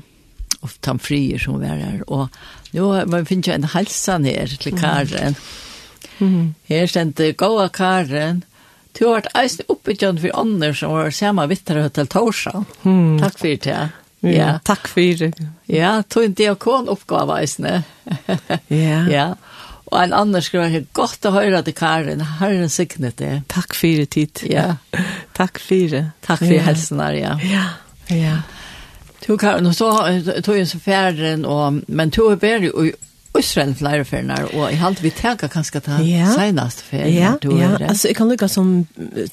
og 0.63 0.71
tan 0.81 0.99
frier 0.99 1.39
som 1.39 1.61
var 1.61 1.77
her 1.77 2.03
og 2.09 2.29
nå 2.73 3.05
man 3.07 3.27
finner 3.27 3.55
en 3.55 3.65
halsa 3.65 4.19
nere 4.19 4.57
til 4.57 4.73
Karen 4.73 5.37
mm. 6.19 6.55
her 6.65 6.87
stendte 6.87 7.33
gåa 7.33 7.69
Karen 7.69 8.45
Du 8.99 9.05
har 9.05 9.21
vært 9.21 9.35
eisen 9.37 9.69
oppbyggjan 9.69 10.19
for 10.19 10.41
andre 10.41 10.75
som 10.75 10.93
var 10.93 11.11
samme 11.11 11.47
vittere 11.47 11.89
til 11.89 12.07
Torsan. 12.07 12.65
Mm. 12.83 13.19
Takk 13.21 13.39
for 13.39 13.47
det. 13.47 13.91
Ja. 14.21 14.59
Takk 14.65 14.89
for 14.91 15.01
Ja, 15.71 16.03
tog 16.03 16.25
en 16.25 16.35
diakon-oppgave, 16.35 17.39
eisne. 17.43 17.83
ja. 18.69 19.05
Ja. 19.19 19.35
Og 19.89 20.03
en 20.03 20.13
annen 20.13 20.43
skriver 20.45 20.69
her, 20.69 20.83
godt 20.93 21.25
å 21.25 21.31
høre 21.33 21.63
til 21.65 21.73
Karin, 21.73 22.21
Herren 22.21 22.69
signet 22.69 23.17
det. 23.17 23.31
Takk 23.49 23.73
for 23.73 24.05
tid. 24.13 24.43
Ja. 24.45 24.75
Takk 25.39 25.61
for 25.65 25.97
Takk 26.27 26.43
for 26.43 26.53
ja. 26.53 26.65
helsen 26.67 27.01
her, 27.01 27.17
ja. 27.17 27.37
Ja, 27.41 27.65
ja. 28.13 28.35
Du 29.25 29.37
Karin, 29.41 29.67
og 29.67 29.75
så 29.75 29.89
tog 30.45 30.59
jeg 30.59 30.69
så 30.69 30.81
ferden, 30.83 31.47
og, 31.49 31.81
men 31.89 32.13
du 32.13 32.27
er 32.29 32.37
bedre, 32.37 32.73
og 32.75 33.08
Israel 33.37 33.75
flere 33.77 34.05
ferner, 34.09 34.49
og 34.55 34.71
jeg 34.71 34.79
halte 34.81 35.05
vi 35.05 35.11
tenker 35.15 35.51
kanskje 35.53 35.83
ta 35.85 35.99
ja. 36.03 36.31
seneste 36.35 36.87
ferien. 36.87 37.13
Ja, 37.15 37.35
du, 37.43 37.53
ja. 37.59 37.75
Er, 37.77 37.89
altså 37.91 38.09
jeg 38.09 38.17
kan 38.19 38.31
lukka 38.31 38.49
som, 38.51 38.87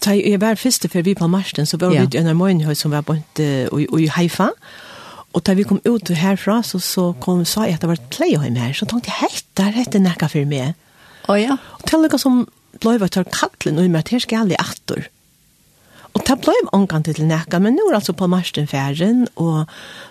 jeg 0.05 0.41
var 0.41 0.59
første 0.59 0.89
ferie 0.91 1.07
vi 1.07 1.15
på 1.17 1.29
Marsten, 1.31 1.65
så 1.65 1.79
var 1.81 1.93
ja. 1.95 2.03
vi 2.03 2.17
i 2.17 2.21
en 2.21 2.37
morgen 2.37 2.75
som 2.75 2.91
var 2.91 3.05
bort 3.07 3.39
uh, 3.39 3.99
i 3.99 4.09
Haifa, 4.11 4.51
Og 5.35 5.43
da 5.43 5.53
vi 5.53 5.65
kom 5.67 5.81
ut 5.83 6.09
herfra, 6.15 6.61
så, 6.63 6.79
så 6.79 7.09
kom, 7.19 7.43
sa 7.45 7.65
jeg 7.67 7.75
at 7.75 7.83
det 7.83 7.89
var 7.89 7.99
et 7.99 8.11
pleiehjem 8.13 8.55
her, 8.55 8.71
så 8.71 8.87
tenkte 8.87 9.11
jeg, 9.11 9.17
hei, 9.19 9.41
der 9.59 9.73
heter 9.75 9.99
nekka 9.99 10.29
for 10.31 10.47
meg. 10.47 10.77
Å 11.25 11.33
oh, 11.33 11.39
ja. 11.39 11.57
Og 11.75 11.89
til 11.89 12.05
lukka 12.05 12.19
som 12.21 12.45
blei 12.79 12.95
var 13.01 13.11
til 13.11 13.25
och 13.25 13.67
og 13.67 13.89
med 13.89 13.99
at 13.99 14.09
her 14.09 14.19
skal 14.19 14.47
jeg 14.47 14.59
atter. 14.59 15.09
Og 16.15 16.23
det 16.23 16.37
ble 16.39 16.53
omgang 16.71 17.03
til 17.03 17.25
nekka, 17.27 17.59
men 17.59 17.75
nå 17.75 17.89
er 17.89 17.97
altså 17.97 18.13
på 18.15 18.27
marsten 18.31 18.69
færen, 18.71 19.25
og 19.35 19.65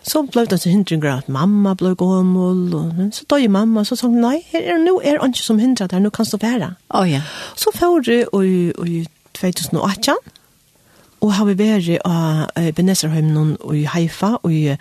så 0.05 0.21
ble 0.29 0.45
det 0.51 0.59
så 0.61 0.69
hindringer 0.69 1.15
at 1.15 1.29
mamma 1.33 1.73
ble 1.81 1.95
gammel, 1.97 2.75
og 2.77 2.93
men 2.99 3.13
så 3.13 3.25
døg 3.31 3.49
mamma, 3.51 3.87
så 3.89 3.97
sa 3.97 4.11
hun, 4.11 4.21
nei, 4.21 4.43
her 4.53 4.75
er, 4.75 4.83
nå 4.83 4.99
er 5.01 5.17
det 5.17 5.31
ikke 5.33 5.47
som 5.47 5.63
hindret 5.63 5.97
her, 5.97 6.03
nå 6.05 6.13
kan 6.13 6.29
du 6.29 6.37
være. 6.43 6.75
Oh, 6.91 7.09
ja. 7.09 7.23
Så 7.57 7.73
får 7.75 8.05
det 8.05 8.21
i 8.37 9.07
2018, 9.41 10.15
og 11.25 11.33
har 11.33 11.49
vi 11.49 11.57
vært 11.57 12.05
av 12.05 12.73
Beneserheimen 12.77 13.57
og 13.61 13.73
i 13.77 13.87
Haifa 13.89 14.35
og 14.43 14.53
i 14.53 14.77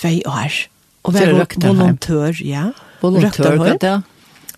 tve 0.00 0.14
år. 0.24 0.56
Og 1.04 1.12
vi 1.12 1.20
er 1.20 1.34
volontør, 1.34 2.40
ja. 2.40 2.70
Volontør, 3.02 3.76
ja. 3.82 3.98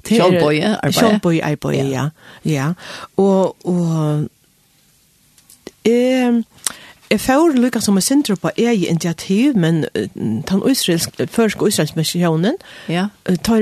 Kjølbøye, 0.04 0.76
arbeid. 0.76 0.94
Kjølbøye, 0.94 1.42
arbeid, 1.42 1.90
ja. 1.90 2.08
ja. 2.44 2.72
Og, 3.16 3.56
og 3.66 4.28
Eh, 5.84 6.42
Jeg 7.10 7.20
får 7.20 7.52
lykka 7.54 7.80
som 7.80 7.94
jeg 7.94 8.02
sindru 8.02 8.34
på 8.34 8.50
eget 8.58 8.88
initiativ, 8.88 9.56
men 9.56 9.84
den 10.14 10.62
israelsk, 10.70 11.20
først 11.30 11.56
israelsk 11.68 11.96
missionen, 11.96 12.56
ja. 12.88 13.06
tar, 13.44 13.60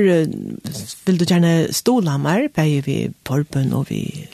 vil 1.07 1.21
du 1.21 1.25
gjerne 1.25 1.73
stola 1.73 2.17
mer, 2.17 2.49
beie 2.55 2.81
vi 2.87 3.11
porpen 3.25 3.73
og 3.73 3.91
vi 3.91 4.29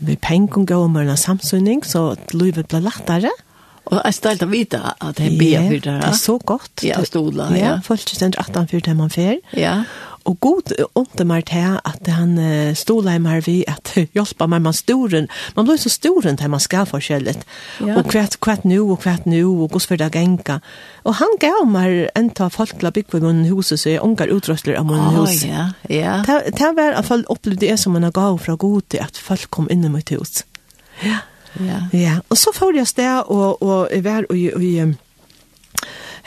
vi 0.00 0.16
pengkong 0.16 0.70
og 0.72 0.96
en 1.00 1.16
samsynning 1.16 1.86
så 1.86 2.16
livet 2.34 2.68
blir 2.68 2.84
lettere. 2.84 3.30
Mm 3.30 3.47
Og 3.88 4.02
jeg 4.02 4.16
stelte 4.18 4.48
å 4.48 4.52
vite 4.52 4.82
at 4.84 5.22
jeg 5.22 5.38
bia 5.40 5.64
for 5.64 5.80
det. 5.80 5.96
Det 6.02 6.10
er 6.10 6.20
så 6.20 6.36
godt. 6.38 6.84
Ja, 6.86 7.00
stola, 7.08 7.48
ja. 7.56 7.64
ja. 7.64 7.72
Folk 7.84 8.04
stender 8.04 8.40
18 8.44 8.70
for 8.72 8.84
det 8.84 8.96
man 8.98 9.12
fer. 9.12 9.38
Ja. 9.56 9.80
Og 10.28 10.36
god 10.44 10.72
ånte 10.98 11.24
meg 11.24 11.46
til 11.48 11.78
at 11.88 12.08
han 12.12 12.34
stola 12.76 13.14
i 13.16 13.22
meg 13.22 13.46
ved 13.46 13.68
at 13.70 13.94
hjelpa 14.16 14.48
meg 14.50 14.60
med 14.66 14.76
storen. 14.76 15.28
Man 15.56 15.68
blir 15.68 15.78
så 15.80 15.92
storen 15.92 16.36
til 16.36 16.52
man 16.52 16.60
skal 16.60 16.84
forskjellig. 16.90 17.38
Ja. 17.80 17.96
Og 17.96 18.10
kvett, 18.12 18.36
kvett 18.44 18.66
nu, 18.68 18.82
og 18.92 19.00
kvett 19.04 19.24
nu, 19.30 19.40
og 19.64 19.72
gos 19.72 19.88
for 19.88 20.00
det 20.00 20.10
genka. 20.12 20.58
Og 21.08 21.16
han 21.22 21.38
gav 21.40 21.62
meg 21.70 22.10
en 22.18 22.28
ta 22.36 22.50
folk 22.52 22.76
til 22.76 22.90
å 22.90 22.92
bygge 22.92 23.16
min 23.16 23.24
munnen 23.28 23.48
huset, 23.54 23.80
så 23.80 23.94
jeg 23.94 24.04
unger 24.04 24.34
utrøsler 24.34 24.76
av 24.80 24.88
min 24.90 25.00
huset. 25.16 25.48
Oh, 25.48 25.54
ja, 25.54 25.64
ja. 25.88 26.20
Det 26.26 26.74
var 26.76 26.92
i 26.92 26.94
hvert 26.98 27.08
fall 27.08 27.24
opplevd 27.32 27.64
det 27.64 27.78
som 27.80 27.96
en 27.96 28.10
gav 28.12 28.36
fra 28.44 28.58
god 28.60 28.90
til 28.92 29.04
at 29.04 29.16
folk 29.16 29.48
kom 29.54 29.72
inn 29.72 29.86
i 29.86 29.92
mitt 29.92 30.12
hus. 30.12 30.42
Ja. 31.00 31.22
Ja. 31.60 31.82
ja. 31.92 32.14
Og 32.28 32.38
så 32.38 32.52
får 32.54 32.76
jeg 32.76 32.86
sted, 32.86 33.22
og, 33.26 33.62
og 33.62 33.88
jeg 33.92 34.04
var 34.04 34.26
i, 34.34 34.48
i 34.60 34.72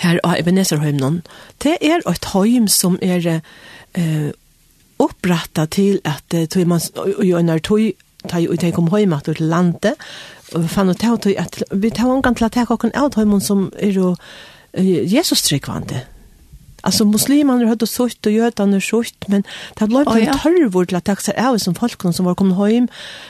her 0.02 0.20
av 0.24 0.38
Ebeneserhøymnen. 0.40 1.22
Det 1.64 1.78
er 1.82 2.02
et 2.10 2.30
høym 2.34 2.68
som 2.72 2.98
er 3.02 3.28
eh, 3.96 4.30
opprettet 5.02 5.76
til 5.78 6.00
at 6.06 6.36
tog 6.50 6.68
man, 6.68 6.82
og 6.96 7.26
jo 7.26 7.42
når 7.42 7.66
tog, 7.66 7.92
tog, 8.30 8.48
tog 8.62 8.74
kom 8.74 8.90
heim 8.94 9.14
at 9.14 9.30
til 9.30 9.42
landet, 9.42 9.94
og 10.56 10.70
fann 10.70 10.90
og 10.90 11.00
tog 11.00 11.28
at 11.38 11.62
vi 11.72 11.90
tar 11.90 12.12
omgang 12.12 12.38
til 12.38 12.46
at 12.50 12.56
jeg 12.56 12.68
kan 12.68 12.96
av 12.96 13.16
høymnen 13.16 13.42
som 13.42 13.70
er 13.80 13.94
jo 13.96 14.16
Jesus 14.74 15.42
tryggvande. 15.42 16.06
Alltså 16.82 17.06
muslimerna 17.06 17.68
hade 17.68 17.88
sått 17.88 18.26
och 18.26 18.32
jötarna 18.32 18.82
sått 18.82 19.28
men 19.28 19.44
det 19.80 19.88
blev 19.88 20.08
en 20.08 20.24
ja. 20.24 20.34
törvor 20.34 20.86
till 20.86 20.96
att 20.96 21.06
taxa 21.06 21.32
är 21.32 21.58
som 21.58 21.76
folk 21.76 22.02
som 22.14 22.26
var 22.26 22.36
kommit 22.36 22.58
hem 22.58 22.88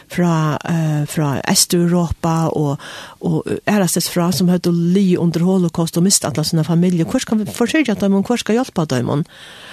från 0.07 0.57
eh 0.63 1.05
från 1.05 1.37
Östeuropa 1.47 2.49
och 2.49 2.79
och 3.19 3.43
RSS 3.65 4.09
från 4.09 4.33
som 4.33 4.49
hade 4.49 4.71
li 4.71 5.17
under 5.17 5.39
holocaust 5.39 5.97
och 5.97 6.03
mist 6.03 6.25
alla 6.25 6.43
sina 6.43 6.63
familjer. 6.63 7.05
Hur 7.11 7.19
ska 7.19 7.35
vi 7.35 7.45
försöka 7.45 7.91
att 7.93 7.99
de 7.99 8.13
hur 8.13 8.37
ska 8.37 8.53
hjälpa 8.53 8.85
dem? 8.85 9.23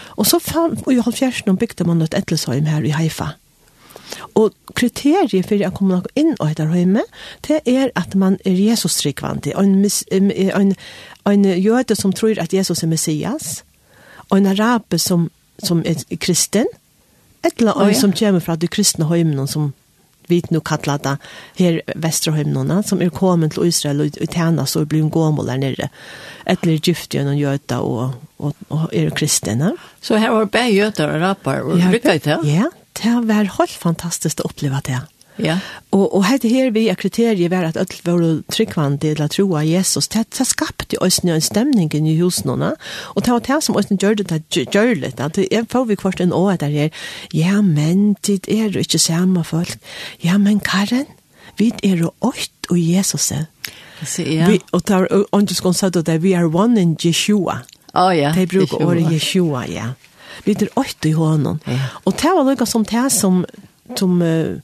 Och 0.06 0.26
så 0.26 0.40
fann 0.40 0.76
och 0.84 0.92
jag 0.92 1.02
har 1.02 1.52
byggde 1.52 1.84
man 1.84 2.02
ett 2.02 2.14
ättelsheim 2.14 2.66
här 2.66 2.84
i 2.84 2.90
Haifa. 2.90 3.32
Og 4.38 4.54
kriteriet 4.78 5.46
for 5.48 5.64
å 5.66 5.70
komme 5.74 6.00
inn 6.18 6.34
og 6.38 6.50
etter 6.50 6.72
hjemme, 6.74 7.04
det 7.48 7.60
er 7.68 7.92
at 7.98 8.14
man 8.18 8.38
er 8.46 8.56
Jesus-tryggvandig, 8.56 9.54
en, 9.58 9.84
en, 10.12 10.74
en 11.28 11.44
jøde 11.44 11.96
som 11.98 12.12
tror 12.12 12.40
at 12.40 12.54
Jesus 12.54 12.82
er 12.82 12.90
Messias, 12.92 13.62
en 14.36 14.46
arabe 14.46 14.98
som, 14.98 15.28
som 15.62 15.82
er 15.86 16.00
kristen, 16.20 16.68
eller 17.46 17.72
en 17.72 17.86
oh, 17.86 17.92
ja. 17.92 17.98
som 17.98 18.12
kommer 18.12 18.42
fra 18.44 18.56
de 18.56 18.68
kristne 18.68 19.06
høymene 19.08 19.46
som 19.48 19.72
vi 20.28 20.42
nu 20.52 20.60
kallar 20.60 20.98
det 21.00 21.16
her 21.56 21.80
Vesterheimnona, 21.96 22.82
som 22.84 23.00
er 23.00 23.12
kommet 23.14 23.54
til 23.56 23.70
Israel 23.70 24.02
og, 24.04 24.18
og 24.20 24.34
tjenas 24.34 24.76
og 24.76 24.88
blir 24.90 25.06
en 25.06 25.12
gåmål 25.12 25.48
der 25.48 25.60
nere. 25.62 25.88
Etter 26.44 26.76
gift 26.76 27.14
gjennom 27.16 27.38
gjøta 27.38 27.80
og, 27.80 28.18
og, 28.36 28.58
og 28.68 28.90
er 28.92 29.08
kristne. 29.16 29.72
Så 30.04 30.20
her 30.20 30.34
var 30.36 30.50
bare 30.52 30.74
jøter 30.74 31.14
og 31.14 31.22
rapper 31.24 31.64
og 31.64 31.80
ja, 31.80 31.92
rykket 31.94 32.26
til? 32.28 32.44
Ja, 32.48 32.68
det 33.00 33.14
var 33.30 33.48
helt 33.56 33.78
fantastisk 33.80 34.44
å 34.44 34.50
oppleve 34.50 34.82
det. 34.84 34.98
Ja. 34.98 35.06
Ja. 35.38 35.58
Og, 35.94 36.14
og 36.14 36.24
hette 36.26 36.50
her 36.50 36.72
vi 36.74 36.86
er 36.90 36.98
kriteriet 36.98 37.50
var 37.52 37.68
at 37.68 37.78
alt 37.80 37.94
var 38.06 38.22
tryggvande 38.52 39.00
til 39.04 39.22
å 39.22 39.28
tro 39.32 39.46
av 39.58 39.66
Jesus. 39.68 40.08
Det, 40.12 40.24
det 40.36 40.46
skapte 40.48 40.98
også 41.00 41.28
en 41.28 41.44
stemning 41.44 41.92
i 41.94 42.16
husen 42.18 42.50
henne. 42.52 42.72
Og 43.14 43.24
det 43.24 43.34
var 43.34 43.44
det 43.46 43.60
som 43.64 43.78
oss 43.78 43.90
gjør 43.90 44.18
det 44.22 44.42
gjør 44.52 44.94
litt. 45.04 45.20
At 45.20 45.38
jeg 45.38 45.68
får 45.70 45.88
vi 45.88 45.98
kvart 46.00 46.20
en 46.24 46.34
år 46.34 46.58
der 46.62 46.74
her. 46.74 46.90
Ja, 47.32 47.62
men 47.62 48.16
det 48.26 48.48
er 48.48 48.68
jo 48.68 48.82
ikke 48.82 48.98
samme 48.98 49.44
folk. 49.44 49.78
Ja, 50.24 50.38
men 50.38 50.60
Karen, 50.60 51.06
vi 51.58 51.72
er 51.82 51.96
jo 51.96 52.12
åkt 52.20 52.70
og 52.70 52.78
Jesus 52.78 53.32
Så 54.04 54.22
Ja. 54.22 54.50
Vi, 54.50 54.60
og 54.72 54.82
det 54.86 54.96
var 54.96 55.24
åndeskånd 55.32 55.74
sa 55.74 55.88
det, 55.88 56.22
vi 56.22 56.32
er 56.32 56.44
one 56.54 56.80
in 56.80 56.96
Yeshua. 57.04 57.62
Å 57.94 58.06
oh, 58.06 58.16
ja, 58.16 58.32
De 58.32 58.46
bruker 58.46 58.84
året 58.84 59.12
Yeshua, 59.12 59.64
ja. 59.66 59.94
Vi 60.44 60.52
er 60.52 60.68
åkt 60.76 61.06
i 61.06 61.12
hånden. 61.12 61.58
Ja. 61.66 61.88
Og 62.04 62.14
det 62.14 62.30
var 62.36 62.44
noe 62.44 62.66
som 62.66 62.84
det 62.84 63.12
som, 63.12 63.44
som 63.96 64.22
uh, 64.22 64.60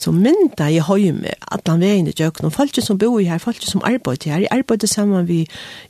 så 0.00 0.12
mynda 0.12 0.68
i 0.72 0.80
høyme 0.84 1.32
at 1.54 1.70
han 1.70 1.80
veien 1.84 2.08
i 2.10 2.14
djøkken, 2.16 2.48
og 2.48 2.56
folk 2.56 2.76
som 2.82 2.98
bor 3.00 3.20
her, 3.22 3.38
folk 3.42 3.62
som 3.62 3.84
arbeider 3.86 4.34
her, 4.34 4.44
jeg 4.44 4.52
arbeider 4.52 4.90
sammen 4.90 5.28
vi 5.28 5.44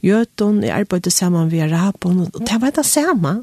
Gjøton, 0.05 0.63
jeg 0.65 0.75
arbeider 0.77 1.11
sammen 1.11 1.51
vi 1.51 1.63
Arabon, 1.65 2.27
og 2.29 2.45
det 2.45 2.61
var 2.63 2.75
det 2.77 2.87
samme. 2.87 3.41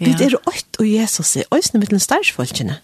Ja. 0.00 0.14
Det 0.18 0.32
er 0.32 0.38
åkt 0.48 0.80
og 0.80 0.88
Jesus 0.88 1.36
er, 1.36 1.46
og 1.50 1.60
med 1.74 1.92
den 1.92 2.00
størsfolkene. 2.02 2.78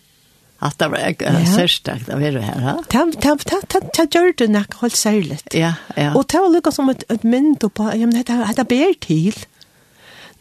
At 0.59 0.75
det 0.81 0.89
var 0.91 0.99
ja. 1.23 1.45
sørstakt 1.47 2.09
av 2.11 2.19
henne 2.23 2.43
her, 2.43 2.59
ha? 2.65 2.73
Det 2.91 3.83
det 3.95 4.07
gjør 4.11 4.33
det 4.41 4.49
nok 4.51 4.75
helt 4.81 4.97
særlig. 4.97 5.39
Ja, 5.55 5.77
ja. 5.97 6.11
Og 6.19 6.27
det 6.27 6.41
var 6.43 6.51
lukket 6.51 6.75
som 6.75 6.91
et, 6.91 7.05
et 7.11 7.25
mynd 7.25 7.63
på, 7.63 7.87
ja, 7.95 8.07
men 8.07 8.17
det 8.19 8.35
er 8.35 8.67
bedre 8.67 8.95
til. 9.01 9.39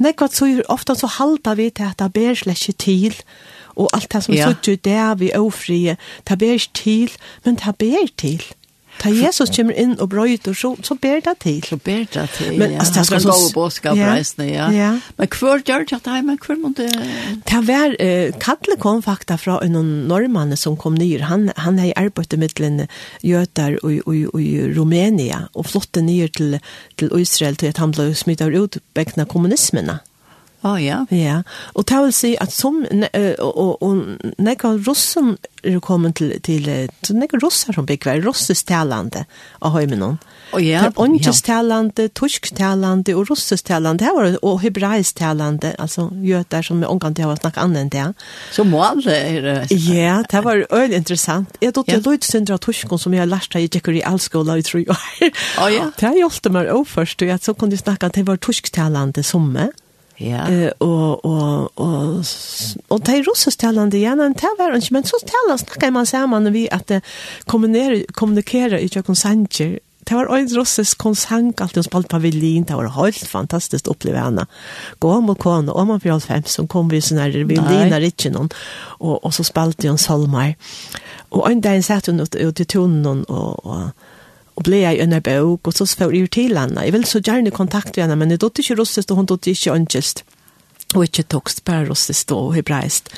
Nei, 0.02 0.14
hva 0.18 0.28
så 0.30 0.50
ofte 0.74 0.96
så 0.98 1.10
halter 1.20 1.58
vi 1.58 1.70
til 1.70 1.86
at 1.90 2.00
det 2.00 2.06
er 2.06 2.16
bedre 2.18 2.36
slett 2.42 2.82
til, 2.82 3.14
og 3.78 3.90
alt 3.94 4.12
det 4.14 4.24
som 4.26 4.36
ja. 4.36 4.50
sutt 4.50 4.68
ut 4.68 4.86
der 4.86 5.16
vi 5.16 5.32
ofrie, 5.38 5.98
det 6.28 6.40
ber 6.40 6.58
ikke 6.58 6.80
til, 6.84 7.18
men 7.46 7.60
det 7.62 7.76
ber 7.80 8.10
til. 8.18 8.44
Ta 8.98 9.12
Jesus 9.14 9.52
kommer 9.54 9.78
inn 9.78 9.94
og 10.02 10.10
brøyter, 10.10 10.56
så, 10.58 10.72
så 10.86 10.96
ber 10.98 11.20
det 11.26 11.36
til. 11.44 11.60
Så 11.66 11.78
ber 11.78 12.06
det 12.14 12.24
til, 12.34 12.56
men, 12.58 12.74
ja. 12.74 12.82
Altså, 12.82 12.96
det 12.98 13.06
skal 13.06 13.28
lov 13.30 13.44
og 13.46 13.54
bådskap 13.54 14.00
ja. 14.00 14.10
reisende, 14.16 14.48
ja. 14.50 14.70
ja. 14.74 14.90
Men 15.20 15.30
hver 15.38 15.62
gjør 15.68 15.86
det 15.86 16.00
at 16.00 16.10
men 16.26 16.40
hver 16.42 16.58
må 16.62 16.72
det... 16.78 16.90
Var, 17.68 17.94
uh, 18.02 18.40
Kalle 18.42 18.80
kom 18.82 19.04
fakta 19.06 19.38
fra 19.38 19.60
en 19.66 19.78
norrmann 20.10 20.56
som 20.58 20.78
kom 20.80 20.98
nyr. 20.98 21.28
Han, 21.30 21.52
han 21.62 21.78
er 21.80 21.92
i 21.92 21.96
arbeidet 22.00 22.42
mittelen 22.42 22.88
jøter 23.22 23.78
i, 23.86 24.00
i, 24.02 24.26
i 24.26 24.50
Rumenia, 24.74 25.46
og 25.54 25.70
flottet 25.70 26.08
nyr 26.08 26.34
til, 26.34 26.58
til 26.98 27.14
Israel 27.22 27.60
til 27.60 27.74
at 27.74 27.82
han 27.84 27.94
ble 27.94 28.10
smittet 28.18 28.58
ut 28.58 28.82
begge 28.98 29.30
kommunismene. 29.30 30.02
Ja, 30.64 30.76
ja. 30.82 31.06
Ja, 31.14 31.42
og 31.78 31.86
det 31.90 31.98
vil 32.02 32.14
si 32.16 32.32
at 32.42 32.52
som, 32.52 32.82
ne, 32.92 33.10
og, 33.40 33.58
og, 33.58 33.84
og 33.84 34.42
nekka 34.42 34.74
russen 34.88 35.36
er 35.64 35.78
kommet 35.84 36.18
til, 36.18 36.34
til 36.42 36.66
så 37.06 37.14
nekka 37.14 37.38
russer 37.44 37.76
som 37.76 37.86
bygger, 37.86 37.98
byggver, 37.98 38.26
russestalande 38.26 39.26
av 39.62 39.76
høymenon. 39.76 40.18
Oh, 40.56 40.62
ja. 40.64 40.82
Det 40.86 40.94
er 40.94 41.02
åndjestalande, 41.04 42.08
torsktalande 42.16 43.16
og 43.18 43.30
russestalande, 43.30 44.06
det 44.06 44.14
var 44.16 44.38
og 44.42 44.62
hebraistalande, 44.64 45.74
altså 45.78 46.08
gjøter 46.24 46.66
som 46.66 46.84
er 46.84 46.92
omgang 46.92 47.16
til 47.18 47.30
å 47.30 47.38
snakke 47.38 47.64
annet 47.64 47.86
enn 47.86 47.94
det. 47.94 48.28
Så 48.56 48.66
mål 48.68 49.04
er 49.12 49.42
det. 49.46 49.58
Ja, 49.88 50.22
det 50.30 50.44
var 50.46 50.64
øyelig 50.72 51.04
interessant. 51.04 51.58
Jeg 51.62 51.76
tog 51.76 51.90
til 51.90 52.02
Lloydsyndra 52.02 52.58
av 52.58 52.64
torskon 52.64 53.02
som 53.02 53.14
jeg 53.14 53.26
har 53.26 53.30
lært 53.30 53.58
i 53.60 53.68
Jekker 53.68 54.00
i 54.00 54.06
Alskola 54.08 54.58
i 54.58 54.66
tru 54.66 54.82
år. 54.86 55.10
Oh, 55.62 55.68
ja. 55.74 55.90
Det 55.98 56.08
har 56.08 56.16
hjulpet 56.18 56.54
meg 56.54 56.72
også 56.72 56.94
først, 56.98 57.22
og 57.22 57.34
jeg 57.34 57.44
så 57.44 57.54
kunne 57.54 57.76
jeg 57.76 57.84
snakke 57.84 58.10
at 58.10 58.18
det 58.18 58.26
var 58.28 58.40
torsktalande 58.42 59.26
somme. 59.26 59.70
Ja 59.70 59.84
Ja. 60.18 60.50
Eh 60.50 60.72
och 60.78 61.26
och 61.26 61.80
och 61.80 62.26
och 62.88 63.02
det 63.02 63.22
russiska 63.22 63.68
talande 63.68 63.98
igen 63.98 64.20
en 64.20 64.34
tavar 64.34 64.72
och 64.72 64.92
men 64.92 65.04
så 65.04 65.18
talar 65.20 65.58
snackar 65.58 65.92
man 65.92 66.06
samman 66.06 66.54
vi 66.54 66.70
att 66.70 66.92
kommunicera 67.46 68.04
kommunicera 68.14 68.80
i 68.80 68.90
konsanter. 68.90 69.80
Det 70.00 70.16
var 70.16 70.38
en 70.38 70.48
russisk 70.48 70.98
konsang 70.98 71.54
alltid 71.58 71.86
som 71.86 72.04
på 72.04 72.18
violin. 72.18 72.64
Det 72.64 72.74
var 72.74 73.04
helt 73.04 73.28
fantastiskt 73.28 73.88
upplevelse 73.88 74.24
henne. 74.24 74.46
Gå 75.00 75.12
om 75.12 75.30
och 75.30 75.40
kon 75.40 75.70
om 75.70 75.88
man 75.88 76.00
blir 76.00 76.20
fem 76.20 76.44
som 76.46 76.68
kom 76.68 76.90
vi 76.90 77.02
sån 77.02 77.18
här 77.18 77.30
violinar 77.30 78.02
inte 78.02 78.30
någon 78.30 78.50
och 78.78 79.26
och 79.26 79.34
så 79.34 79.44
spalte 79.44 79.88
hon 79.88 79.98
Solmar. 79.98 80.56
Och 81.30 81.52
en 81.52 81.62
dag 81.62 81.84
satt 81.84 82.06
hon 82.06 82.20
ut 82.20 82.60
i 82.60 82.66
tonen 82.66 83.24
och 83.24 83.66
och 83.66 83.82
og 84.58 84.66
ble 84.66 84.82
jeg 84.82 85.04
under 85.04 85.22
bøk, 85.22 85.70
og 85.70 85.76
så 85.78 85.86
spør 85.86 86.16
jeg 86.18 86.32
til 86.34 86.58
henne. 86.58 86.82
Jeg 86.82 86.96
vil 86.96 87.06
så 87.06 87.22
gjerne 87.22 87.54
kontakte 87.54 88.02
henne, 88.02 88.18
men 88.18 88.34
jeg 88.34 88.42
dotter 88.42 88.66
ikke 88.66 88.80
russisk, 88.80 89.12
og 89.12 89.22
hun 89.22 89.30
dotter 89.30 89.54
ikke 89.54 89.76
ønskjøst. 89.76 90.24
Og 90.96 91.04
ikke 91.06 91.28
tokst, 91.30 91.62
bare 91.68 91.86
russisk 91.90 92.32
og 92.34 92.56
hebraist. 92.56 93.12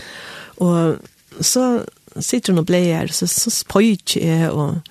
Og 0.59 0.99
så 1.39 1.85
sitter 2.19 2.51
hun 2.51 2.63
og 2.63 2.67
ble 2.67 2.81
her, 2.89 3.11
så, 3.13 3.27
så 3.29 3.53
spøyt 3.53 4.17
jeg, 4.19 4.49
og, 4.51 4.81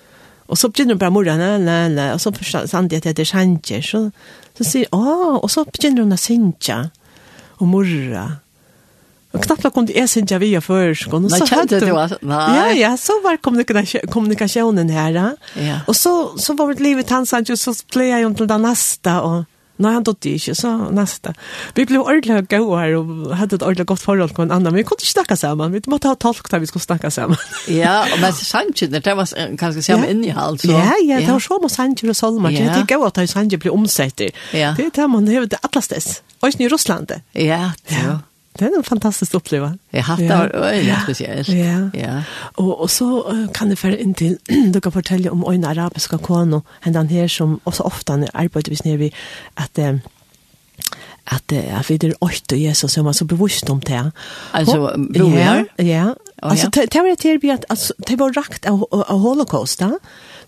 og 0.49 0.57
så 0.59 0.71
begynner 0.73 0.97
hun 0.97 1.03
bare 1.03 1.13
mora, 1.13 1.37
nei, 1.37 1.57
nei, 1.61 1.83
nei, 1.93 2.09
og 2.15 2.23
så 2.23 2.33
forstår 2.33 2.69
jeg 2.71 3.03
at 3.03 3.11
det 3.11 3.27
er 3.27 3.29
sanje, 3.29 3.83
så, 3.85 4.07
så 4.57 4.65
sier, 4.65 4.89
åh, 4.97 5.37
og 5.43 5.51
så 5.53 5.67
begynner 5.69 6.07
hun 6.07 6.17
å 6.17 6.21
synge, 6.21 6.79
og 7.59 7.69
morra, 7.69 8.25
Og 9.33 9.43
knappt 9.45 9.63
da 9.63 9.67
jag 9.67 9.75
kunde 9.75 9.93
ens 9.93 10.17
inte 10.17 10.39
via 10.39 10.61
förskon. 10.61 11.31
Så 11.31 11.45
hade 11.45 11.81
det 11.81 12.19
nei. 12.21 12.57
Ja, 12.57 12.73
ja, 12.73 12.97
så 12.97 13.13
var 13.23 13.37
kommunikasjonen 14.07 14.89
her, 14.89 15.37
Ja. 15.55 15.81
Og 15.87 15.97
så 15.97 16.39
så 16.39 16.55
var 16.55 16.75
det 16.75 16.81
livet 16.81 17.11
hans 17.11 17.33
ju 17.33 17.57
så 17.57 17.71
ble 17.71 17.93
pleja 17.93 18.21
ju 18.21 18.35
till 18.35 18.47
den 18.47 18.63
nästa 18.63 19.21
och 19.23 19.45
Nej, 19.79 19.93
han 19.93 20.05
tog 20.05 20.17
det 20.21 20.31
inte, 20.31 20.55
så 20.55 20.77
neste. 20.91 21.35
Vi 21.75 21.85
ble 21.87 21.99
ordentlig 21.99 22.49
gode 22.51 22.81
her, 22.81 22.97
og 22.99 23.37
hadde 23.37 23.57
et 23.57 23.63
ordentlig 23.63 23.87
godt 23.87 24.01
forhold 24.01 24.33
med 24.39 24.45
en 24.47 24.51
annen, 24.51 24.73
Men 24.73 24.77
vi 24.77 24.83
kunne 24.83 24.99
ikke 24.99 25.13
snakke 25.13 25.37
sammen, 25.37 25.73
Vi 25.73 25.81
måtte 25.87 26.09
ha 26.09 26.15
tolk 26.15 26.51
da 26.51 26.59
vi 26.59 26.67
skulle 26.67 26.83
snakke 26.83 27.11
sammen. 27.11 27.37
ja, 27.69 28.01
og 28.01 28.19
men 28.21 28.33
sannsynligt, 28.33 29.05
det 29.05 29.17
var 29.17 29.31
kanske 29.59 29.83
samma 29.83 30.05
ja. 30.05 30.11
innehåll. 30.11 30.59
Så. 30.59 30.73
Ja, 30.73 30.93
ja, 31.07 31.21
det 31.21 31.33
var 31.33 31.39
så 31.39 31.59
med 31.63 31.71
sannsynligt 31.71 32.11
og 32.11 32.17
solmar. 32.17 32.51
Ja. 32.51 32.59
Det 32.75 32.93
är 32.93 32.97
goda 32.97 33.07
at 33.07 33.31
sannsynligt 33.31 33.61
blir 33.61 33.73
omsetter. 33.73 34.31
Ja. 34.53 34.75
Det 34.77 34.87
er 34.87 34.91
det 34.91 35.11
man 35.11 35.29
har 35.29 35.47
det 35.47 35.59
allastess. 35.63 36.23
Och 36.41 36.61
i 36.61 36.69
Russland. 36.69 37.13
Ja, 37.33 37.73
ja. 37.89 38.19
Det 38.59 38.67
er 38.67 38.79
en 38.79 38.85
fantastisk 38.85 39.35
upplevelse. 39.35 39.79
Jeg 39.93 40.05
har 40.05 40.17
hatt 40.17 40.53
det 40.53 40.61
öjligt 40.61 40.87
ja. 40.87 41.01
spesielt. 41.05 41.49
Ja. 41.49 41.91
ja. 41.95 42.23
Og, 42.57 42.81
og 42.81 42.91
så 42.91 43.23
kan 43.55 43.69
jeg 43.69 43.79
føre 43.79 43.99
inn 44.03 44.15
til, 44.15 44.39
du 44.75 44.81
kan 44.81 44.93
fortelle 44.93 45.31
om 45.31 45.45
en 45.53 45.65
arabiska 45.65 46.17
kono, 46.17 46.61
den 46.85 47.09
her 47.09 47.27
som 47.27 47.61
også 47.65 47.83
ofte 47.83 48.13
han 48.13 48.29
arbeider 48.35 48.71
hvis 48.71 48.85
nere 48.85 48.97
vid, 48.97 49.11
att 49.55 49.79
eh, 49.79 49.95
att 51.25 51.53
at 51.53 51.91
vi 51.91 51.97
det 51.97 52.15
åtte 52.21 52.55
och 52.55 52.61
Jesus 52.61 52.93
som 52.93 53.05
var 53.05 53.13
så 53.13 53.25
bevisst 53.25 53.71
om 53.71 53.81
det. 53.81 54.13
Alltså 54.53 54.95
broar. 54.99 55.65
Ja. 55.77 55.85
ja. 55.85 56.15
Alltså 56.43 56.71
det 56.71 56.95
var 56.95 57.43
det 57.43 57.51
at, 57.51 57.65
altså, 57.69 57.93
det 58.09 58.19
var 58.19 58.33
rakt 58.33 58.67
av, 58.67 58.87
av 58.91 59.19
Holocaust, 59.19 59.83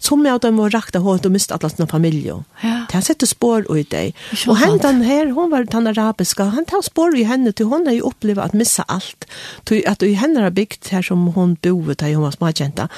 som 0.01 0.27
jag 0.27 0.41
dem 0.41 0.57
var 0.57 0.71
rakta 0.71 0.99
hårt 0.99 1.25
och 1.25 1.33
mist 1.33 1.53
alla 1.53 1.69
sina 1.69 1.87
familjer. 1.87 2.45
Ja. 2.61 2.87
Det 2.93 3.03
sätter 3.03 3.27
spår 3.27 3.79
i 3.79 3.83
dig. 3.83 4.15
Och 4.47 4.57
han 4.57 4.79
den 4.79 5.03
här 5.03 5.27
hon 5.27 5.51
var 5.51 5.65
den 5.65 5.87
arabiska. 5.87 6.45
Han 6.45 6.65
tar 6.65 6.83
spår 6.83 7.17
i 7.17 7.23
henne 7.23 7.53
till 7.53 7.67
hon 7.67 7.87
har 7.87 7.93
ju 7.93 8.01
upplevt 8.01 8.39
att 8.39 8.53
missa 8.53 8.83
allt. 8.83 9.25
Till 9.65 9.89
att 9.89 10.03
i 10.03 10.13
henne 10.13 10.41
har 10.41 10.51
byggt 10.51 10.89
här 10.89 11.03
som 11.03 11.27
hon 11.27 11.57
bodde 11.63 11.95
där 11.95 12.15
hon 12.15 12.23
var 12.23 12.31
småjenta. 12.31 12.89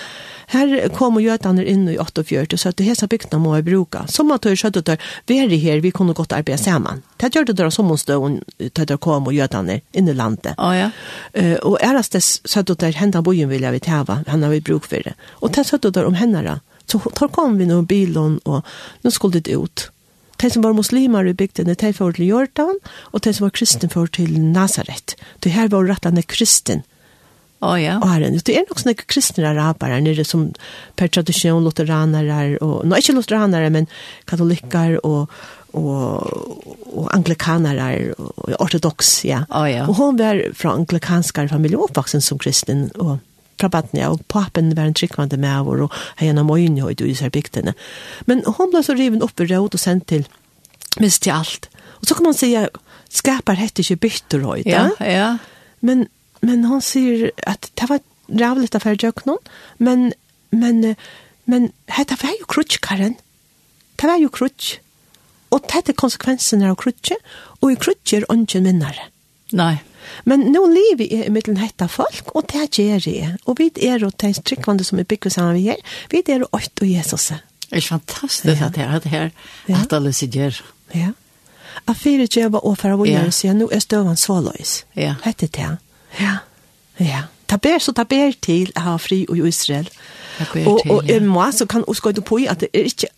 Här 0.46 0.88
kom 0.88 1.14
och 1.16 1.22
götaner 1.22 1.64
in 1.64 1.88
i 1.88 1.96
48 1.96 2.56
så 2.56 2.68
att 2.68 2.76
det 2.76 2.84
hela 2.84 3.06
bygden 3.06 3.40
må 3.40 3.56
jag 3.56 3.64
bruka. 3.64 4.06
Som 4.06 4.30
att 4.30 4.44
jag 4.44 4.58
skötte 4.58 4.80
där 4.80 4.98
vi 5.26 5.38
är 5.38 5.58
här 5.58 5.80
vi 5.80 5.90
kunde 5.90 6.12
gott 6.12 6.32
arbeta 6.32 6.64
samman. 6.64 7.02
Det 7.16 7.36
gjorde 7.36 7.52
det 7.52 7.70
som 7.70 7.86
hon 7.86 7.98
stod 7.98 8.24
och 8.24 8.30
där 8.72 8.96
kom 8.96 9.26
och 9.26 9.32
götaner 9.32 9.80
in 9.92 10.08
i 10.08 10.14
landet. 10.14 10.54
Ja 10.56 10.76
ja. 10.76 10.90
Eh 11.32 11.54
och 11.54 11.82
är 11.82 11.94
det 11.94 12.20
så 12.20 12.60
att 12.60 12.78
där 12.78 12.92
hända 12.92 13.22
bojen 13.22 13.48
vill 13.48 13.62
jag 13.62 13.72
vi 13.72 13.80
täva. 13.80 14.24
Han 14.26 14.42
har 14.42 14.50
vi 14.50 14.60
bruk 14.60 14.84
för 14.86 15.02
det. 15.02 15.14
Och 15.30 15.50
det 15.50 15.64
så 15.64 15.76
att 15.76 15.96
om 15.96 16.14
henne 16.14 16.60
Så 16.86 16.98
tar 16.98 17.28
kom 17.28 17.58
vi 17.58 17.66
nu 17.66 17.82
bilen 17.82 18.38
och 18.38 18.66
nå 19.02 19.10
skulle 19.10 19.40
det 19.40 19.52
ut. 19.52 19.90
De 20.36 20.50
som 20.50 20.62
var 20.62 20.72
muslimer 20.72 21.26
i 21.26 21.34
bygden, 21.34 21.74
de 21.78 21.92
för 21.92 22.12
til 22.12 22.26
Jordan 22.26 22.78
och 22.86 23.20
de 23.20 23.34
som 23.34 23.44
var 23.44 23.50
kristen 23.50 23.90
för 23.90 24.06
till 24.06 24.40
Nazaret. 24.40 25.16
Det 25.38 25.50
här 25.50 25.68
var 25.68 25.84
rättande 25.84 26.22
kristen. 26.22 26.82
Ja, 27.62 27.80
ja. 27.80 27.98
Och 27.98 28.08
här, 28.08 28.20
det 28.20 28.56
er 28.56 28.64
nok 28.68 28.80
sånne 28.82 28.94
kristna 28.94 29.50
araber 29.52 30.00
nere 30.00 30.24
som 30.24 30.48
per 30.96 31.08
tradition 31.08 31.62
lutheranere, 31.64 32.56
och, 32.58 32.86
nå, 32.86 32.96
inte 32.96 33.12
lutheranere, 33.12 33.70
men 33.70 33.86
katolikker 34.24 35.06
och 35.06 35.30
och 35.72 36.26
och 36.92 37.14
anglikanare 37.14 38.12
och 38.12 38.60
ortodox 38.60 39.24
ja. 39.24 39.44
Oh, 39.50 39.70
ja. 39.70 39.86
Och 39.86 39.94
hon 39.94 40.16
var 40.16 40.52
från 40.54 40.72
anglikanska 40.72 41.48
familie, 41.48 41.76
oppvaksen 41.76 42.22
som 42.22 42.38
kristen 42.38 42.90
och 42.90 43.18
fra 43.62 43.70
badene, 43.72 44.10
og 44.10 44.24
papen 44.32 44.72
var 44.76 44.90
en 44.90 44.96
tryggvande 44.98 45.38
med 45.40 45.66
vår, 45.66 45.86
og 45.86 45.98
hei 46.20 46.28
gjennom 46.28 46.52
øynene 46.52 46.84
høyde 46.84 47.08
i 47.08 47.16
seg 47.18 47.32
bygdene. 47.34 47.74
Men 48.28 48.44
hun 48.46 48.72
ble 48.72 48.82
så 48.84 48.96
riven 48.98 49.24
opp 49.24 49.40
i 49.40 49.48
råd 49.48 49.78
og 49.78 49.82
sendt 49.82 50.10
til, 50.12 50.26
mist 51.00 51.24
til 51.24 51.36
alt. 51.38 51.70
Og 52.02 52.08
så 52.08 52.14
kan 52.18 52.24
man 52.24 52.34
säga 52.34 52.68
skapar 53.12 53.54
hette 53.54 53.82
ikke 53.82 53.96
bytter 53.96 54.46
høyde. 54.46 54.70
Ja, 54.70 54.88
ja. 55.00 55.38
Men, 55.80 56.06
men 56.40 56.64
hun 56.64 56.80
sier 56.80 57.30
at 57.46 57.70
det 57.78 57.88
var 57.90 58.00
rævligt 58.28 58.74
affær 58.74 58.96
jøknon, 58.96 59.38
men, 59.78 60.12
men, 60.50 60.94
men 61.44 61.70
det 61.86 62.18
var 62.22 62.34
jo 62.40 62.48
krutskaren. 62.48 63.18
Det 64.00 64.08
var 64.08 64.18
jo 64.22 64.32
krutsk. 64.32 64.80
Og 65.52 65.60
dette 65.68 65.92
er 65.92 66.00
konsekvensen 66.00 66.62
av 66.64 66.78
krutsk, 66.80 67.12
og 67.60 67.72
i 67.72 67.76
krutsk 67.76 68.14
er 68.16 68.28
ånden 68.32 68.64
minnere. 68.64 69.10
Nei. 69.52 69.76
Men 70.24 70.48
nå 70.52 70.64
lever 70.70 71.06
jeg 71.06 71.26
i 71.26 71.32
middelen 71.32 71.60
hette 71.62 71.88
folk, 71.90 72.34
og 72.34 72.46
det 72.52 72.68
gjør 72.78 73.08
jeg. 73.08 73.32
Og 73.46 73.58
vi 73.58 73.70
er 73.88 74.02
jo 74.02 74.10
til 74.10 74.36
tryggvande 74.42 74.84
som 74.84 75.00
er 75.00 75.08
bygget 75.08 75.36
sammen 75.36 75.58
vi 75.58 75.68
her, 75.70 75.82
vi 76.10 76.22
er 76.26 76.44
jo 76.44 76.50
åkt 76.52 76.84
og 76.84 76.90
Jesus. 76.90 77.32
Det 77.72 77.80
er 77.80 77.88
fantastisk 77.88 78.60
ja. 78.60 78.66
at 78.66 78.74
det 78.76 78.84
er 78.84 78.98
det 78.98 79.10
her, 79.10 79.30
ja. 79.68 79.82
at 79.82 79.92
alle 79.96 80.12
sier. 80.12 80.62
Ja. 80.94 81.12
Jeg 81.88 81.96
fyrer 81.96 82.26
ikke 82.26 82.40
jeg 82.40 82.52
var 82.52 82.66
overfor 82.66 82.94
av 82.94 83.02
å 83.02 83.08
gjøre, 83.08 83.32
så 83.32 83.46
jeg 83.48 83.58
nå 83.58 83.68
er 83.72 83.80
støvann 83.82 84.20
svaløys. 84.20 84.82
Ja. 84.96 85.14
Hette 85.24 85.48
det. 85.48 85.70
Ja. 86.20 86.34
Ja. 87.00 87.24
Ta 87.48 87.58
ber 87.60 87.80
så 87.80 87.94
ta 87.96 88.04
ber 88.08 88.36
til 88.44 88.70
å 88.76 88.84
ha 88.86 88.98
fri 89.00 89.24
og 89.28 89.40
Israel. 89.48 89.88
Ta 90.38 90.46
ber 90.52 90.68
Og, 90.68 90.84
og, 90.84 90.92
og, 90.98 91.10
ja. 91.10 91.18
og 91.20 91.54
så 91.54 91.66
kan 91.66 91.84
også 91.88 92.12
gå 92.12 92.24
på 92.28 92.42
i 92.44 92.46
at 92.48 92.60
det 92.60 92.70
er 92.72 92.88
ikke 92.88 93.10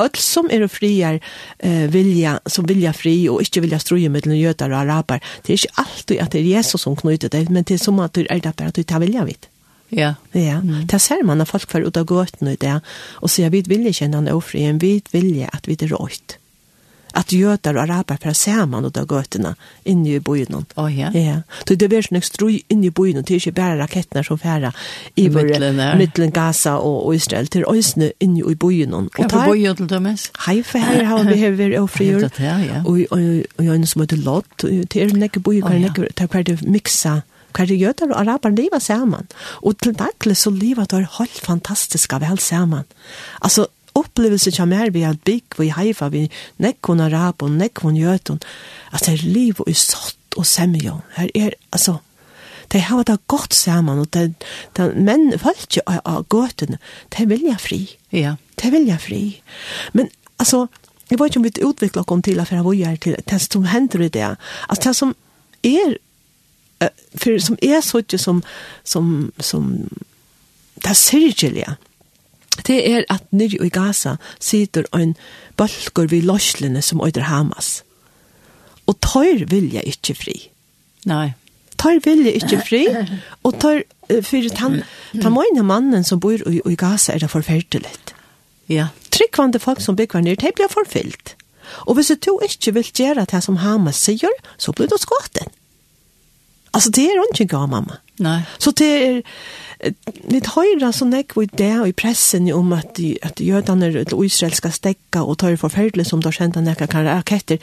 öll 0.00 0.14
som 0.14 0.50
är 0.50 0.62
er 0.62 0.68
friar 0.68 1.20
eh, 1.58 1.90
vilja, 1.90 2.40
som 2.46 2.66
vilja 2.66 2.92
fri 2.92 3.28
och 3.28 3.40
inte 3.40 3.60
vilja 3.60 3.78
ströja 3.78 4.10
mellan 4.10 4.38
jötar 4.38 4.70
och 4.70 4.78
araber. 4.78 5.20
Det 5.42 5.52
är 5.52 5.54
inte 5.54 5.68
alltid 5.74 6.20
att 6.20 6.30
det 6.30 6.38
är 6.38 6.42
Jesus 6.42 6.82
som 6.82 6.96
knyter 6.96 7.28
det, 7.28 7.50
men 7.50 7.62
det 7.62 7.74
är 7.74 7.78
som 7.78 7.98
att 7.98 8.12
det 8.12 8.26
är 8.30 8.40
därför 8.40 8.64
att 8.64 8.74
du 8.74 8.82
tar 8.82 9.00
vilja 9.00 9.24
vid. 9.24 9.46
Ja. 9.88 10.14
Ja. 10.32 10.40
Mm. 10.40 10.86
Det 10.86 10.98
ser 10.98 11.22
man 11.22 11.38
när 11.38 11.44
folk 11.44 11.70
för 11.70 11.80
ut 11.80 11.96
av 11.96 12.04
gåten 12.04 12.48
och 12.48 12.56
det 12.60 12.80
och 13.22 13.30
säger 13.30 13.50
vi 13.50 13.62
vill 13.62 13.94
känna 13.94 14.18
en 14.18 14.28
ofri, 14.28 14.72
vi 14.72 15.02
vill 15.10 15.46
att 15.52 15.68
vi 15.68 15.74
det 15.74 15.86
rätt 15.86 16.39
at 17.14 17.32
jötar 17.32 17.74
og 17.74 17.82
araber 17.82 18.16
för 18.22 18.32
samman 18.32 18.84
och 18.84 18.92
då 18.92 19.06
götterna 19.10 19.54
inne 19.84 20.14
i 20.14 20.20
byn. 20.20 20.64
Oh, 20.76 20.98
ja. 20.98 21.10
Ja. 21.12 21.42
Så 21.68 21.74
det 21.74 21.88
blir 21.88 22.02
snäck 22.02 22.24
stroj 22.24 22.62
inne 22.68 22.86
i 22.86 22.90
byen, 22.90 23.22
det 23.22 23.30
er 23.30 23.34
ikke 23.34 23.52
bare 23.52 23.78
rakettene 23.78 24.24
som 24.24 24.38
färra 24.38 24.72
i 25.16 25.28
mittlen 25.28 26.30
Gaza 26.30 26.76
og 26.76 27.14
Israel 27.14 27.46
till 27.46 27.64
ösne 27.64 28.12
inne 28.20 28.50
i 28.50 28.54
byn. 28.54 28.94
Och 28.94 29.28
tar 29.28 29.52
byn 29.52 29.76
till 29.76 29.86
dem. 29.86 30.16
Hej 30.46 30.62
för 30.62 30.78
her 30.78 31.04
har 31.04 31.24
vi 31.24 31.36
her 31.36 31.50
vært 31.50 31.80
ofre 31.80 32.04
här 32.04 32.64
Ja, 32.64 32.82
för 32.84 32.90
Og 32.90 33.06
och 33.58 33.64
jag 33.64 33.88
som 33.88 34.00
heter 34.00 34.16
Lot 34.16 34.64
er 34.64 35.08
en 35.08 35.18
näcke 35.18 35.40
byn 35.40 35.62
kan 35.62 35.80
näcke 35.80 36.12
ta 36.14 36.26
hver 36.26 36.42
det 36.42 36.62
mixa 36.62 37.22
kan 37.54 37.66
det 37.66 37.76
göra 37.76 38.06
og 38.10 38.20
araber 38.20 38.50
leva 38.50 38.78
samman. 38.80 39.28
Og 39.62 39.78
til 39.82 39.94
daglig 39.98 40.36
så 40.36 40.50
lever 40.50 40.84
det 40.84 41.08
helt 41.18 41.38
fantastiska 41.38 42.18
väl 42.18 42.38
samman. 42.38 42.84
Alltså 43.40 43.66
opplevelse 43.98 44.52
som 44.54 44.72
er 44.72 44.92
vi 44.94 45.02
at 45.06 45.22
bygg 45.26 45.58
vi 45.58 45.70
haifa 45.74 46.10
vi 46.12 46.26
nekkon 46.62 47.00
arab 47.00 47.42
og 47.42 47.50
nekkon 47.56 47.98
jøton 47.98 48.40
at 48.92 49.06
det 49.06 49.16
er 49.16 49.26
liv 49.26 49.60
og 49.60 49.72
sott 49.76 50.38
og 50.38 50.46
semjon 50.46 51.02
her 51.16 51.30
er 51.34 51.56
altså 51.72 51.98
de 52.70 52.78
har 52.86 53.02
det 53.02 53.18
godt 53.26 53.54
sammen 53.54 53.98
og 53.98 54.12
de, 54.14 54.34
de, 54.78 54.92
men 54.94 55.32
folk 55.38 55.78
av, 55.86 56.00
av 56.04 56.26
gøtene 56.30 56.78
de 57.16 57.26
vilja 57.30 57.56
fri 57.58 57.82
ja. 58.14 58.36
de 58.62 58.70
vilja 58.70 58.98
fri 59.02 59.40
men 59.92 60.10
altså 60.38 60.66
jeg 61.10 61.18
vet 61.18 61.32
ikke 61.32 61.40
om 61.40 61.48
vi 61.48 61.66
utvikler 61.66 62.06
kom 62.06 62.22
til 62.22 62.38
för 62.44 62.56
jeg 62.56 62.64
var 62.64 62.74
her 62.74 62.96
til 62.96 63.16
det 63.30 63.40
som 63.40 63.64
hender 63.64 64.06
i 64.06 64.08
det 64.08 64.36
altså 64.68 64.88
det 64.88 64.96
som 64.96 65.14
er 65.64 65.98
for 67.18 67.38
som 67.38 67.58
er 67.62 67.80
sånn 67.84 68.16
som 68.16 68.42
som 68.84 69.32
som 69.40 69.64
det 70.80 70.90
er 70.90 70.96
syrgelige 70.96 71.76
det 72.66 72.78
er 72.90 73.04
at 73.10 73.24
nyrje 73.32 73.62
i 73.64 73.70
Gaza 73.72 74.16
sitter 74.40 74.86
en 74.96 75.14
bølger 75.56 76.10
vid 76.10 76.26
løslene 76.28 76.82
som 76.82 77.02
øyder 77.04 77.28
Hamas. 77.30 77.82
Og 78.86 78.98
tar 79.00 79.46
vilja 79.50 79.80
jeg 79.80 79.96
ikke 79.96 80.16
fri. 80.18 80.36
Nei. 81.08 81.32
Tar 81.80 82.00
vilja 82.04 82.32
jeg 82.32 82.42
ikke 82.42 82.62
fri, 82.66 82.82
og 83.46 83.60
tar, 83.62 83.84
for 84.26 84.48
han, 84.60 84.80
han 85.22 85.36
mine 85.36 85.64
mannen 85.64 86.04
som 86.04 86.20
bor 86.20 86.42
i, 86.50 86.60
i 86.60 86.76
Gaza 86.76 87.14
er 87.14 87.22
det 87.22 87.30
forferdelig. 87.32 87.94
Ja. 88.70 88.90
Tryggvande 89.10 89.62
folk 89.62 89.80
som 89.80 89.96
bygger 89.96 90.20
ned, 90.26 90.42
de 90.42 90.52
blir 90.54 90.70
forfyllt. 90.70 91.36
Og 91.86 91.94
hvis 91.94 92.12
du 92.18 92.32
ikke 92.42 92.74
vil 92.74 92.92
gjøre 92.94 93.26
det 93.30 93.42
som 93.44 93.60
Hamas 93.62 94.02
sier, 94.02 94.34
så 94.58 94.74
blir 94.74 94.90
du 94.90 94.98
skåten. 94.98 95.50
Altså, 96.74 96.90
det 96.90 97.08
er 97.10 97.22
ikke 97.32 97.50
gav, 97.50 97.66
mamma. 97.70 97.98
Nei. 98.22 98.40
Så 98.58 98.70
det 98.70 98.90
er, 99.02 99.22
Vi 99.80 100.40
høyre 100.44 100.90
så 100.92 101.06
nekk 101.08 101.36
vi 101.38 101.46
det 101.56 101.72
i 101.88 101.92
pressen 101.96 102.50
om 102.52 102.72
at, 102.76 102.92
de, 102.98 103.14
at 103.24 103.40
jødene 103.40 104.04
og 104.12 104.24
Israel 104.26 104.52
skal 104.56 104.74
stekke 104.76 105.22
og 105.22 105.38
tar 105.40 105.56
forferdelig 105.60 106.10
som 106.10 106.20
de 106.20 106.32
kjente 106.34 106.60
nekka 106.60 106.88
kan 106.90 107.08
raketter. 107.08 107.60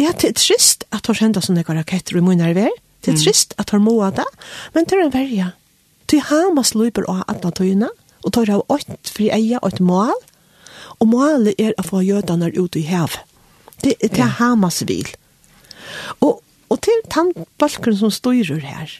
Ja, 0.00 0.14
det 0.16 0.32
er 0.32 0.38
trist 0.40 0.86
at 0.88 1.04
de 1.04 1.16
kjente 1.16 1.42
som 1.44 1.58
nekka 1.58 1.76
raketter 1.76 2.16
i 2.16 2.24
munnen 2.24 2.46
er 2.48 2.54
Det 3.00 3.12
er 3.12 3.20
trist 3.20 3.54
at 3.58 3.72
de 3.72 3.80
må 3.80 3.98
det, 4.10 4.26
men 4.74 4.84
det 4.84 4.96
er 4.96 5.04
en 5.04 5.12
verja. 5.12 5.52
Til 6.08 6.24
Hamas 6.26 6.74
løper 6.74 7.04
av 7.08 7.24
alle 7.28 7.52
tøyene, 7.52 7.88
og 8.24 8.32
tar 8.36 8.50
av 8.52 8.64
åtte 8.68 9.12
fri 9.12 9.30
eier 9.32 9.60
og 9.62 9.72
et 9.72 9.80
mål, 9.80 10.16
og 11.00 11.08
målet 11.08 11.60
er 11.60 11.76
å 11.78 11.84
få 11.86 12.02
jødene 12.04 12.50
ut 12.56 12.76
i 12.76 12.84
hev. 12.84 13.16
Det, 13.80 13.96
det 14.00 14.20
er 14.20 14.36
Hamas 14.40 14.82
vil. 14.88 15.08
Og, 16.20 16.42
og 16.68 16.80
til 16.84 17.00
tannbalken 17.12 17.96
som 17.96 18.12
styrer 18.12 18.60
her, 18.64 18.92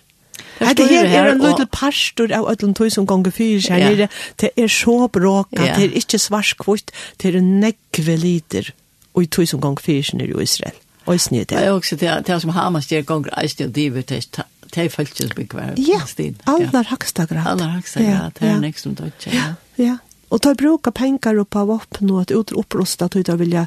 Det 0.61 0.87
her 0.91 1.09
er 1.09 1.31
en 1.33 1.41
liten 1.41 1.69
pastor 1.73 2.33
av 2.37 2.51
ødelen 2.53 2.75
tog 2.77 2.93
som 2.93 3.07
ganger 3.09 3.33
fyrer 3.33 3.65
seg 3.65 3.85
nere. 3.87 4.09
Det 4.41 4.53
er 4.57 4.69
så 4.69 5.09
bråka, 5.09 5.65
det 5.65 5.89
er 5.89 5.97
ikke 6.03 6.21
svarskvort, 6.21 6.93
det 7.23 7.35
er 7.35 7.41
nekve 7.41 8.17
liter 8.21 8.73
og 9.15 9.25
i 9.25 9.27
tog 9.27 9.49
som 9.49 9.63
ganger 9.63 9.83
fyrer 9.83 10.07
seg 10.11 10.21
nere 10.21 10.37
i 10.37 10.47
Israel. 10.47 10.79
Og 11.07 11.17
i 11.17 11.23
snitt. 11.23 11.49
Det 11.51 11.59
er 11.59 11.73
også 11.73 11.97
det 11.97 12.41
som 12.43 12.53
Hamas 12.55 12.91
gjør 12.91 13.07
gonger 13.09 13.35
eisne 13.41 13.71
og 13.71 13.75
divet 13.75 14.13
eist 14.15 14.39
Det 14.71 14.85
er 14.85 14.93
følelsesbyggvær. 14.93 15.75
Ja, 15.83 15.99
aller 16.47 16.87
haksta 16.87 17.25
grad. 17.27 17.47
Aller 17.47 17.73
haksta 17.75 18.05
grad, 18.05 18.37
det 18.39 18.49
er 18.49 18.61
nek 18.63 18.79
som 18.79 18.95
dødt. 18.95 19.27
Ja, 19.33 19.55
ja. 19.81 19.97
Og 20.31 20.43
ta 20.43 20.55
bruka 20.55 20.93
pengar 20.95 21.41
upp 21.43 21.57
av 21.57 21.67
vapen 21.73 22.11
og 22.15 22.21
at 22.23 22.31
utroprosta 22.31 23.09
tog 23.11 23.27
å 23.33 23.39
vilja 23.41 23.67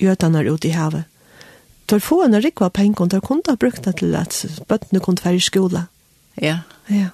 jötarna 0.00 0.40
ut 0.48 0.64
i 0.64 0.72
havet 0.72 1.11
tar 1.92 2.00
få 2.00 2.22
en 2.24 2.40
rikva 2.40 2.70
pengar 2.70 3.08
tar 3.12 3.20
kunde 3.20 3.52
ha 3.52 3.56
brukt 3.60 3.84
det 3.84 3.98
til 4.00 4.14
at 4.16 4.44
bøttene 4.68 5.00
kunne 5.04 5.24
være 5.24 5.36
i 5.36 5.44
skola. 5.44 5.88
Ja. 6.40 6.62
Ja. 6.88 7.10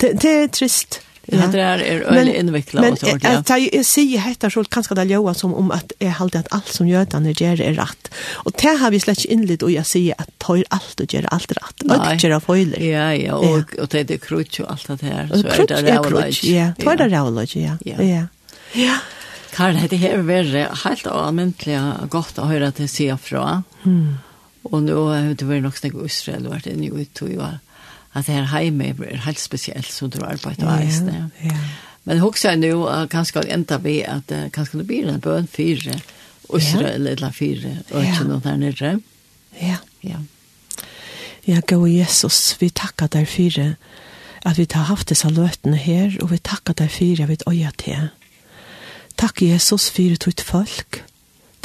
Det, 0.00 0.16
det 0.22 0.32
er 0.42 0.48
trist. 0.50 1.00
Ja. 1.28 1.36
Det 1.36 1.44
er 1.44 1.52
där 1.52 1.78
är 1.78 2.00
öle 2.00 2.42
men 2.42 2.54
och 2.54 2.64
sånt. 2.64 3.22
Men 3.22 3.44
jeg, 3.48 3.74
jeg 3.74 3.84
sier 3.84 4.20
heter 4.20 4.50
så 4.50 4.64
kanskje 4.64 4.94
det 4.96 5.04
låter 5.04 5.34
som 5.38 5.54
om 5.54 5.70
at 5.70 5.92
jeg 6.00 6.12
halte 6.16 6.38
at 6.38 6.48
alt 6.50 6.72
som 6.72 6.88
gör 6.88 7.02
utan 7.02 7.24
det 7.24 7.40
är 7.40 7.56
rätt. 7.56 8.08
Och 8.32 8.52
det 8.62 8.78
har 8.80 8.90
vi 8.90 9.00
slett 9.00 9.18
ikke 9.18 9.32
innlitt 9.32 9.62
och 9.62 9.70
jag 9.70 9.86
säger 9.86 10.14
att 10.18 10.38
tar 10.38 10.64
allt 10.70 11.00
och 11.00 11.14
gör 11.14 11.26
allt 11.30 11.52
rätt. 11.52 11.82
ikke 12.14 12.28
gjør 12.28 12.40
feiler. 12.40 12.80
Ja, 12.80 13.12
ja, 13.14 13.34
Og, 13.34 13.64
og 13.78 13.88
det 13.88 14.10
er 14.10 14.18
krutch 14.18 14.60
og 14.60 14.70
alt 14.70 14.88
det 15.00 15.06
här 15.06 15.28
så 15.28 15.34
är 15.34 15.66
det 15.66 15.74
rätt. 15.74 16.44
Ja, 16.44 16.72
det 16.78 17.04
är 17.04 17.56
ja. 17.56 17.76
Ja. 17.84 18.02
Ja. 18.02 18.26
Ja. 18.72 18.98
Karl, 19.54 19.78
det 19.88 19.98
har 20.02 20.24
vært 20.28 20.82
helt 20.84 21.06
almindelig 21.10 21.78
godt 22.12 22.38
å 22.38 22.48
høre 22.50 22.70
til 22.76 22.88
sida 22.90 23.16
fra. 23.20 23.62
Mm. 23.84 24.18
Og 24.68 24.82
nå 24.84 25.02
har 25.08 25.32
det 25.38 25.48
vært 25.48 25.64
nok 25.64 25.78
snakk 25.78 25.96
i 25.96 26.06
Israel, 26.08 26.46
og 26.46 26.56
vært 26.58 26.70
inne 26.72 26.90
ut, 26.92 27.22
og 27.24 27.42
at 28.18 28.26
det 28.26 28.38
her 28.50 28.64
hjemme 28.66 28.92
er 28.92 29.22
helt 29.24 29.40
spesielt, 29.40 29.90
så 29.92 30.08
du 30.10 30.20
arbeider 30.24 30.66
og 30.68 30.82
eisene. 30.82 31.28
Ja, 31.42 31.52
ja. 31.52 31.60
Men 32.08 32.22
husker 32.22 32.54
jeg 32.54 32.62
nå, 32.62 32.86
kanskje 33.12 33.44
enda 33.52 33.76
vi, 33.84 34.00
at 34.08 34.32
kanskje 34.54 34.80
det 34.80 34.86
blir 34.88 35.10
en 35.12 35.20
bøn 35.20 35.48
fire, 35.50 35.98
Israel 36.48 37.04
yeah. 37.04 37.12
eller 37.12 37.32
fire, 37.36 37.74
og 37.92 38.00
ikke 38.00 38.24
noe 38.24 38.40
der 38.44 38.56
nere. 38.56 38.92
Ja. 39.60 39.80
Ja. 40.00 40.22
Ja, 41.48 41.60
gode 41.68 41.90
Jesus, 41.92 42.56
vi 42.60 42.70
takkar 42.72 43.10
deg 43.12 43.28
fire, 43.28 43.74
at 44.48 44.56
vi 44.56 44.64
har 44.72 44.88
haft 44.88 45.10
disse 45.12 45.28
løtene 45.28 45.76
her, 45.80 46.16
og 46.22 46.32
vi 46.32 46.40
takkar 46.40 46.76
deg 46.80 46.92
fire, 46.92 47.24
at 47.28 47.44
vi 47.44 47.60
har 47.60 47.70
hatt 47.72 47.82
til 47.84 48.08
Takk 49.18 49.42
Jesus 49.42 49.90
fyrir 49.90 50.14
ditt 50.22 50.40
folk, 50.40 51.04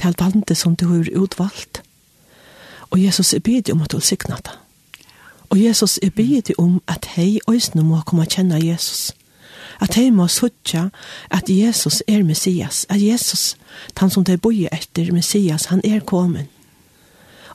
til 0.02 0.16
bandet 0.18 0.58
som 0.58 0.76
du 0.76 0.88
har 0.90 1.10
utvalgt. 1.14 1.84
Og 2.90 3.04
Jesus 3.04 3.34
er 3.34 3.40
bidig 3.40 3.74
om 3.74 3.82
at 3.82 3.92
du 3.92 4.00
sikna 4.00 4.36
det. 4.36 4.56
Og 5.50 5.62
Jesus 5.62 6.00
er 6.04 6.10
bidig 6.10 6.58
om 6.60 6.82
at 6.88 7.06
hei 7.14 7.38
òsne 7.48 7.84
må 7.86 8.02
komme 8.02 8.26
kjenne 8.26 8.58
Jesus. 8.58 9.12
At 9.82 9.94
hei 9.94 10.10
må 10.10 10.26
sutja 10.28 10.88
at 11.30 11.50
Jesus 11.50 12.02
er 12.08 12.24
Messias. 12.24 12.88
At 12.90 13.02
Jesus, 13.02 13.56
han 13.98 14.10
som 14.10 14.24
de 14.24 14.38
bor 14.38 14.54
etter 14.72 15.14
Messias, 15.14 15.66
han 15.66 15.82
er 15.84 16.00
kommet. 16.00 16.50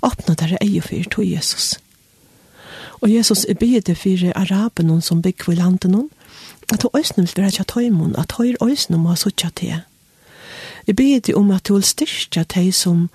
Åpna 0.03 0.35
dere 0.35 0.63
eie 0.63 0.83
for 0.83 1.11
to 1.11 1.23
Jesus. 1.23 1.75
Og 3.01 3.11
Jesus 3.11 3.45
er 3.49 3.55
bidig 3.55 3.97
for 3.97 4.31
araben 4.35 5.03
som 5.03 5.23
bygg 5.23 5.49
landet 5.49 5.91
noen. 5.91 6.11
at 6.73 6.83
du 6.83 6.89
òsne 6.93 7.25
vil 7.25 7.33
være 7.37 7.51
tja 7.51 7.65
tøymon, 7.65 8.17
at 8.19 8.35
høyr 8.37 8.59
òsne 8.61 8.99
må 9.01 9.15
sutja 9.17 9.51
til 9.57 9.81
Jeg 10.89 10.97
ber 10.97 11.21
dig 11.21 11.37
om 11.37 11.51
at 11.53 11.69
du 11.69 11.75
vil 11.75 11.85
styrke 11.85 12.47
dig 12.55 12.75
som 12.75 13.11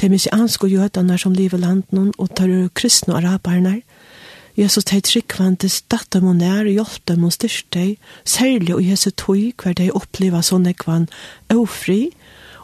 de 0.00 0.08
misianske 0.08 0.66
jødene 0.70 1.18
som 1.18 1.34
lever 1.34 1.58
landen 1.58 2.12
og 2.18 2.30
tar 2.36 2.68
kristne 2.74 3.16
araberne. 3.18 3.80
Jesus, 4.58 4.84
de 4.84 5.00
tryggvande 5.00 5.68
statt 5.68 6.12
dem 6.12 6.26
og 6.30 6.36
nær, 6.38 6.66
hjelp 6.66 7.02
dem 7.08 7.26
og 7.26 7.34
styrke 7.34 7.66
deg, 7.74 7.98
særlig 8.24 8.74
og 8.74 8.86
Jesus 8.86 9.12
tog 9.16 9.52
hver 9.62 9.74
de 9.74 9.90
opplever 9.90 10.42
så 10.42 10.58
nekvann 10.62 11.08
ofri 11.54 12.08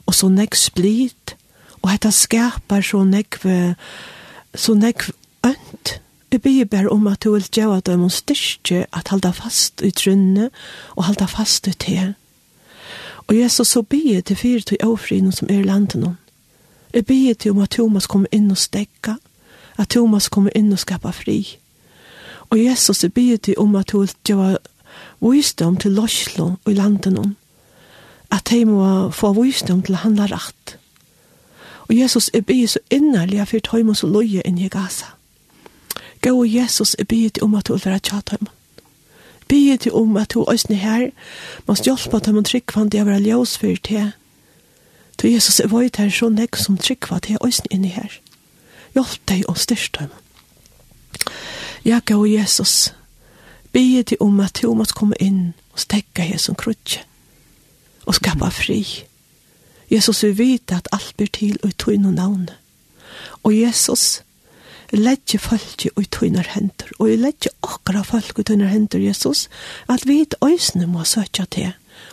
og 0.07 0.14
så 0.14 0.30
nek 0.30 0.55
split, 0.55 1.36
og 1.82 1.90
dette 1.90 2.11
skaper 2.14 2.82
så 2.82 3.05
nekv 3.05 3.46
så 4.55 4.74
nekv 4.74 5.11
ønt. 5.46 5.98
Jeg 6.30 6.42
ber 6.42 6.64
bare 6.70 6.90
om 6.90 7.07
at 7.07 7.22
du 7.24 7.32
vil 7.32 7.46
gjøre 7.50 7.80
dem 7.86 8.07
og 8.07 8.12
styrke 8.12 8.86
at 8.92 9.11
halda 9.11 9.30
fast 9.34 9.82
i 9.82 9.90
trunne 9.90 10.50
og 10.96 11.05
halda 11.11 11.26
fast 11.30 11.66
i 11.70 11.74
det 11.74 12.14
Og 13.27 13.39
Jesus 13.39 13.68
så 13.68 13.83
bygge 13.83 14.20
til 14.20 14.37
fire 14.37 14.61
til 14.61 14.77
avfriden 14.83 15.33
som 15.33 15.49
er 15.51 15.59
i 15.59 15.62
landet 15.62 16.01
nå. 16.01 16.14
Jeg 16.95 17.07
bygge 17.07 17.35
til 17.35 17.51
om 17.51 17.59
at 17.59 17.70
Thomas 17.70 18.07
kommer 18.07 18.29
inn 18.33 18.51
og 18.51 18.59
stekka, 18.59 19.14
at 19.79 19.89
Thomas 19.89 20.29
kommer 20.29 20.51
inn 20.55 20.72
og 20.72 20.79
skapa 20.79 21.11
fri. 21.11 21.59
Og 22.51 22.64
Jesus 22.64 23.03
jeg 23.03 23.12
bygge 23.12 23.37
til 23.37 23.55
om 23.59 23.75
at 23.77 23.91
hun 23.91 24.09
gjør 24.29 24.57
visdom 25.20 25.77
til 25.77 25.91
Loslo 25.91 26.45
og 26.64 26.72
i 26.72 26.75
landet 26.75 27.12
nå. 27.12 27.25
At 28.31 28.49
de 28.51 28.64
må 28.64 29.11
få 29.11 29.33
visdom 29.33 29.83
til 29.83 29.95
å 29.95 30.05
handle 30.05 30.29
rett. 30.31 30.77
Og 31.89 31.97
Jesus 31.99 32.31
jeg 32.35 32.47
bygge 32.47 32.68
så 32.68 32.79
innerlig 32.91 33.49
for 33.49 33.59
Thomas 33.59 33.99
så 33.99 34.07
løye 34.07 34.43
inn 34.45 34.59
i 34.59 34.68
Gaza. 34.68 35.07
Gå 36.22 36.45
Jesus 36.45 36.97
jeg 36.99 37.09
bygge 37.09 37.29
til 37.29 37.43
om 37.45 37.55
at 37.55 37.68
hun 37.68 37.79
vil 37.79 37.91
være 37.91 37.99
tjatt 37.99 38.37
bygge 39.55 39.76
til 39.76 39.92
om 39.94 40.16
at 40.16 40.34
du 40.34 40.44
øsne 40.52 40.76
her, 40.76 41.11
man 41.66 41.76
hjelpe 41.84 42.20
til 42.20 42.34
man 42.34 42.44
tryggvann 42.44 42.88
det 42.90 43.07
var 43.07 43.22
ljøs 43.22 43.59
for 43.59 43.76
til. 43.84 44.11
Du 45.22 45.28
Jesus 45.28 45.61
er 45.61 45.70
vøyt 45.70 45.96
her 45.96 46.11
så 46.11 46.28
nek 46.28 46.57
som 46.57 46.78
tryggvann 46.78 47.22
det 47.22 47.36
er 47.36 47.46
øsne 47.46 47.70
inni 47.70 47.92
her. 47.94 48.11
Hjelp 48.94 49.20
deg 49.28 49.44
og 49.48 49.59
styrst 49.59 50.00
dem. 50.00 50.11
Jaga 51.84 52.16
og 52.16 52.32
Jesus, 52.32 52.94
bygge 53.72 54.02
til 54.02 54.16
om 54.20 54.40
at 54.40 54.59
du 54.62 54.74
måtte 54.74 54.98
komme 54.98 55.14
inn 55.20 55.55
og 55.72 55.78
stekka 55.86 56.26
her 56.26 56.38
som 56.38 56.59
krutje 56.59 57.05
og 58.07 58.18
skapa 58.18 58.50
fri. 58.50 58.82
Jesus 59.90 60.22
vil 60.22 60.38
vite 60.38 60.74
at 60.74 60.88
alt 60.92 61.14
blir 61.16 61.30
til 61.30 61.59
og 61.62 61.70
i 61.70 61.78
tøyne 61.78 62.12
navn. 62.12 62.48
Og 63.42 63.55
Jesus, 63.55 64.24
Jeg 64.95 65.03
legger 65.03 65.40
folk 65.42 65.82
i 65.90 66.05
tøyner 66.07 66.47
hender, 66.55 66.92
og 67.03 67.09
jeg 67.11 67.18
legger 67.18 67.51
akkurat 67.66 68.07
folk 68.07 68.36
i 68.38 68.45
tøyner 68.47 68.68
hender, 68.70 69.01
Jesus, 69.03 69.49
at 69.90 70.05
vi 70.07 70.20
i 70.22 70.26
øsene 70.47 70.86
må 70.86 71.03
søke 71.03 71.49
til, 71.51 71.72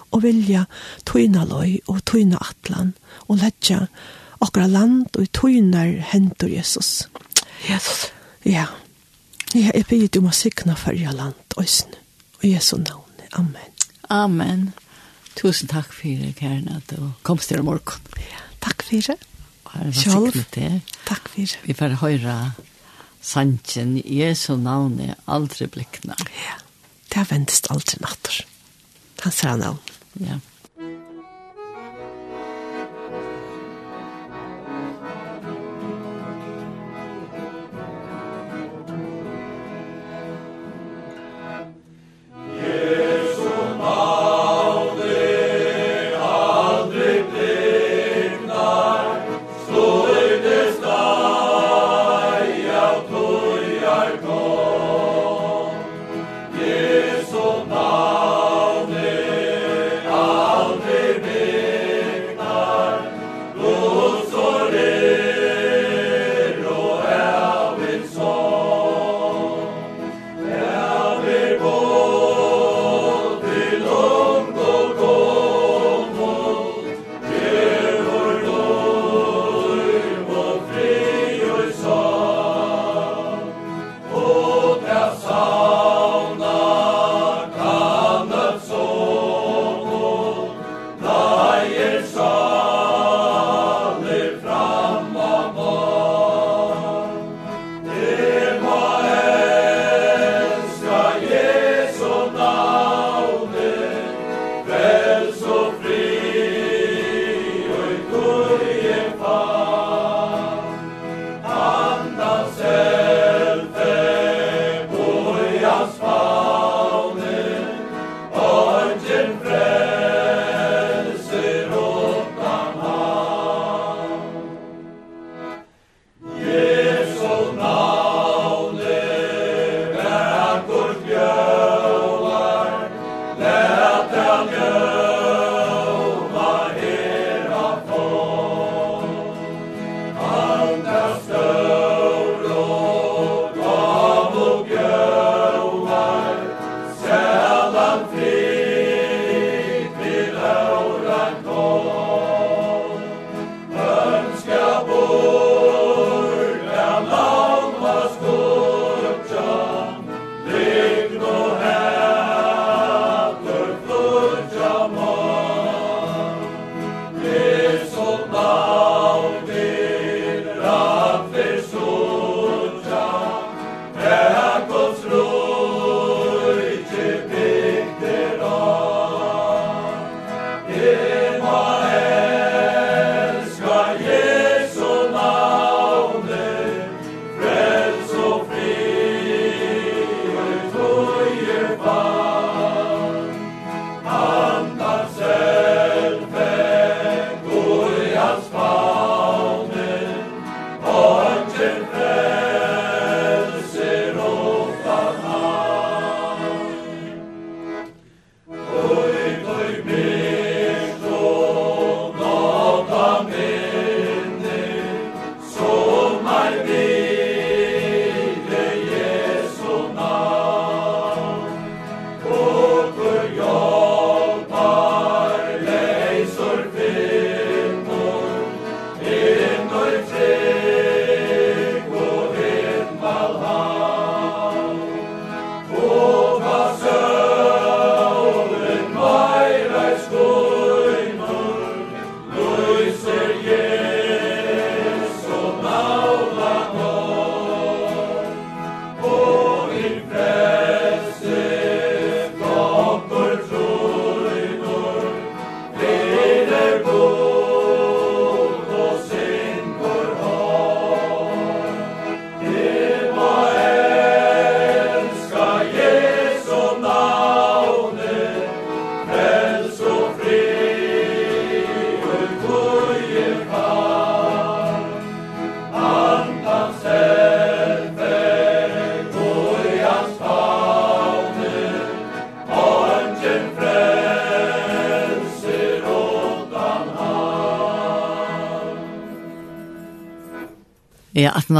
og 0.09 0.23
vilja 0.23 0.63
tøyne 1.05 1.43
løy 1.45 1.75
og 1.85 1.99
tøyne 2.09 2.39
atlan, 2.41 2.95
og 3.27 3.37
legger 3.43 3.85
akkurat 4.41 4.73
land 4.73 5.13
og 5.13 5.29
tøyner 5.29 5.99
hender, 6.09 6.49
Jesus. 6.49 7.05
Jesus. 7.69 8.07
Ja. 8.45 8.65
Ja, 9.53 9.69
jeg 9.75 9.85
blir 9.85 10.09
du 10.09 10.23
å 10.25 10.33
sikne 10.33 10.73
for 10.73 10.97
jeg 10.97 11.13
land, 11.13 11.37
øsene, 11.61 12.01
og 12.41 12.49
Jesu 12.49 12.79
navn. 12.81 13.21
Amen. 13.37 13.77
Amen. 14.09 14.65
Tusen 15.37 15.69
takk 15.69 15.93
for 15.93 16.09
det, 16.09 16.33
Karen, 16.41 16.65
at 16.73 16.89
du 16.89 17.11
kom 17.21 17.37
til 17.37 17.61
morgen. 17.61 18.01
Ja, 18.17 18.41
takk 18.65 18.81
for 18.89 19.13
det. 19.13 19.21
Sjálf. 19.93 20.41
Takk 21.05 21.29
fyrir. 21.29 21.61
Vi 21.69 21.77
får 21.77 21.99
høyra 22.01 22.35
sanchen 23.21 23.97
Jesu 24.01 24.55
navn 24.57 24.99
aldri 25.25 25.67
blikna. 25.71 26.17
Ja, 26.19 26.57
det 27.09 27.21
er 27.21 27.29
vendest 27.29 27.69
aldri 27.73 28.01
natter. 28.01 28.41
Han 29.21 29.35
ser 29.35 29.59
navn. 29.61 29.79
Ja. 30.19 30.39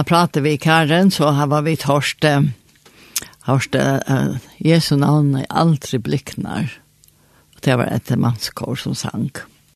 har 0.02 0.06
pratat 0.06 0.44
vi 0.44 0.58
Karen 0.58 1.12
så 1.12 1.28
har 1.30 1.48
vi 1.48 1.72
vi 1.72 1.78
torste 1.78 2.30
torste 3.46 3.82
uh, 4.10 4.38
Jesu 4.58 4.96
namn 4.98 5.36
er 5.38 5.46
aldrig 5.50 6.02
blicknar. 6.02 6.82
Och 7.54 7.62
det 7.62 7.76
var 7.76 7.86
ett 7.86 8.10
mannskår 8.10 8.76
som 8.76 8.96
sank. 8.96 9.38